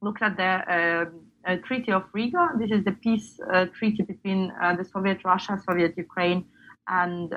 looks 0.00 0.22
at 0.22 0.36
the 0.36 1.10
uh, 1.46 1.56
Treaty 1.64 1.92
of 1.92 2.04
Riga. 2.12 2.50
This 2.58 2.70
is 2.70 2.84
the 2.84 2.92
peace 2.92 3.40
uh, 3.52 3.66
treaty 3.66 4.02
between 4.02 4.52
uh, 4.62 4.76
the 4.76 4.84
Soviet 4.84 5.24
Russia, 5.24 5.58
Soviet 5.66 5.94
Ukraine, 5.96 6.44
and 6.88 7.30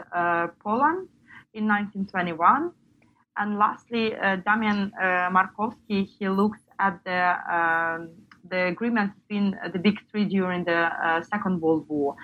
Poland 0.64 1.08
in 1.54 1.68
1921. 1.68 2.72
And 3.38 3.58
lastly, 3.58 4.12
Damian 4.46 4.92
Markowski, 5.32 6.06
he 6.06 6.30
looks 6.30 6.60
at 6.80 7.00
the 7.06 7.56
um, 7.56 8.10
the 8.50 8.68
agreement 8.68 9.12
between 9.20 9.58
the 9.72 9.80
big 9.80 9.98
three 10.12 10.26
during 10.26 10.66
the 10.66 10.90
uh, 11.06 11.24
Second 11.24 11.62
World 11.62 11.86
War. 11.88 12.16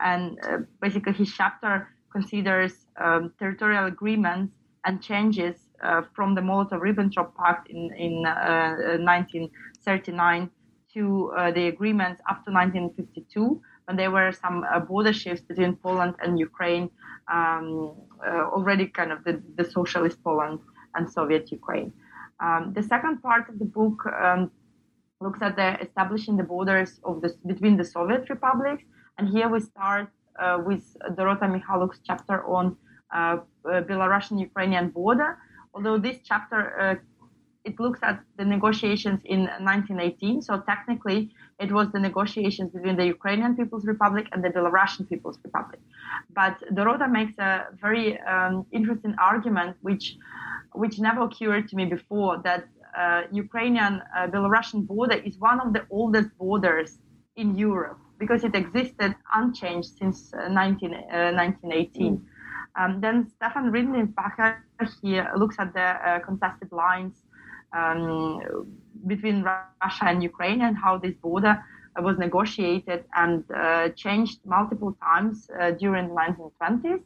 And 0.00 0.36
uh, 0.42 0.58
basically, 0.80 1.12
his 1.12 1.32
chapter 1.32 1.88
considers 2.12 2.86
um, 2.96 3.32
territorial 3.38 3.86
agreements 3.86 4.52
and 4.84 5.00
changes 5.00 5.54
uh, 5.82 6.02
from 6.14 6.34
the 6.34 6.40
Molotov 6.40 6.80
Ribbentrop 6.80 7.36
Pact 7.36 7.70
in, 7.70 7.92
in 7.96 8.22
1939 8.22 10.50
to 10.94 11.32
uh, 11.36 11.50
the 11.52 11.68
agreements 11.68 12.20
up 12.28 12.44
to 12.44 12.50
1952, 12.50 13.60
when 13.84 13.96
there 13.96 14.10
were 14.10 14.32
some 14.32 14.64
uh, 14.64 14.80
border 14.80 15.12
shifts 15.12 15.42
between 15.42 15.76
Poland 15.76 16.14
and 16.22 16.38
Ukraine, 16.38 16.90
um, 17.32 17.92
uh, 18.26 18.44
already 18.56 18.86
kind 18.86 19.12
of 19.12 19.24
the, 19.24 19.42
the, 19.56 19.64
socialist 19.64 20.22
Poland 20.22 20.58
and 20.94 21.10
Soviet 21.10 21.50
Ukraine. 21.50 21.92
Um, 22.40 22.72
the 22.74 22.82
second 22.82 23.22
part 23.22 23.48
of 23.48 23.58
the 23.58 23.64
book 23.64 24.06
um, 24.06 24.50
looks 25.20 25.40
at 25.42 25.56
the 25.56 25.80
establishing 25.80 26.36
the 26.36 26.42
borders 26.42 27.00
of 27.04 27.20
the, 27.22 27.34
between 27.46 27.76
the 27.76 27.84
Soviet 27.84 28.28
republics, 28.30 28.84
and 29.18 29.28
here 29.28 29.48
we 29.48 29.60
start 29.60 30.08
uh, 30.38 30.58
with 30.64 30.96
Dorota 31.16 31.46
Michaluk's 31.54 32.00
chapter 32.04 32.44
on 32.46 32.76
uh, 33.14 33.38
Belarusian-Ukrainian 33.64 34.88
border. 34.90 35.38
Although 35.74 35.98
this 35.98 36.18
chapter 36.24 36.60
uh, 36.80 36.94
it 37.70 37.78
looks 37.84 38.00
at 38.02 38.16
the 38.38 38.44
negotiations 38.56 39.20
in 39.24 39.40
1918. 39.40 40.42
So 40.42 40.52
technically, 40.72 41.20
it 41.64 41.70
was 41.78 41.86
the 41.94 42.00
negotiations 42.08 42.68
between 42.76 42.96
the 42.96 43.06
Ukrainian 43.16 43.52
People's 43.60 43.86
Republic 43.94 44.26
and 44.32 44.40
the 44.44 44.50
Belarusian 44.56 45.04
People's 45.12 45.38
Republic. 45.48 45.80
But 46.40 46.54
Dorota 46.76 47.06
makes 47.18 47.34
a 47.38 47.52
very 47.86 48.06
um, 48.32 48.54
interesting 48.78 49.14
argument, 49.32 49.72
which 49.88 50.06
which 50.82 50.96
never 51.08 51.22
occurred 51.28 51.64
to 51.70 51.74
me 51.80 51.84
before, 51.96 52.32
that 52.48 52.62
uh, 53.02 53.22
Ukrainian 53.44 53.94
uh, 54.02 54.26
Belarusian 54.34 54.80
border 54.92 55.18
is 55.28 55.34
one 55.50 55.58
of 55.64 55.68
the 55.76 55.82
oldest 55.98 56.30
borders 56.42 56.90
in 57.42 57.48
Europe 57.70 57.98
because 58.22 58.40
it 58.48 58.54
existed 58.64 59.10
unchanged 59.40 59.90
since 60.00 60.16
uh, 60.34 60.48
19, 60.48 60.90
1918. 60.90 62.16
Mm. 62.16 62.20
Um, 62.78 63.00
then 63.04 63.16
Stefan 63.36 63.66
Rindlisbacher 63.74 64.50
here 65.02 65.26
looks 65.42 65.56
at 65.64 65.72
the 65.78 65.88
uh, 66.08 66.18
contested 66.28 66.70
lines 66.84 67.16
um, 67.72 68.66
between 69.06 69.42
Russia 69.42 70.04
and 70.06 70.22
Ukraine 70.22 70.62
and 70.62 70.76
how 70.76 70.98
this 70.98 71.14
border 71.16 71.62
was 71.98 72.18
negotiated 72.18 73.04
and 73.14 73.44
uh, 73.54 73.88
changed 73.90 74.38
multiple 74.44 74.96
times 75.02 75.50
uh, 75.60 75.72
during 75.72 76.08
the 76.08 76.14
1920s. 76.14 77.02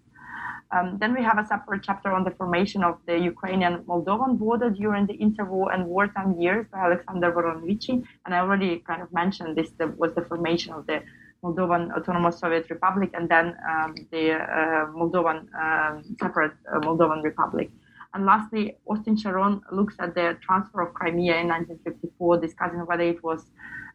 Um, 0.74 0.98
then 0.98 1.14
we 1.14 1.22
have 1.22 1.38
a 1.38 1.46
separate 1.46 1.82
chapter 1.82 2.10
on 2.12 2.24
the 2.24 2.32
formation 2.32 2.82
of 2.82 2.98
the 3.06 3.16
Ukrainian-Moldovan 3.18 4.38
border 4.38 4.70
during 4.70 5.06
the 5.06 5.16
interwar 5.18 5.72
and 5.72 5.86
wartime 5.86 6.40
years 6.40 6.66
by 6.72 6.78
Alexander 6.78 7.30
Voronovici. 7.30 8.04
And 8.24 8.34
I 8.34 8.38
already 8.40 8.80
kind 8.80 9.00
of 9.00 9.12
mentioned 9.12 9.56
this 9.56 9.70
the, 9.78 9.88
was 9.88 10.14
the 10.14 10.22
formation 10.22 10.72
of 10.72 10.86
the 10.86 11.02
Moldovan 11.44 11.92
Autonomous 11.96 12.38
Soviet 12.38 12.68
Republic 12.70 13.10
and 13.14 13.28
then 13.28 13.54
um, 13.70 13.94
the 14.10 14.32
uh, 14.32 14.86
Moldovan 14.98 15.38
um, 15.54 16.16
separate 16.18 16.54
uh, 16.72 16.80
Moldovan 16.80 17.22
Republic. 17.22 17.70
And 18.14 18.24
lastly, 18.24 18.76
Austin 18.86 19.16
Charron 19.16 19.60
looks 19.72 19.96
at 19.98 20.14
the 20.14 20.38
transfer 20.40 20.80
of 20.80 20.94
Crimea 20.94 21.36
in 21.40 21.48
1954, 21.48 22.40
discussing 22.40 22.78
whether 22.86 23.02
it 23.02 23.22
was, 23.24 23.50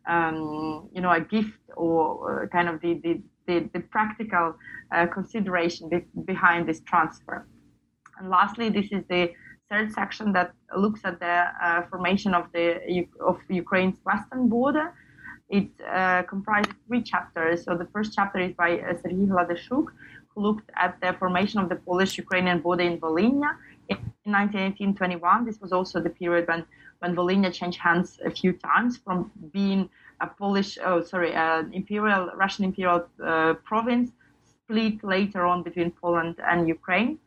um, 0.07 0.89
you 0.93 0.99
know, 0.99 1.11
a 1.11 1.21
gift 1.21 1.57
or 1.77 2.43
uh, 2.43 2.47
kind 2.47 2.67
of 2.67 2.81
the, 2.81 2.95
the, 2.95 3.21
the, 3.47 3.69
the 3.73 3.79
practical 3.79 4.55
uh, 4.91 5.07
consideration 5.07 5.87
be- 5.87 6.05
behind 6.25 6.67
this 6.67 6.81
transfer. 6.81 7.47
And 8.19 8.29
lastly, 8.29 8.69
this 8.69 8.87
is 8.91 9.05
the 9.09 9.31
third 9.71 9.93
section 9.93 10.33
that 10.33 10.51
looks 10.75 11.01
at 11.05 11.19
the 11.21 11.45
uh, 11.63 11.83
formation 11.89 12.33
of 12.33 12.51
the 12.51 13.07
of 13.25 13.39
Ukraine's 13.49 13.99
western 14.03 14.49
border. 14.49 14.93
It 15.47 15.69
uh, 15.89 16.23
comprises 16.23 16.73
three 16.87 17.01
chapters. 17.01 17.63
So 17.63 17.77
the 17.77 17.87
first 17.93 18.13
chapter 18.13 18.39
is 18.39 18.53
by 18.53 18.79
uh, 18.79 18.95
Sergei 19.01 19.25
who 19.25 19.87
looked 20.35 20.69
at 20.75 20.99
the 21.01 21.13
formation 21.13 21.59
of 21.59 21.69
the 21.69 21.75
Polish-Ukrainian 21.75 22.59
border 22.59 22.83
in 22.83 22.99
Volhynia 22.99 23.51
in 23.89 24.31
1918-21. 24.31 25.45
This 25.45 25.59
was 25.59 25.71
also 25.71 25.99
the 25.99 26.09
period 26.09 26.47
when 26.47 26.65
when 26.99 27.15
Volhynia 27.15 27.51
changed 27.53 27.79
hands 27.79 28.19
a 28.25 28.29
few 28.29 28.51
times 28.51 28.97
from 28.97 29.31
being 29.53 29.89
a 30.19 30.27
Polish, 30.27 30.77
oh 30.83 31.01
sorry, 31.01 31.33
an 31.33 31.71
imperial 31.73 32.29
Russian 32.35 32.65
imperial 32.65 33.07
uh, 33.23 33.53
province, 33.63 34.11
split 34.45 35.01
later 35.01 35.45
on 35.45 35.63
between 35.63 35.91
Poland 35.91 36.35
and 36.45 36.67
Ukraine. 36.67 37.17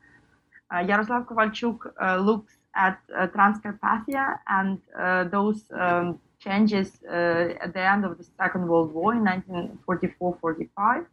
Uh, 0.70 0.80
Yaroslav 0.80 1.26
Kovalchuk 1.26 1.78
uh, 1.86 2.18
looks 2.18 2.52
at 2.74 2.98
uh, 3.16 3.26
Transcarpathia 3.28 4.38
and 4.48 4.78
those 5.30 5.64
um, 5.72 6.18
changes 6.38 6.88
at 7.08 7.72
the 7.72 7.84
end 7.92 8.04
of 8.04 8.18
the 8.18 8.24
Second 8.38 8.68
World 8.68 8.92
War 8.92 9.14
in 9.14 9.24
1944-45 9.24 11.06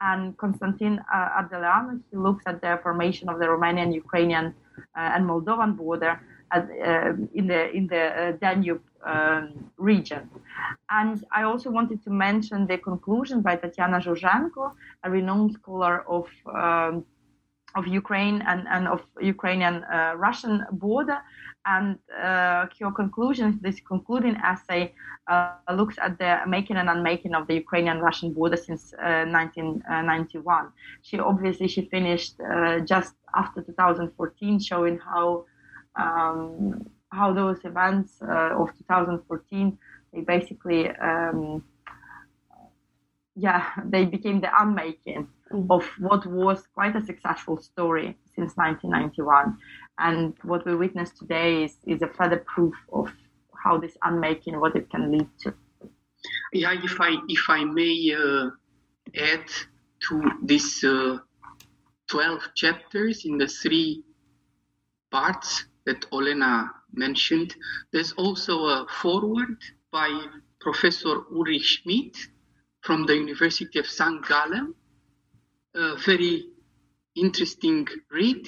and 0.00 0.36
Constantin 0.38 1.00
uh, 1.12 1.42
Ardeleanu, 1.42 2.00
he 2.10 2.16
looks 2.16 2.44
at 2.46 2.60
the 2.60 2.78
formation 2.82 3.28
of 3.28 3.38
the 3.38 3.46
Romanian, 3.46 3.92
Ukrainian, 3.94 4.46
uh, 4.46 4.52
and 4.94 5.26
Moldovan 5.26 5.76
border 5.76 6.20
at, 6.52 6.68
uh, 6.70 7.12
in 7.34 7.46
the 7.46 7.70
in 7.70 7.86
the 7.86 8.38
Danube 8.40 8.82
um, 9.06 9.70
region. 9.76 10.28
And 10.90 11.24
I 11.32 11.42
also 11.44 11.70
wanted 11.70 12.02
to 12.04 12.10
mention 12.10 12.66
the 12.66 12.78
conclusion 12.78 13.40
by 13.40 13.56
Tatiana 13.56 14.00
Zhurzhenko, 14.00 14.72
a 15.04 15.10
renowned 15.10 15.52
scholar 15.54 16.04
of 16.08 16.26
um, 16.54 17.04
of 17.76 17.86
Ukraine 17.86 18.42
and, 18.42 18.66
and 18.68 18.88
of 18.88 19.00
Ukrainian 19.20 19.84
uh, 19.84 20.14
Russian 20.16 20.66
border. 20.72 21.18
And 21.66 21.98
uh, 22.16 22.66
her 22.80 22.92
conclusion, 22.94 23.58
this 23.62 23.80
concluding 23.80 24.36
essay, 24.36 24.94
uh, 25.26 25.52
looks 25.74 25.96
at 25.98 26.18
the 26.18 26.40
making 26.46 26.76
and 26.76 26.88
unmaking 26.88 27.34
of 27.34 27.46
the 27.46 27.54
Ukrainian 27.54 28.00
Russian 28.00 28.32
border 28.32 28.56
since 28.56 28.94
1991. 28.98 30.66
Uh, 30.66 30.70
she 31.02 31.18
obviously 31.18 31.68
she 31.68 31.82
finished 31.82 32.34
uh, 32.40 32.80
just 32.80 33.14
after 33.36 33.62
2014, 33.62 34.58
showing 34.58 34.98
how 34.98 35.44
um, 35.96 36.86
how 37.12 37.32
those 37.32 37.58
events 37.64 38.20
uh, 38.22 38.54
of 38.56 38.68
2014 38.78 39.78
they 40.12 40.20
basically 40.20 40.88
um, 40.90 41.62
yeah 43.36 43.70
they 43.84 44.04
became 44.04 44.40
the 44.40 44.50
unmaking 44.60 45.28
mm-hmm. 45.52 45.70
of 45.70 45.84
what 45.98 46.24
was 46.26 46.66
quite 46.74 46.94
a 46.96 47.04
successful 47.04 47.56
story 47.58 48.16
since 48.34 48.56
1991. 48.56 49.58
And 50.00 50.34
what 50.42 50.64
we 50.64 50.74
witness 50.74 51.10
today 51.10 51.64
is, 51.64 51.76
is 51.86 52.02
a 52.02 52.08
further 52.08 52.38
proof 52.38 52.74
of 52.92 53.12
how 53.62 53.78
this 53.78 53.96
unmaking, 54.02 54.58
what 54.58 54.74
it 54.74 54.88
can 54.90 55.12
lead 55.12 55.28
to. 55.40 55.54
Yeah, 56.52 56.72
if 56.82 57.00
I 57.00 57.16
if 57.28 57.48
I 57.48 57.64
may 57.64 58.14
uh, 58.14 58.50
add 59.16 59.46
to 60.08 60.30
these 60.42 60.82
uh, 60.84 61.18
12 62.08 62.40
chapters 62.54 63.24
in 63.24 63.38
the 63.38 63.46
three 63.46 64.02
parts 65.10 65.64
that 65.86 66.10
Olena 66.10 66.70
mentioned, 66.92 67.54
there's 67.92 68.12
also 68.12 68.66
a 68.66 68.86
foreword 69.00 69.58
by 69.92 70.08
Professor 70.60 71.22
Ulrich 71.32 71.82
Schmid 71.82 72.16
from 72.82 73.06
the 73.06 73.16
University 73.16 73.78
of 73.78 73.86
St. 73.86 74.26
Gallen, 74.26 74.74
a 75.74 75.96
very 75.96 76.46
interesting 77.14 77.86
read 78.10 78.46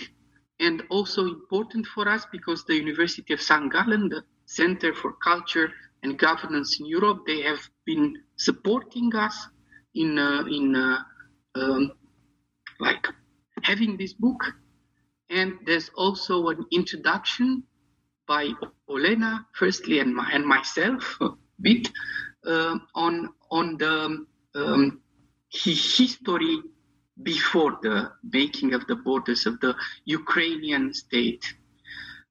and 0.63 0.83
also 0.91 1.27
important 1.27 1.87
for 1.87 2.09
us 2.09 2.25
because 2.31 2.65
the 2.65 2.77
University 2.77 3.35
of 3.35 3.43
St. 3.43 3.71
Gallen, 3.73 4.09
the 4.09 4.23
Center 4.47 4.95
for 4.95 5.13
Culture 5.15 5.73
and 6.03 6.19
Governance 6.19 6.79
in 6.79 6.87
Europe, 6.87 7.25
they 7.27 7.43
have 7.43 7.69
been 7.85 8.15
supporting 8.37 9.15
us 9.15 9.49
in 9.95 10.19
uh, 10.19 10.45
in 10.45 10.77
uh, 10.77 10.99
um, 11.57 11.93
like 12.81 13.07
having 13.63 13.97
this 13.97 14.13
book. 14.15 14.43
And 15.31 15.55
there's 15.67 15.91
also 15.97 16.49
an 16.49 16.65
introduction 16.71 17.65
by 18.29 18.51
Olena, 18.89 19.47
firstly, 19.55 19.99
and, 19.99 20.15
my, 20.15 20.31
and 20.33 20.45
myself, 20.45 21.17
a 21.21 21.31
bit 21.61 21.89
uh, 22.47 22.79
on 22.95 23.31
on 23.51 23.79
the 23.79 24.27
um, 24.55 25.01
history 25.51 26.63
before 27.23 27.79
the 27.83 28.13
making 28.33 28.75
of 28.75 28.87
the 28.87 28.97
borders 28.97 29.47
of 29.47 29.61
the 29.61 29.75
Ukrainian 30.05 30.95
state. 30.95 31.45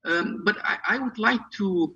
Um, 0.04 0.42
but 0.44 0.56
I, 0.64 0.78
I, 0.88 0.98
would 0.98 1.18
like 1.18 1.48
to 1.58 1.94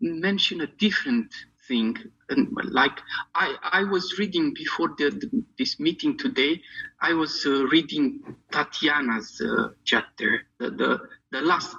mention 0.00 0.60
a 0.60 0.66
different 0.66 1.32
thing. 1.68 1.96
And 2.28 2.48
like 2.64 2.98
I, 3.34 3.56
I 3.62 3.84
was 3.84 4.18
reading 4.18 4.52
before 4.54 4.90
the, 4.98 5.10
the, 5.10 5.44
this 5.58 5.78
meeting 5.78 6.18
today, 6.18 6.60
I 7.00 7.12
was 7.12 7.44
uh, 7.46 7.66
reading 7.66 8.20
Tatiana's 8.50 9.40
uh, 9.40 9.68
chapter, 9.84 10.42
the, 10.58 10.70
the, 10.70 11.00
the, 11.30 11.40
last 11.42 11.76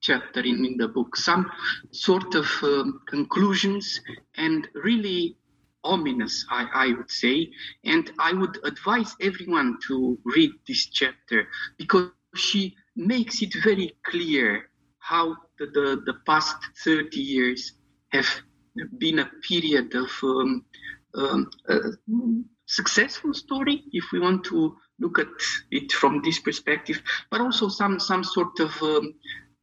chapter 0.00 0.40
in, 0.40 0.64
in 0.64 0.76
the 0.76 0.88
book, 0.88 1.16
some 1.16 1.50
sort 1.90 2.34
of 2.34 2.46
um, 2.62 3.00
conclusions 3.08 4.00
and 4.36 4.68
really 4.74 5.36
ominous, 5.84 6.44
I, 6.50 6.66
I 6.74 6.86
would 6.92 7.10
say. 7.10 7.50
And 7.84 8.10
I 8.18 8.32
would 8.32 8.58
advise 8.64 9.14
everyone 9.20 9.78
to 9.88 10.18
read 10.24 10.52
this 10.66 10.86
chapter 10.86 11.48
because 11.78 12.10
she 12.34 12.76
makes 12.96 13.42
it 13.42 13.54
very 13.62 13.92
clear 14.04 14.70
how 14.98 15.36
the, 15.58 15.66
the, 15.66 16.02
the 16.06 16.14
past 16.26 16.56
30 16.84 17.18
years 17.18 17.72
have 18.08 18.28
been 18.98 19.20
a 19.20 19.30
period 19.42 19.94
of 19.94 20.10
um, 20.22 20.64
um, 21.14 21.50
successful 22.66 23.34
story, 23.34 23.82
if 23.92 24.04
we 24.12 24.20
want 24.20 24.44
to 24.44 24.76
look 25.00 25.18
at 25.18 25.26
it 25.70 25.90
from 25.92 26.22
this 26.22 26.38
perspective, 26.38 27.02
but 27.30 27.40
also 27.40 27.68
some, 27.68 27.98
some 27.98 28.22
sort 28.22 28.58
of 28.60 28.82
um, 28.82 29.14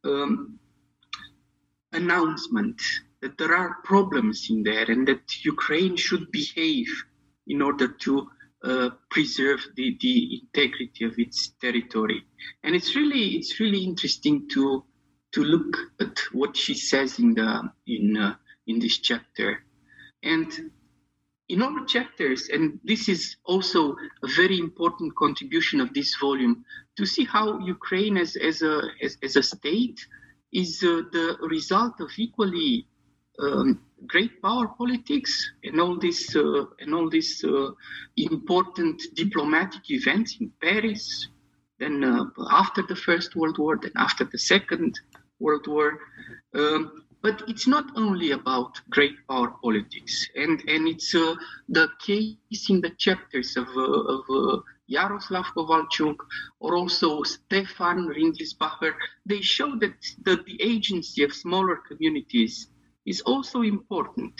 um 0.04 0.60
announcement 1.94 2.82
that 3.22 3.38
there 3.38 3.56
are 3.56 3.78
problems 3.84 4.48
in 4.50 4.64
there 4.64 4.90
and 4.90 5.08
that 5.08 5.46
Ukraine 5.46 5.96
should 5.96 6.32
behave 6.32 6.88
in 7.48 7.62
order 7.62 7.88
to 7.88 8.28
uh, 8.64 8.90
preserve 9.10 9.62
the, 9.76 9.98
the 10.02 10.42
integrity 10.42 11.06
of 11.06 11.14
its 11.18 11.50
territory. 11.62 12.24
And 12.64 12.76
it's 12.76 12.96
really 12.96 13.36
it's 13.38 13.60
really 13.60 13.84
interesting 13.84 14.48
to 14.50 14.84
to 15.34 15.44
look 15.44 15.78
at 16.00 16.18
what 16.32 16.56
she 16.58 16.74
says 16.74 17.20
in 17.20 17.34
the 17.34 17.72
in 17.86 18.18
uh, 18.18 18.36
in 18.66 18.80
this 18.80 18.98
chapter. 18.98 19.64
And 20.24 20.72
in 21.50 21.62
all 21.62 21.86
chapters, 21.86 22.50
and 22.50 22.80
this 22.84 23.08
is 23.08 23.38
also 23.46 23.96
a 24.24 24.28
very 24.36 24.60
important 24.60 25.16
contribution 25.16 25.80
of 25.80 25.94
this 25.94 26.16
volume, 26.20 26.66
to 26.98 27.06
see 27.06 27.24
how 27.24 27.60
Ukraine 27.60 28.18
as, 28.18 28.36
as, 28.36 28.62
a, 28.62 28.82
as, 29.02 29.18
as 29.24 29.36
a 29.38 29.44
state 29.44 30.06
is 30.52 30.84
uh, 30.84 31.04
the 31.12 31.38
result 31.50 32.02
of 32.02 32.10
equally 32.18 32.88
um, 33.40 33.80
great 34.06 34.42
power 34.42 34.68
politics 34.68 35.52
and 35.64 35.80
all 35.80 35.98
these 35.98 36.36
uh, 36.36 36.66
and 36.80 36.94
all 36.94 37.10
these 37.10 37.44
uh, 37.44 37.72
important 38.16 39.02
diplomatic 39.16 39.90
events 39.90 40.38
in 40.40 40.52
Paris. 40.62 41.28
Then 41.80 42.04
uh, 42.04 42.26
after 42.52 42.82
the 42.82 42.96
First 42.96 43.36
World 43.36 43.58
War, 43.58 43.78
then 43.82 43.92
after 43.96 44.26
the 44.26 44.40
Second 44.40 45.00
World 45.40 45.68
War. 45.68 46.00
Um, 46.54 47.04
but 47.24 47.44
it's 47.48 47.68
not 47.68 47.86
only 47.96 48.32
about 48.32 48.80
great 48.90 49.16
power 49.28 49.50
politics, 49.64 50.30
and 50.36 50.62
and 50.68 50.88
it's 50.88 51.14
uh, 51.16 51.36
the 51.68 51.90
case 52.00 52.70
in 52.70 52.80
the 52.82 52.92
chapters 52.92 53.58
of, 53.58 53.68
uh, 53.76 54.16
of 54.16 54.24
uh, 54.30 54.62
Yaroslav 54.88 55.46
Kovalchuk 55.56 56.16
or 56.60 56.76
also 56.76 57.24
Stefan 57.24 58.08
Rindlisbacher. 58.08 58.94
They 59.26 59.42
show 59.42 59.76
that 59.78 59.96
the, 60.24 60.38
the 60.46 60.62
agency 60.62 61.24
of 61.24 61.34
smaller 61.34 61.78
communities 61.88 62.68
is 63.08 63.22
also 63.22 63.62
important. 63.64 64.34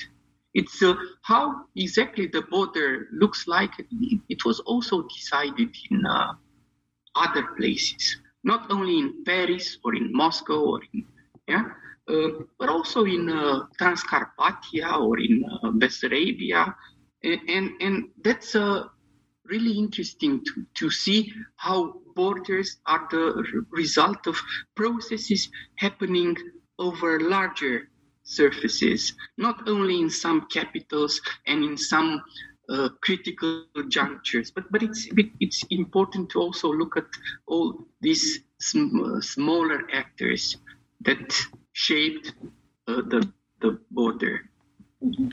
It's 0.54 0.84
uh, 0.84 0.94
how 1.24 1.66
exactly 1.76 2.28
the 2.28 2.44
border 2.44 3.08
looks 3.12 3.48
like. 3.48 3.72
It 4.30 4.46
was 4.46 4.60
also 4.62 5.04
decided 5.04 5.76
in 5.90 6.06
uh, 6.06 6.34
other 7.16 7.44
places, 7.58 8.18
not 8.44 8.70
only 8.70 9.00
in 9.00 9.24
Paris 9.24 9.78
or 9.84 9.96
in 9.96 10.12
Moscow 10.14 10.62
or 10.74 10.82
in, 10.94 11.06
yeah, 11.48 11.66
uh, 12.08 12.30
but 12.60 12.70
also 12.70 13.06
in 13.06 13.30
uh, 13.30 13.66
Transcarpathia 13.80 15.00
or 15.00 15.20
in 15.20 15.44
uh, 15.46 15.72
Bessarabia 15.72 16.76
and 17.24 17.40
and, 17.50 17.72
and 17.82 18.10
that's 18.24 18.56
a 18.56 18.90
really 19.46 19.78
interesting 19.78 20.44
to, 20.44 20.66
to 20.76 20.90
see 20.90 21.34
how 21.56 22.02
borders 22.16 22.78
are 22.86 23.08
the 23.12 23.64
result 23.72 24.28
of 24.28 24.38
processes 24.76 25.50
happening 25.76 26.36
over 26.80 27.20
larger 27.20 27.90
surfaces, 28.28 29.14
not 29.38 29.68
only 29.68 30.00
in 30.00 30.10
some 30.10 30.48
capitals 30.52 31.22
and 31.48 31.64
in 31.64 31.78
some 31.78 32.22
uh, 32.70 32.90
critical 33.02 33.64
junctures, 33.88 34.52
but, 34.52 34.70
but 34.72 34.84
it's, 34.84 35.08
it's 35.40 35.64
important 35.70 36.30
to 36.30 36.40
also 36.40 36.72
look 36.72 36.98
at 36.98 37.06
all 37.48 37.86
these 38.02 38.44
sm- 38.60 39.20
smaller 39.22 39.88
actors 39.94 40.58
that 41.06 41.34
shaped 41.72 42.34
uh, 42.88 43.02
the, 43.08 43.32
the 43.62 43.80
border. 43.92 44.42
Mm-hmm. 45.04 45.30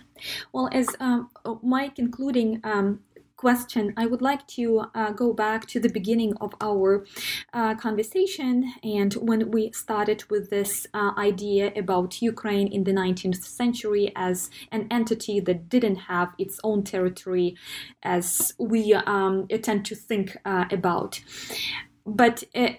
Well, 0.53 0.69
as 0.73 0.89
um, 1.01 1.31
my 1.63 1.89
concluding 1.89 2.61
um, 2.65 3.01
question, 3.37 3.93
I 3.97 4.07
would 4.07 4.23
like 4.23 4.47
to 4.49 4.87
uh, 4.95 5.13
go 5.13 5.33
back 5.33 5.67
to 5.67 5.81
the 5.81 5.89
beginning 5.89 6.35
of 6.41 6.55
our 6.61 7.07
uh, 7.53 7.75
conversation 7.75 8.73
and 8.83 9.13
when 9.15 9.51
we 9.51 9.73
started 9.73 10.25
with 10.31 10.51
this 10.51 10.87
uh, 10.95 11.13
idea 11.19 11.73
about 11.77 12.23
Ukraine 12.23 12.69
in 12.69 12.85
the 12.85 12.93
19th 12.93 13.45
century 13.45 14.13
as 14.17 14.51
an 14.71 14.87
entity 14.91 15.41
that 15.41 15.69
didn't 15.69 15.97
have 15.97 16.35
its 16.39 16.61
own 16.65 16.85
territory 16.85 17.57
as 18.03 18.55
we 18.59 18.95
um, 18.95 19.49
tend 19.63 19.85
to 19.87 19.95
think 19.95 20.37
uh, 20.45 20.67
about. 20.71 21.21
But 22.07 22.45
uh, 22.55 22.75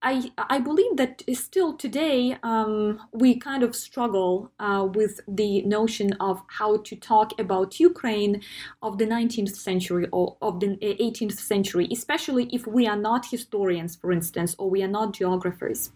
I, 0.00 0.30
I 0.36 0.60
believe 0.60 0.96
that 0.96 1.22
still 1.34 1.76
today 1.76 2.36
um, 2.44 3.00
we 3.12 3.36
kind 3.36 3.64
of 3.64 3.74
struggle 3.74 4.52
uh, 4.60 4.88
with 4.94 5.20
the 5.26 5.62
notion 5.62 6.12
of 6.14 6.40
how 6.46 6.76
to 6.78 6.94
talk 6.94 7.38
about 7.40 7.80
Ukraine 7.80 8.42
of 8.80 8.98
the 8.98 9.06
19th 9.06 9.56
century 9.56 10.06
or 10.12 10.36
of 10.40 10.60
the 10.60 10.76
18th 10.76 11.38
century, 11.38 11.88
especially 11.90 12.48
if 12.52 12.64
we 12.66 12.86
are 12.86 12.96
not 12.96 13.26
historians, 13.26 13.96
for 13.96 14.12
instance, 14.12 14.54
or 14.58 14.70
we 14.70 14.84
are 14.84 14.88
not 14.88 15.14
geographers. 15.14 15.90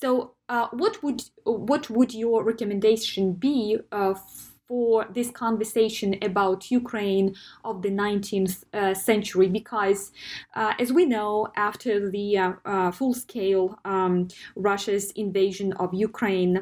So, 0.00 0.34
uh, 0.48 0.66
what 0.72 1.00
would 1.04 1.22
what 1.44 1.88
would 1.88 2.12
your 2.12 2.42
recommendation 2.42 3.34
be 3.34 3.78
uh, 3.92 4.14
for 4.70 5.04
this 5.12 5.32
conversation 5.32 6.14
about 6.22 6.70
Ukraine 6.70 7.34
of 7.64 7.82
the 7.82 7.90
19th 7.90 8.62
uh, 8.72 8.94
century 8.94 9.48
because, 9.48 10.12
uh, 10.54 10.74
as 10.78 10.92
we 10.92 11.04
know, 11.06 11.48
after 11.56 12.08
the 12.08 12.38
uh, 12.38 12.52
uh 12.64 12.90
full 12.92 13.12
scale 13.12 13.66
um, 13.84 14.28
Russia's 14.54 15.10
invasion 15.24 15.72
of 15.82 15.88
Ukraine, 15.92 16.54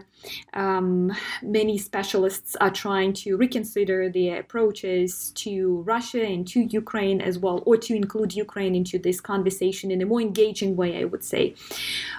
um, 0.54 1.12
many 1.42 1.76
specialists 1.76 2.56
are 2.64 2.70
trying 2.70 3.12
to 3.24 3.36
reconsider 3.36 4.08
their 4.08 4.40
approaches 4.40 5.30
to 5.44 5.82
Russia 5.94 6.22
and 6.22 6.48
to 6.52 6.60
Ukraine 6.82 7.20
as 7.20 7.38
well, 7.38 7.62
or 7.66 7.76
to 7.76 7.92
include 7.94 8.30
Ukraine 8.46 8.74
into 8.74 8.98
this 8.98 9.20
conversation 9.20 9.90
in 9.90 10.00
a 10.00 10.06
more 10.06 10.22
engaging 10.22 10.76
way, 10.76 10.90
I 11.02 11.04
would 11.04 11.24
say. 11.24 11.54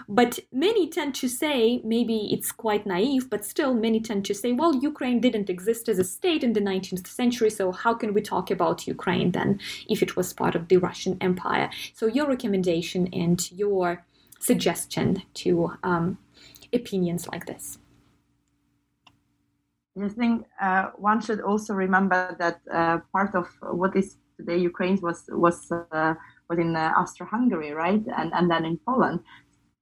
But 0.08 0.38
many 0.52 0.88
tend 0.88 1.16
to 1.16 1.28
say, 1.28 1.82
maybe 1.84 2.18
it's 2.32 2.52
quite 2.52 2.86
naive, 2.86 3.28
but 3.34 3.44
still, 3.44 3.74
many 3.74 4.00
tend 4.00 4.24
to 4.26 4.36
say, 4.36 4.52
well, 4.52 4.76
Ukraine 4.92 5.20
didn't 5.20 5.50
exist 5.50 5.79
exist 5.80 5.90
as 5.90 6.00
a 6.00 6.10
state 6.10 6.44
in 6.44 6.54
the 6.54 6.62
19th 6.62 7.08
century, 7.08 7.50
so 7.50 7.72
how 7.72 7.94
can 7.94 8.14
we 8.14 8.22
talk 8.22 8.52
about 8.52 8.88
Ukraine 8.88 9.32
then 9.32 9.60
if 9.88 10.02
it 10.02 10.16
was 10.16 10.34
part 10.34 10.56
of 10.56 10.68
the 10.68 10.78
Russian 10.78 11.18
Empire? 11.22 11.70
So, 11.94 12.08
your 12.08 12.28
recommendation 12.28 13.08
and 13.14 13.40
your 13.52 14.06
suggestion 14.40 15.24
to 15.36 15.74
um, 15.84 16.18
opinions 16.74 17.28
like 17.28 17.46
this. 17.46 17.78
I 20.02 20.08
think 20.08 20.46
uh, 20.62 20.92
one 20.96 21.20
should 21.22 21.42
also 21.42 21.74
remember 21.74 22.36
that 22.40 22.62
uh, 22.72 23.00
part 23.12 23.36
of 23.36 23.48
what 23.62 23.96
is 23.96 24.18
today 24.38 24.58
Ukraine 24.58 24.98
was 25.02 25.20
was 25.28 25.72
uh, 25.72 26.14
was 26.50 26.58
in 26.60 26.76
uh, 26.76 26.94
Austro-Hungary, 27.02 27.72
right, 27.72 28.04
and 28.18 28.30
and 28.38 28.50
then 28.52 28.64
in 28.66 28.78
Poland. 28.86 29.20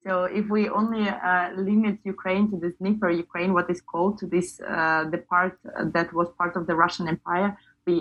So 0.08 0.24
if 0.24 0.48
we 0.48 0.70
only 0.70 1.10
uh, 1.10 1.50
limit 1.58 1.98
Ukraine 2.06 2.50
to 2.52 2.58
this 2.58 2.76
Dnieper 2.76 3.10
Ukraine, 3.10 3.54
what 3.54 3.70
is 3.70 3.82
called 3.82 4.18
to 4.20 4.26
this 4.26 4.62
uh, 4.62 5.04
the 5.14 5.18
part 5.18 5.60
that 5.96 6.14
was 6.14 6.30
part 6.38 6.56
of 6.56 6.66
the 6.66 6.76
Russian 6.76 7.10
Empire, 7.10 7.58
we 7.86 7.96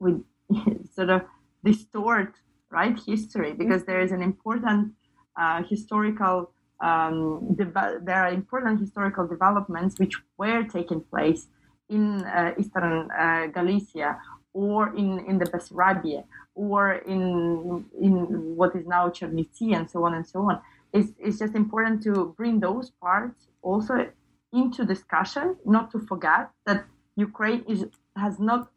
we 0.00 0.10
sort 0.96 1.10
of 1.10 1.22
distort 1.64 2.32
right 2.70 2.98
history 3.06 3.52
because 3.52 3.84
there 3.84 4.00
is 4.00 4.10
an 4.10 4.22
important 4.22 4.92
uh, 5.40 5.62
historical 5.62 6.50
um, 6.80 7.54
de- 7.54 8.00
there 8.08 8.20
are 8.24 8.32
important 8.32 8.80
historical 8.80 9.24
developments 9.34 10.00
which 10.00 10.14
were 10.38 10.64
taking 10.64 11.00
place 11.12 11.46
in 11.88 12.24
uh, 12.24 12.54
eastern 12.58 13.08
uh, 13.12 13.46
Galicia 13.56 14.18
or 14.52 14.96
in, 14.96 15.20
in 15.28 15.38
the 15.38 15.46
Bessarabia 15.46 16.24
or 16.56 16.94
in 17.14 17.84
in 18.00 18.12
what 18.58 18.74
is 18.74 18.84
now 18.86 19.08
Chernivtsi 19.10 19.76
and 19.76 19.88
so 19.88 20.04
on 20.06 20.14
and 20.14 20.26
so 20.26 20.40
on 20.50 20.60
it's, 20.92 21.12
it's 21.18 21.38
just 21.38 21.54
important 21.54 22.02
to 22.04 22.34
bring 22.36 22.60
those 22.60 22.90
parts 22.90 23.48
also 23.62 24.08
into 24.52 24.84
discussion, 24.84 25.56
not 25.64 25.90
to 25.92 25.98
forget 25.98 26.50
that 26.66 26.84
Ukraine 27.16 27.64
is 27.68 27.86
has 28.16 28.38
not 28.38 28.70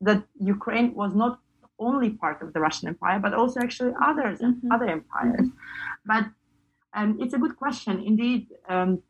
that 0.00 0.24
Ukraine 0.38 0.94
was 0.94 1.14
not 1.14 1.40
only 1.78 2.10
part 2.10 2.42
of 2.42 2.52
the 2.52 2.60
Russian 2.60 2.88
Empire, 2.88 3.18
but 3.18 3.34
also 3.34 3.60
actually 3.60 3.92
others 4.00 4.38
mm-hmm. 4.40 4.72
other 4.72 4.88
empires. 4.88 5.48
But 6.04 6.26
um, 6.94 7.18
it's 7.20 7.34
a 7.34 7.38
good 7.38 7.56
question 7.56 8.02
indeed. 8.02 8.48
Um, 8.68 9.02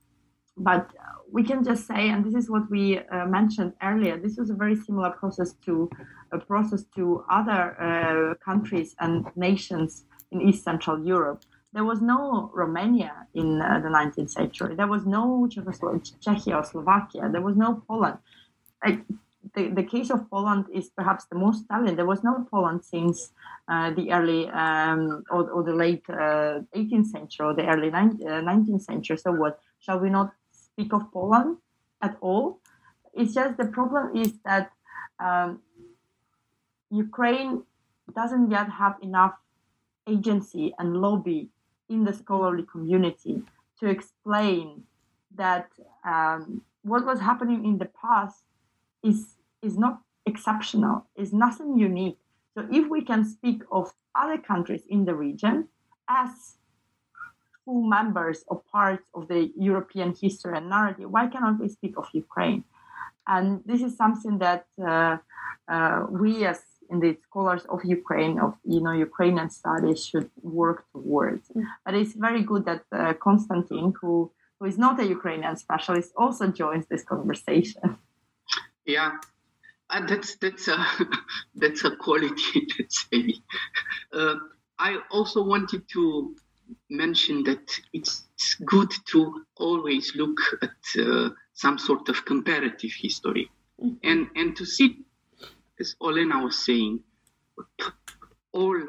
but 0.57 0.91
we 1.31 1.43
can 1.43 1.65
just 1.65 1.87
say, 1.87 2.11
and 2.11 2.25
this 2.25 2.35
is 2.35 2.51
what 2.51 2.71
we 2.71 2.99
uh, 2.99 3.27
mentioned 3.27 3.73
earlier. 3.83 4.19
This 4.19 4.37
was 4.37 4.51
a 4.51 4.55
very 4.55 4.77
similar 4.77 5.11
process 5.11 5.55
to 5.65 5.91
a 6.31 6.39
process 6.39 6.85
to 6.97 7.25
other 7.31 7.63
uh, 7.81 8.35
countries 8.45 8.95
and 9.01 9.27
nations 9.35 10.05
in 10.31 10.43
East 10.43 10.63
Central 10.63 11.05
Europe 11.05 11.43
there 11.73 11.85
was 11.85 12.01
no 12.03 12.51
Romania 12.53 13.27
in 13.35 13.61
uh, 13.61 13.81
the 13.81 13.89
19th 13.89 14.31
century. 14.31 14.75
There 14.75 14.87
was 14.87 15.07
no 15.07 15.49
Czechia 15.49 16.57
or 16.57 16.65
Slovakia. 16.65 17.31
There 17.33 17.41
was 17.41 17.57
no 17.57 17.83
Poland. 17.89 18.19
Like, 18.85 19.01
the, 19.55 19.69
the 19.69 19.83
case 19.83 20.11
of 20.11 20.29
Poland 20.31 20.67
is 20.73 20.91
perhaps 20.91 21.25
the 21.27 21.37
most 21.37 21.67
telling. 21.69 21.97
There 21.97 22.07
was 22.07 22.23
no 22.23 22.47
Poland 22.51 22.85
since 22.85 23.33
uh, 23.69 23.91
the 23.91 24.13
early 24.13 24.49
um, 24.49 25.25
or, 25.31 25.51
or, 25.51 25.63
the 25.63 25.75
late 25.75 26.05
uh, 26.09 26.61
18th 26.77 27.07
century 27.07 27.47
or 27.47 27.55
the 27.55 27.67
early 27.67 27.91
19th 27.91 28.75
uh, 28.75 28.79
century. 28.79 29.17
So, 29.17 29.33
what 29.33 29.59
shall 29.81 29.99
we 29.99 30.11
not 30.11 30.33
speak 30.53 30.93
of 30.93 31.11
Poland 31.13 31.57
at 32.01 32.17
all? 32.21 32.61
It's 33.15 33.35
just 33.35 33.57
the 33.57 33.67
problem 33.67 34.17
is 34.17 34.33
that 34.45 34.71
um, 35.19 35.61
Ukraine 36.91 37.63
doesn't 38.15 38.51
yet 38.51 38.69
have 38.71 38.97
enough 39.03 39.35
agency 40.07 40.75
and 40.79 40.97
lobby 40.97 41.51
in 41.93 42.05
the 42.05 42.13
scholarly 42.13 42.65
community 42.75 43.43
to 43.79 43.85
explain 43.89 44.85
that 45.35 45.69
um, 46.05 46.63
what 46.83 47.05
was 47.05 47.21
happening 47.21 47.65
in 47.65 47.79
the 47.79 47.91
past 48.03 48.43
is 49.03 49.37
is 49.63 49.79
not 49.79 50.01
exceptional, 50.27 51.07
is 51.17 51.33
nothing 51.33 51.79
unique. 51.79 52.19
So 52.55 52.67
if 52.71 52.89
we 52.89 53.01
can 53.03 53.25
speak 53.25 53.63
of 53.71 53.93
other 54.15 54.39
countries 54.39 54.83
in 54.89 55.05
the 55.05 55.15
region 55.15 55.69
as 56.09 56.31
full 57.65 57.83
members 57.83 58.45
or 58.49 58.63
parts 58.73 59.07
of 59.15 59.29
the 59.29 59.53
European 59.57 60.15
history 60.21 60.57
and 60.57 60.69
narrative, 60.69 61.11
why 61.11 61.29
cannot 61.29 61.61
we 61.61 61.69
speak 61.69 61.95
of 61.97 62.07
Ukraine? 62.13 62.65
And 63.27 63.63
this 63.65 63.83
is 63.83 63.97
something 63.97 64.39
that 64.39 64.67
uh, 64.85 65.19
uh, 65.69 66.07
we 66.11 66.45
as 66.45 66.61
in 66.93 67.01
the 67.01 67.17
scholars 67.27 67.65
of 67.75 67.81
Ukraine, 67.85 68.39
of 68.39 68.53
you 68.75 68.81
know 68.85 68.93
Ukrainian 69.09 69.49
studies, 69.51 69.99
should 70.09 70.31
work 70.61 70.79
towards. 70.93 71.49
Mm. 71.49 71.65
But 71.85 71.95
it's 71.95 72.15
very 72.15 72.43
good 72.51 72.65
that 72.67 72.85
uh, 72.93 73.15
Constantin, 73.27 73.95
who 74.01 74.31
who 74.59 74.65
is 74.73 74.79
not 74.79 75.01
a 75.01 75.07
Ukrainian 75.17 75.57
specialist, 75.57 76.11
also 76.23 76.45
joins 76.63 76.85
this 76.87 77.05
conversation. 77.15 77.87
Yeah, 78.95 79.11
uh, 79.91 80.07
that's 80.11 80.31
that's 80.37 80.69
a 80.69 80.79
that's 81.63 81.83
a 81.85 81.93
quality. 82.05 82.59
Let's 82.79 82.99
say. 83.11 83.25
Uh, 84.13 84.37
I 84.79 84.91
also 85.11 85.41
wanted 85.53 85.83
to 85.95 86.03
mention 86.91 87.45
that 87.45 87.67
it's 87.93 88.15
good 88.75 88.93
to 89.13 89.21
always 89.57 90.05
look 90.17 90.39
at 90.67 90.81
uh, 90.99 91.31
some 91.55 91.79
sort 91.79 92.09
of 92.09 92.25
comparative 92.25 92.93
history, 93.07 93.47
mm-hmm. 93.81 93.97
and 94.11 94.21
and 94.37 94.57
to 94.57 94.65
see 94.67 94.89
as 95.81 95.97
Olena 96.01 96.43
was 96.43 96.65
saying, 96.65 97.01
all 98.53 98.81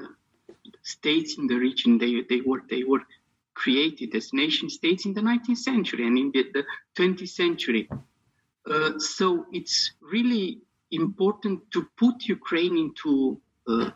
states 0.84 1.38
in 1.38 1.48
the 1.48 1.56
region 1.56 1.98
they, 1.98 2.22
they 2.30 2.42
were 2.42 2.62
they 2.70 2.84
were 2.84 3.02
created 3.54 4.14
as 4.16 4.34
nation 4.34 4.70
states 4.70 5.06
in 5.06 5.14
the 5.14 5.22
19th 5.22 5.58
century 5.58 6.06
and 6.08 6.18
in 6.18 6.32
the, 6.32 6.44
the 6.54 6.64
20th 6.98 7.30
century. 7.30 7.88
Uh, 8.70 8.98
so 8.98 9.46
it's 9.52 9.92
really 10.02 10.60
important 10.92 11.60
to 11.72 11.88
put 11.98 12.26
Ukraine 12.26 12.78
into 12.78 13.40
uh, 13.68 13.92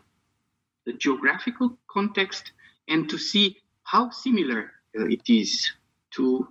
the 0.86 0.92
geographical 0.92 1.76
context 1.90 2.52
and 2.88 3.08
to 3.10 3.18
see 3.18 3.56
how 3.82 4.10
similar 4.10 4.72
uh, 4.98 5.06
it 5.06 5.28
is 5.28 5.70
to. 6.12 6.48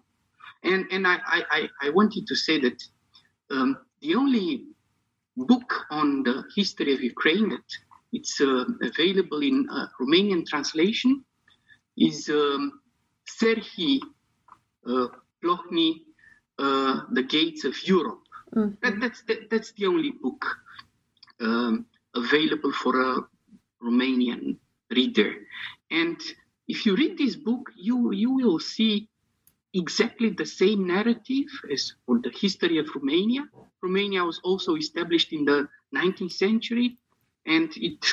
And 0.63 0.85
and 0.91 1.07
I, 1.07 1.17
I, 1.27 1.69
I 1.81 1.89
wanted 1.91 2.27
to 2.27 2.35
say 2.35 2.59
that 2.59 2.83
um, 3.51 3.77
the 4.01 4.15
only 4.15 4.65
book 5.37 5.85
on 5.89 6.23
the 6.23 6.43
history 6.55 6.93
of 6.93 7.01
Ukraine 7.01 7.49
that 7.49 7.69
it's 8.11 8.41
uh, 8.41 8.65
available 8.81 9.41
in 9.41 9.67
uh, 9.69 9.87
Romanian 9.99 10.45
translation 10.45 11.23
is 11.97 12.29
um, 12.29 12.81
Serhii 13.39 13.99
uh, 14.87 15.07
Plokhy, 15.43 16.01
uh, 16.57 17.01
The 17.11 17.23
Gates 17.23 17.65
of 17.65 17.75
Europe. 17.87 18.21
Mm-hmm. 18.55 18.75
That, 18.81 18.99
that's, 18.99 19.21
that, 19.23 19.49
that's 19.49 19.71
the 19.73 19.85
only 19.87 20.11
book 20.11 20.45
um, 21.39 21.85
available 22.15 22.71
for 22.71 22.99
a 23.01 23.21
Romanian 23.83 24.57
reader. 24.89 25.33
And 25.91 26.19
if 26.67 26.85
you 26.85 26.95
read 26.95 27.17
this 27.17 27.35
book, 27.35 27.69
you, 27.75 28.11
you 28.11 28.31
will 28.31 28.59
see 28.59 29.09
exactly 29.77 30.29
the 30.29 30.45
same 30.45 30.87
narrative 30.87 31.49
as 31.71 31.93
for 32.05 32.19
the 32.19 32.31
history 32.43 32.77
of 32.79 32.87
Romania. 32.95 33.43
Romania 33.81 34.23
was 34.23 34.39
also 34.43 34.75
established 34.75 35.31
in 35.33 35.45
the 35.45 35.67
19th 35.95 36.33
century 36.33 36.97
and 37.45 37.71
it 37.77 38.03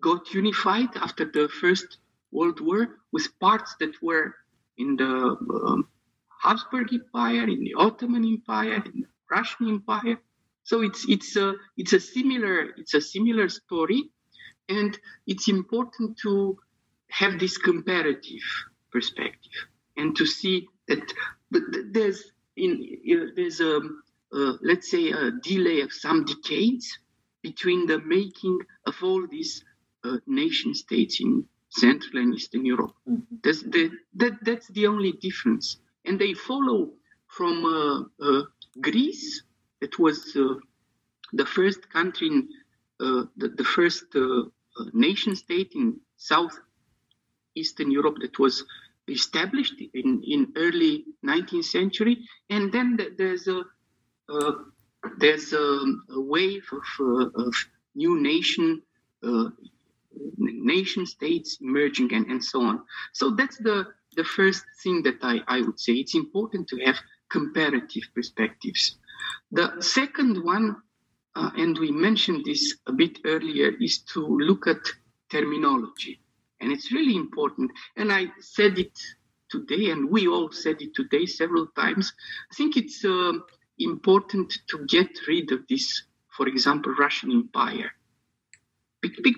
got 0.00 0.32
unified 0.32 0.90
after 0.96 1.24
the 1.24 1.48
First 1.48 1.98
World 2.30 2.60
War 2.60 3.00
with 3.12 3.38
parts 3.40 3.74
that 3.80 3.94
were 4.02 4.34
in 4.76 4.96
the 4.96 5.36
um, 5.66 5.88
Habsburg 6.42 6.92
Empire, 6.92 7.44
in 7.48 7.60
the 7.60 7.74
Ottoman 7.74 8.24
Empire, 8.24 8.82
in 8.92 9.00
the 9.02 9.08
Russian 9.30 9.68
Empire. 9.68 10.18
So 10.62 10.82
it's 10.82 11.04
it's 11.08 11.36
a 11.36 11.54
it's 11.76 11.92
a 11.92 12.00
similar 12.00 12.70
it's 12.76 12.94
a 12.94 13.00
similar 13.00 13.48
story, 13.48 14.10
and 14.68 14.98
it's 15.26 15.48
important 15.48 16.18
to 16.22 16.58
have 17.10 17.38
this 17.38 17.58
comparative 17.58 18.46
perspective 18.90 19.52
and 19.96 20.16
to 20.16 20.26
see 20.26 20.68
that 20.88 21.12
there's 21.92 22.32
in 22.56 23.32
there's 23.36 23.60
a 23.60 23.80
uh, 24.34 24.54
let's 24.62 24.90
say 24.90 25.10
a 25.10 25.30
delay 25.30 25.80
of 25.80 25.92
some 25.92 26.24
decades 26.24 26.98
between 27.42 27.86
the 27.86 28.00
making 28.00 28.58
of 28.86 28.94
all 29.02 29.26
these 29.28 29.64
uh, 30.02 30.16
nation 30.26 30.74
states 30.74 31.20
in 31.20 31.44
Central 31.70 32.22
and 32.22 32.34
Eastern 32.34 32.64
Europe. 32.64 32.94
Mm-hmm. 33.08 33.36
That's 33.44 33.62
the, 33.62 33.90
that, 34.14 34.32
that's 34.42 34.68
the 34.68 34.86
only 34.86 35.12
difference. 35.12 35.78
And 36.04 36.18
they 36.18 36.34
follow 36.34 36.90
from 37.28 37.64
uh, 37.64 38.24
uh 38.26 38.42
Greece, 38.80 39.42
that 39.80 39.98
was 39.98 40.34
uh, 40.36 40.54
the 41.32 41.46
first 41.46 41.88
country, 41.90 42.28
in, 42.28 42.48
uh, 43.00 43.24
the, 43.36 43.48
the, 43.48 43.64
first 43.64 44.06
nation 44.92 45.36
state 45.36 45.72
in 45.74 46.00
South 46.16 46.58
Eastern 47.54 47.90
Europe 47.90 48.16
that 48.20 48.38
was 48.38 48.64
established 49.08 49.74
in, 49.92 50.22
in 50.26 50.52
early 50.56 51.04
19th 51.24 51.64
century. 51.64 52.18
And 52.50 52.72
then 52.72 52.98
there's 53.18 53.48
a 53.48 53.62
there's 55.18 55.52
a, 55.52 55.84
a 56.10 56.20
wave 56.20 56.66
of, 56.72 57.06
uh, 57.06 57.42
of, 57.46 57.54
new 57.96 58.20
nation 58.20 58.82
uh, 59.22 59.48
nation 60.36 61.06
states 61.06 61.58
emerging 61.60 62.12
and, 62.12 62.26
and 62.26 62.42
so 62.42 62.60
on. 62.62 62.80
So 63.12 63.30
that's 63.30 63.56
the 63.58 63.86
the 64.16 64.24
first 64.24 64.64
thing 64.82 65.02
that 65.02 65.18
I, 65.22 65.40
I 65.46 65.60
would 65.60 65.78
say. 65.78 65.92
It's 65.92 66.14
important 66.14 66.68
to 66.68 66.78
have 66.84 66.96
comparative 67.30 68.02
perspectives. 68.14 68.96
The 69.52 69.80
second 69.80 70.44
one, 70.44 70.76
uh, 71.36 71.50
and 71.56 71.78
we 71.78 71.90
mentioned 71.90 72.44
this 72.44 72.76
a 72.86 72.92
bit 72.92 73.18
earlier, 73.24 73.72
is 73.80 73.98
to 74.14 74.20
look 74.20 74.66
at 74.66 74.82
terminology. 75.30 76.20
And 76.64 76.72
it's 76.72 76.90
really 76.90 77.14
important. 77.14 77.70
And 77.94 78.10
I 78.10 78.28
said 78.40 78.78
it 78.78 78.98
today, 79.50 79.90
and 79.90 80.10
we 80.10 80.26
all 80.26 80.50
said 80.50 80.80
it 80.80 80.94
today 80.94 81.26
several 81.26 81.66
times. 81.76 82.10
I 82.50 82.54
think 82.54 82.78
it's 82.78 83.04
uh, 83.04 83.32
important 83.78 84.50
to 84.68 84.86
get 84.86 85.10
rid 85.28 85.52
of 85.52 85.60
this, 85.68 86.04
for 86.34 86.48
example, 86.48 86.94
Russian 86.98 87.30
Empire. 87.32 87.90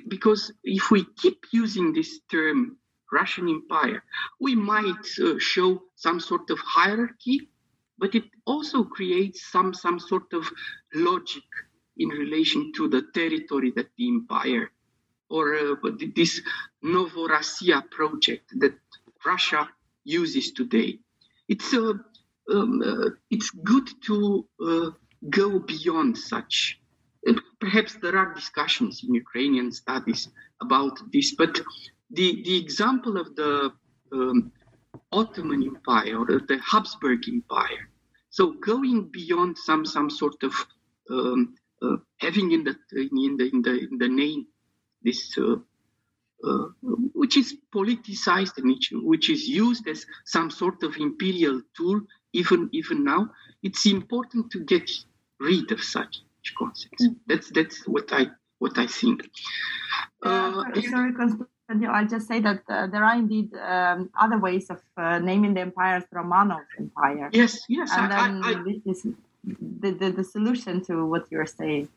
Because 0.09 0.53
if 0.63 0.93
we 0.93 1.05
keep 1.17 1.47
using 1.53 1.93
this 1.93 2.21
term, 2.31 2.77
Russian 3.11 3.49
Empire, 3.49 4.05
we 4.41 4.55
might 4.55 5.07
uh, 5.21 5.35
show 5.41 5.83
some 5.97 6.21
sort 6.21 6.49
of 6.51 6.61
hierarchy, 6.61 7.49
but 7.99 8.15
it 8.15 8.27
also 8.47 8.85
creates 8.85 9.51
some, 9.51 9.75
some 9.75 9.99
sort 9.99 10.33
of 10.33 10.49
logic 10.95 11.43
in 11.97 12.09
relation 12.09 12.73
to 12.77 12.89
the 12.89 13.03
territory 13.13 13.73
that 13.75 13.89
the 13.99 14.09
empire 14.09 14.71
or 15.29 15.57
uh, 15.57 15.75
this 16.15 16.41
Novorossiya 16.85 17.91
project 17.91 18.53
that 18.59 18.75
Russia 19.25 19.69
uses 20.05 20.53
today. 20.53 20.99
It's 21.49 21.73
uh, 21.75 21.95
um, 22.53 22.83
uh, 22.83 23.11
it's 23.31 23.51
good 23.51 23.89
to 24.07 24.47
uh, 24.65 24.91
go 25.31 25.59
beyond 25.59 26.17
such. 26.17 26.81
perhaps 27.59 27.93
there 28.03 28.17
are 28.21 28.35
discussions 28.41 29.03
in 29.05 29.11
Ukrainian 29.25 29.69
studies 29.73 30.29
about 30.65 30.97
this, 31.13 31.35
but 31.35 31.53
the, 32.17 32.29
the 32.47 32.57
example 32.65 33.15
of 33.23 33.35
the 33.41 33.73
um, 34.13 34.53
Ottoman 35.11 35.63
Empire 35.73 36.19
or 36.21 36.41
the 36.51 36.59
Habsburg 36.71 37.21
Empire, 37.29 37.85
so 38.31 38.53
going 38.53 38.99
beyond 39.19 39.53
some 39.59 39.85
some 39.85 40.11
sort 40.11 40.41
of 40.49 40.55
um, 41.11 41.55
uh, 41.83 41.97
having 42.25 42.53
in 42.53 42.63
the 42.65 42.75
in 42.93 43.37
the 43.39 43.47
in 43.55 43.63
the, 43.63 43.75
in 43.91 43.99
the 43.99 44.09
name 44.09 44.47
this 45.07 45.21
uh, 45.39 45.57
uh, 46.45 46.67
which 47.15 47.37
is 47.37 47.57
politicized 47.75 48.59
and 48.59 48.67
which, 48.73 48.93
which 48.93 49.31
is 49.31 49.49
used 49.49 49.89
as 49.89 50.05
some 50.25 50.51
sort 50.51 50.83
of 50.83 50.97
imperial 50.97 51.63
tool 51.77 51.99
even 52.33 52.69
even 52.73 53.03
now, 53.03 53.31
it's 53.63 53.87
important 53.87 54.51
to 54.53 54.59
get 54.73 54.91
rid 55.41 55.73
of 55.73 55.83
such 55.83 56.13
concepts. 56.59 57.03
Mm. 57.07 57.17
That's 57.27 57.51
that's 57.51 57.89
what 57.89 58.13
I 58.13 58.27
what 58.59 58.79
I 58.79 58.87
think. 58.87 59.19
Uh, 60.23 60.63
sorry, 60.91 61.13
Constantine, 61.15 61.89
I'll 61.89 62.07
just 62.07 62.29
say 62.29 62.41
that 62.41 62.63
uh, 62.69 62.87
there 62.87 63.05
are 63.05 63.17
indeed 63.17 63.55
um, 63.55 64.11
other 64.21 64.39
ways 64.39 64.71
of 64.71 64.81
uh, 64.97 65.19
naming 65.19 65.55
the 65.55 65.63
empire 65.63 65.97
as 65.97 66.05
Romanov 66.15 66.67
Empire. 66.79 67.31
Yes, 67.33 67.65
yes. 67.69 67.91
And 67.93 68.13
I, 68.13 68.29
then 68.29 68.45
I, 68.45 68.51
I, 68.51 68.79
this 68.85 69.05
is 69.05 69.15
the, 69.81 69.91
the, 69.91 70.11
the 70.11 70.25
solution 70.25 70.85
to 70.85 71.07
what 71.07 71.27
you're 71.31 71.47
saying. 71.47 71.89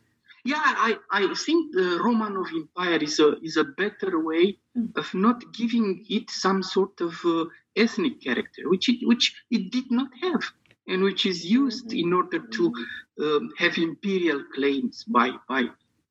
Yeah, 0.46 0.62
I, 0.62 0.98
I 1.12 1.34
think 1.34 1.74
the 1.74 2.00
Romanov 2.02 2.50
Empire 2.54 2.98
is 2.98 3.20
a 3.20 3.38
is 3.42 3.58
a 3.58 3.64
better 3.64 4.24
way 4.24 4.58
mm. 4.78 4.96
of 4.98 5.14
not 5.14 5.54
giving 5.54 6.06
it 6.10 6.30
some 6.30 6.64
sort 6.64 7.02
of 7.02 7.14
uh, 7.26 7.46
ethnic 7.76 8.22
character, 8.22 8.70
which 8.70 8.90
it, 8.90 9.00
which 9.04 9.36
it 9.52 9.72
did 9.72 9.92
not 9.92 10.10
have, 10.22 10.44
and 10.88 11.04
which 11.04 11.26
is 11.26 11.46
used 11.46 11.94
in 11.94 12.14
order 12.14 12.40
to 12.40 12.74
um, 13.22 13.52
have 13.58 13.78
imperial 13.78 14.44
claims 14.56 15.04
by 15.04 15.32
by 15.48 15.64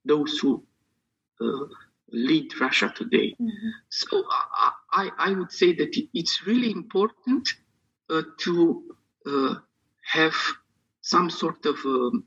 those 0.05 0.39
who 0.39 0.63
uh, 1.41 1.67
lead 2.11 2.49
Russia 2.61 2.93
today. 2.95 3.35
Mm-hmm. 3.41 3.69
So 3.89 4.25
I, 4.93 5.11
I 5.19 5.33
would 5.33 5.53
say 5.53 5.75
that 5.75 5.93
it's 6.15 6.47
really 6.47 6.71
important 6.71 7.49
uh, 8.11 8.23
to 8.39 8.83
uh, 9.27 9.55
have 10.03 10.35
some 11.03 11.31
sort 11.31 11.65
of 11.67 11.77
um, 11.85 12.25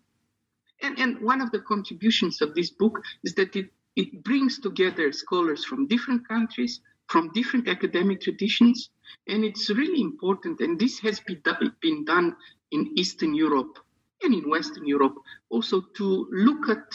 and, 0.81 0.97
and 0.99 1.21
one 1.21 1.41
of 1.41 1.51
the 1.51 1.59
contributions 1.59 2.41
of 2.41 2.55
this 2.55 2.69
book 2.69 2.99
is 3.23 3.35
that 3.35 3.55
it, 3.55 3.69
it 3.95 4.23
brings 4.23 4.59
together 4.59 5.11
scholars 5.11 5.65
from 5.65 5.87
different 5.87 6.27
countries, 6.27 6.81
from 7.07 7.31
different 7.33 7.67
academic 7.67 8.21
traditions, 8.21 8.89
and 9.27 9.43
it's 9.43 9.69
really 9.69 10.01
important. 10.01 10.59
And 10.61 10.79
this 10.79 10.99
has 10.99 11.19
been, 11.19 11.41
been 11.81 12.05
done 12.05 12.35
in 12.71 12.91
Eastern 12.95 13.33
Europe 13.33 13.79
and 14.23 14.33
in 14.33 14.49
Western 14.49 14.87
Europe 14.87 15.15
also 15.49 15.81
to 15.97 16.27
look 16.31 16.69
at 16.69 16.87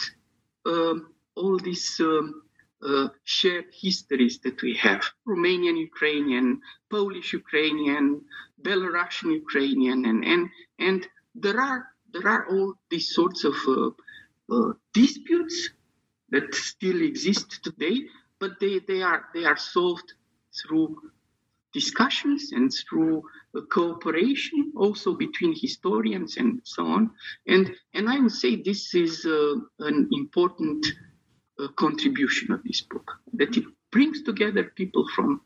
um, 0.65 1.13
all 1.35 1.57
these 1.59 1.99
um, 1.99 2.41
uh, 2.85 3.07
shared 3.23 3.65
histories 3.71 4.39
that 4.39 4.61
we 4.61 4.75
have 4.75 5.03
Romanian 5.27 5.77
Ukrainian, 5.79 6.61
Polish 6.89 7.33
Ukrainian, 7.33 8.21
Belarusian 8.61 9.31
Ukrainian, 9.33 10.05
and, 10.05 10.23
and, 10.23 10.49
and 10.79 11.07
there 11.35 11.59
are 11.59 11.85
there 12.13 12.27
are 12.27 12.47
all 12.49 12.73
these 12.89 13.13
sorts 13.13 13.43
of 13.43 13.55
uh, 13.67 13.89
uh, 14.53 14.73
disputes 14.93 15.69
that 16.29 16.53
still 16.53 17.01
exist 17.01 17.63
today, 17.63 18.01
but 18.39 18.59
they, 18.59 18.79
they 18.79 19.01
are 19.01 19.25
they 19.33 19.45
are 19.45 19.57
solved 19.57 20.13
through 20.61 20.97
discussions 21.73 22.51
and 22.53 22.71
through 22.73 23.21
uh, 23.55 23.61
cooperation 23.71 24.71
also 24.75 25.13
between 25.13 25.53
historians 25.59 26.37
and 26.37 26.61
so 26.63 26.85
on. 26.85 27.11
And 27.47 27.75
and 27.93 28.09
I 28.09 28.19
would 28.19 28.31
say 28.31 28.55
this 28.55 28.93
is 28.95 29.25
uh, 29.25 29.55
an 29.79 30.09
important 30.11 30.85
uh, 31.59 31.67
contribution 31.75 32.51
of 32.51 32.63
this 32.63 32.81
book 32.81 33.11
that 33.33 33.55
it 33.57 33.65
brings 33.91 34.21
together 34.23 34.63
people 34.75 35.05
from 35.15 35.41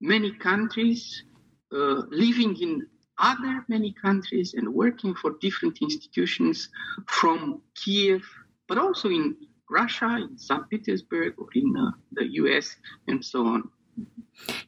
many 0.00 0.32
countries 0.32 1.22
uh, 1.72 2.02
living 2.10 2.56
in 2.60 2.86
other 3.18 3.64
many 3.68 3.92
countries 3.92 4.54
and 4.54 4.72
working 4.72 5.14
for 5.14 5.36
different 5.40 5.78
institutions 5.82 6.68
from 7.06 7.60
Kiev, 7.74 8.22
but 8.68 8.78
also 8.78 9.08
in 9.08 9.36
Russia, 9.70 10.18
in 10.20 10.36
St. 10.38 10.68
Petersburg, 10.68 11.34
or 11.38 11.48
in 11.54 11.74
uh, 11.76 11.90
the 12.12 12.26
US, 12.42 12.76
and 13.08 13.24
so 13.24 13.46
on. 13.46 13.70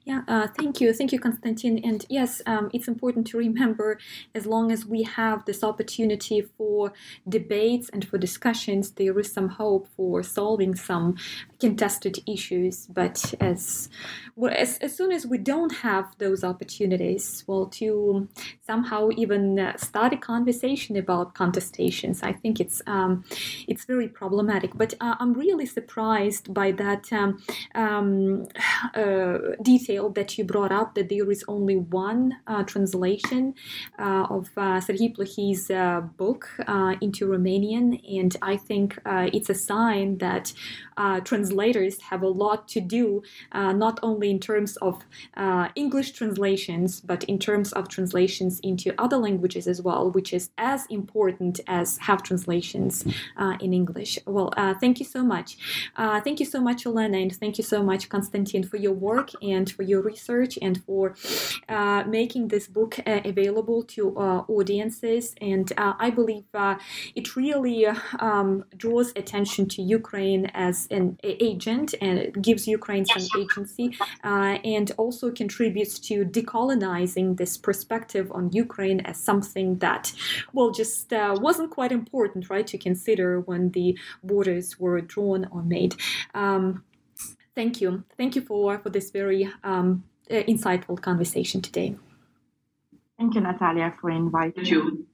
Yeah, 0.04 0.22
uh, 0.28 0.48
thank 0.58 0.80
you. 0.80 0.92
Thank 0.92 1.12
you, 1.12 1.18
Constantin. 1.18 1.78
And 1.82 2.04
yes, 2.08 2.42
um, 2.46 2.70
it's 2.72 2.88
important 2.88 3.26
to 3.28 3.38
remember 3.38 3.98
as 4.34 4.46
long 4.46 4.70
as 4.70 4.84
we 4.84 5.02
have 5.02 5.44
this 5.46 5.64
opportunity 5.64 6.42
for 6.42 6.92
debates 7.28 7.88
and 7.88 8.06
for 8.06 8.18
discussions, 8.18 8.92
there 8.92 9.18
is 9.18 9.32
some 9.32 9.48
hope 9.48 9.88
for 9.96 10.22
solving 10.22 10.74
some 10.74 11.16
contested 11.58 12.18
issues. 12.26 12.86
But 12.86 13.34
as, 13.40 13.88
well, 14.36 14.52
as, 14.54 14.78
as 14.78 14.94
soon 14.94 15.10
as 15.10 15.26
we 15.26 15.38
don't 15.38 15.72
have 15.76 16.14
those 16.18 16.44
opportunities, 16.44 17.42
well, 17.46 17.66
to 17.66 18.28
somehow 18.66 19.08
even 19.16 19.58
uh, 19.58 19.76
start 19.78 20.12
a 20.12 20.18
conversation 20.18 20.96
about 20.96 21.34
contestations, 21.34 22.22
I 22.22 22.32
think 22.32 22.60
it's 22.60 22.82
um, 22.86 23.24
it's 23.66 23.86
very 23.86 24.08
problematic. 24.08 24.72
But 24.74 24.94
uh, 25.00 25.14
I'm 25.18 25.32
really 25.32 25.66
surprised 25.66 26.52
by 26.52 26.72
that 26.72 27.10
um, 27.12 27.42
um 27.74 28.46
detail 29.62 30.10
that 30.10 30.36
you 30.36 30.44
brought 30.44 30.72
up 30.72 30.94
that 30.94 31.08
there 31.08 31.30
is 31.30 31.44
only 31.48 31.76
one 31.76 32.36
uh, 32.46 32.62
translation 32.64 33.54
uh, 33.98 34.26
of 34.30 34.50
uh, 34.56 34.80
Plokhy's 34.80 35.70
uh, 35.70 36.00
book 36.16 36.48
uh, 36.66 36.94
into 37.00 37.26
Romanian, 37.26 38.00
and 38.18 38.36
I 38.42 38.56
think 38.56 38.98
it's 39.06 39.50
a 39.50 39.54
sign 39.54 40.18
that 40.18 40.52
translators 41.24 42.00
have 42.02 42.22
a 42.22 42.28
lot 42.28 42.68
to 42.68 42.80
do, 42.80 43.22
not 43.52 43.98
only 44.02 44.30
in 44.30 44.40
terms 44.40 44.76
of 44.76 45.04
English 45.74 46.12
translations, 46.12 47.00
but 47.00 47.24
in 47.24 47.38
terms 47.38 47.72
of 47.72 47.88
translations 47.88 48.60
into 48.60 48.94
other 48.98 49.16
languages 49.16 49.66
as 49.66 49.82
well, 49.82 50.10
which 50.10 50.32
is 50.32 50.50
as 50.58 50.86
important 50.86 51.60
as 51.66 51.98
have 51.98 52.22
translations 52.22 53.04
in 53.60 53.72
English. 53.72 54.18
Well, 54.26 54.52
thank 54.80 55.00
you 55.00 55.06
so 55.06 55.22
much. 55.24 55.56
thank 55.96 56.40
you 56.40 56.46
so 56.46 56.60
much, 56.60 56.86
Elena, 56.86 57.18
and 57.18 57.34
thank 57.34 57.58
you 57.58 57.64
so 57.64 57.82
much, 57.82 58.08
Constantin, 58.08 58.62
for 58.64 58.76
your 58.76 58.92
work 59.10 59.28
and 59.54 59.66
for 59.76 59.84
your 59.90 60.02
research 60.12 60.52
and 60.66 60.74
for 60.86 61.04
uh, 61.68 62.02
making 62.20 62.44
this 62.48 62.66
book 62.66 62.92
uh, 62.98 63.20
available 63.32 63.80
to 63.94 64.02
uh, 64.16 64.40
audiences. 64.56 65.24
And 65.40 65.66
uh, 65.76 65.94
I 66.06 66.08
believe 66.10 66.46
uh, 66.54 66.76
it 67.14 67.26
really 67.36 67.78
um, 68.28 68.64
draws 68.82 69.08
attention 69.22 69.62
to 69.74 69.82
Ukraine 69.98 70.44
as 70.68 70.76
an 70.98 71.06
agent 71.22 71.88
and 72.00 72.16
gives 72.48 72.62
Ukraine 72.78 73.04
some 73.14 73.26
agency 73.42 73.86
and 74.76 74.86
also 75.02 75.26
contributes 75.42 75.94
to 76.08 76.14
decolonizing 76.38 77.36
this 77.40 77.54
perspective 77.68 78.26
on 78.38 78.44
Ukraine 78.52 79.00
as 79.10 79.16
something 79.30 79.68
that, 79.84 80.12
well, 80.54 80.70
just 80.70 81.12
wasn't 81.46 81.70
quite 81.78 81.92
important, 81.92 82.42
right, 82.54 82.66
to 82.72 82.78
consider 82.78 83.40
when 83.40 83.62
the 83.76 83.88
borders 84.22 84.66
were 84.82 85.00
drawn 85.00 85.40
or 85.50 85.62
made. 85.62 85.92
Um, 86.34 86.84
Thank 87.54 87.80
you. 87.80 88.04
Thank 88.16 88.36
you 88.36 88.42
for, 88.42 88.78
for 88.78 88.90
this 88.90 89.10
very 89.10 89.50
um, 89.62 90.04
uh, 90.30 90.34
insightful 90.34 91.00
conversation 91.00 91.60
today. 91.60 91.96
Thank 93.18 93.34
you, 93.34 93.40
Natalia, 93.40 93.94
for 94.00 94.10
inviting 94.10 94.54
Thank 94.54 94.70
you. 94.70 95.06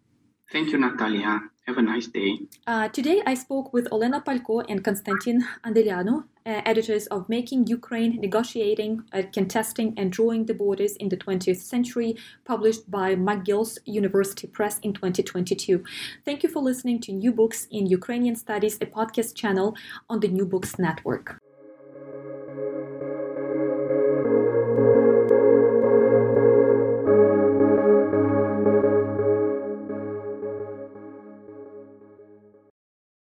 Thank 0.51 0.73
you, 0.73 0.79
Natalia. 0.79 1.41
Have 1.67 1.79
a 1.79 1.83
nice 1.83 2.09
day. 2.09 2.41
Uh, 2.67 2.89
today, 2.89 3.23
I 3.25 3.35
spoke 3.35 3.73
with 3.73 3.89
Olena 3.91 4.25
Palko 4.25 4.65
and 4.69 4.83
Constantin 4.83 5.47
Ardeleanu, 5.65 6.25
uh, 6.45 6.63
editors 6.65 7.07
of 7.09 7.29
Making 7.29 7.69
Ukraine, 7.69 8.19
Negotiating, 8.21 9.05
uh, 9.13 9.23
Contesting, 9.33 9.95
and 9.97 10.11
Drawing 10.11 10.47
the 10.47 10.55
Borders 10.55 10.97
in 10.97 11.11
the 11.11 11.17
20th 11.17 11.61
Century, 11.61 12.17
published 12.45 12.91
by 12.91 13.15
McGill's 13.15 13.79
University 13.85 14.49
Press 14.49 14.81
in 14.81 14.93
2022. 14.93 15.85
Thank 16.25 16.43
you 16.43 16.49
for 16.49 16.61
listening 16.61 17.01
to 17.03 17.13
New 17.13 17.33
Books 17.33 17.69
in 17.71 17.87
Ukrainian 17.87 18.35
Studies, 18.35 18.77
a 18.81 18.87
podcast 18.87 19.37
channel 19.37 19.77
on 20.09 20.19
the 20.19 20.29
New 20.29 20.47
Books 20.47 20.79
Network. 20.79 21.41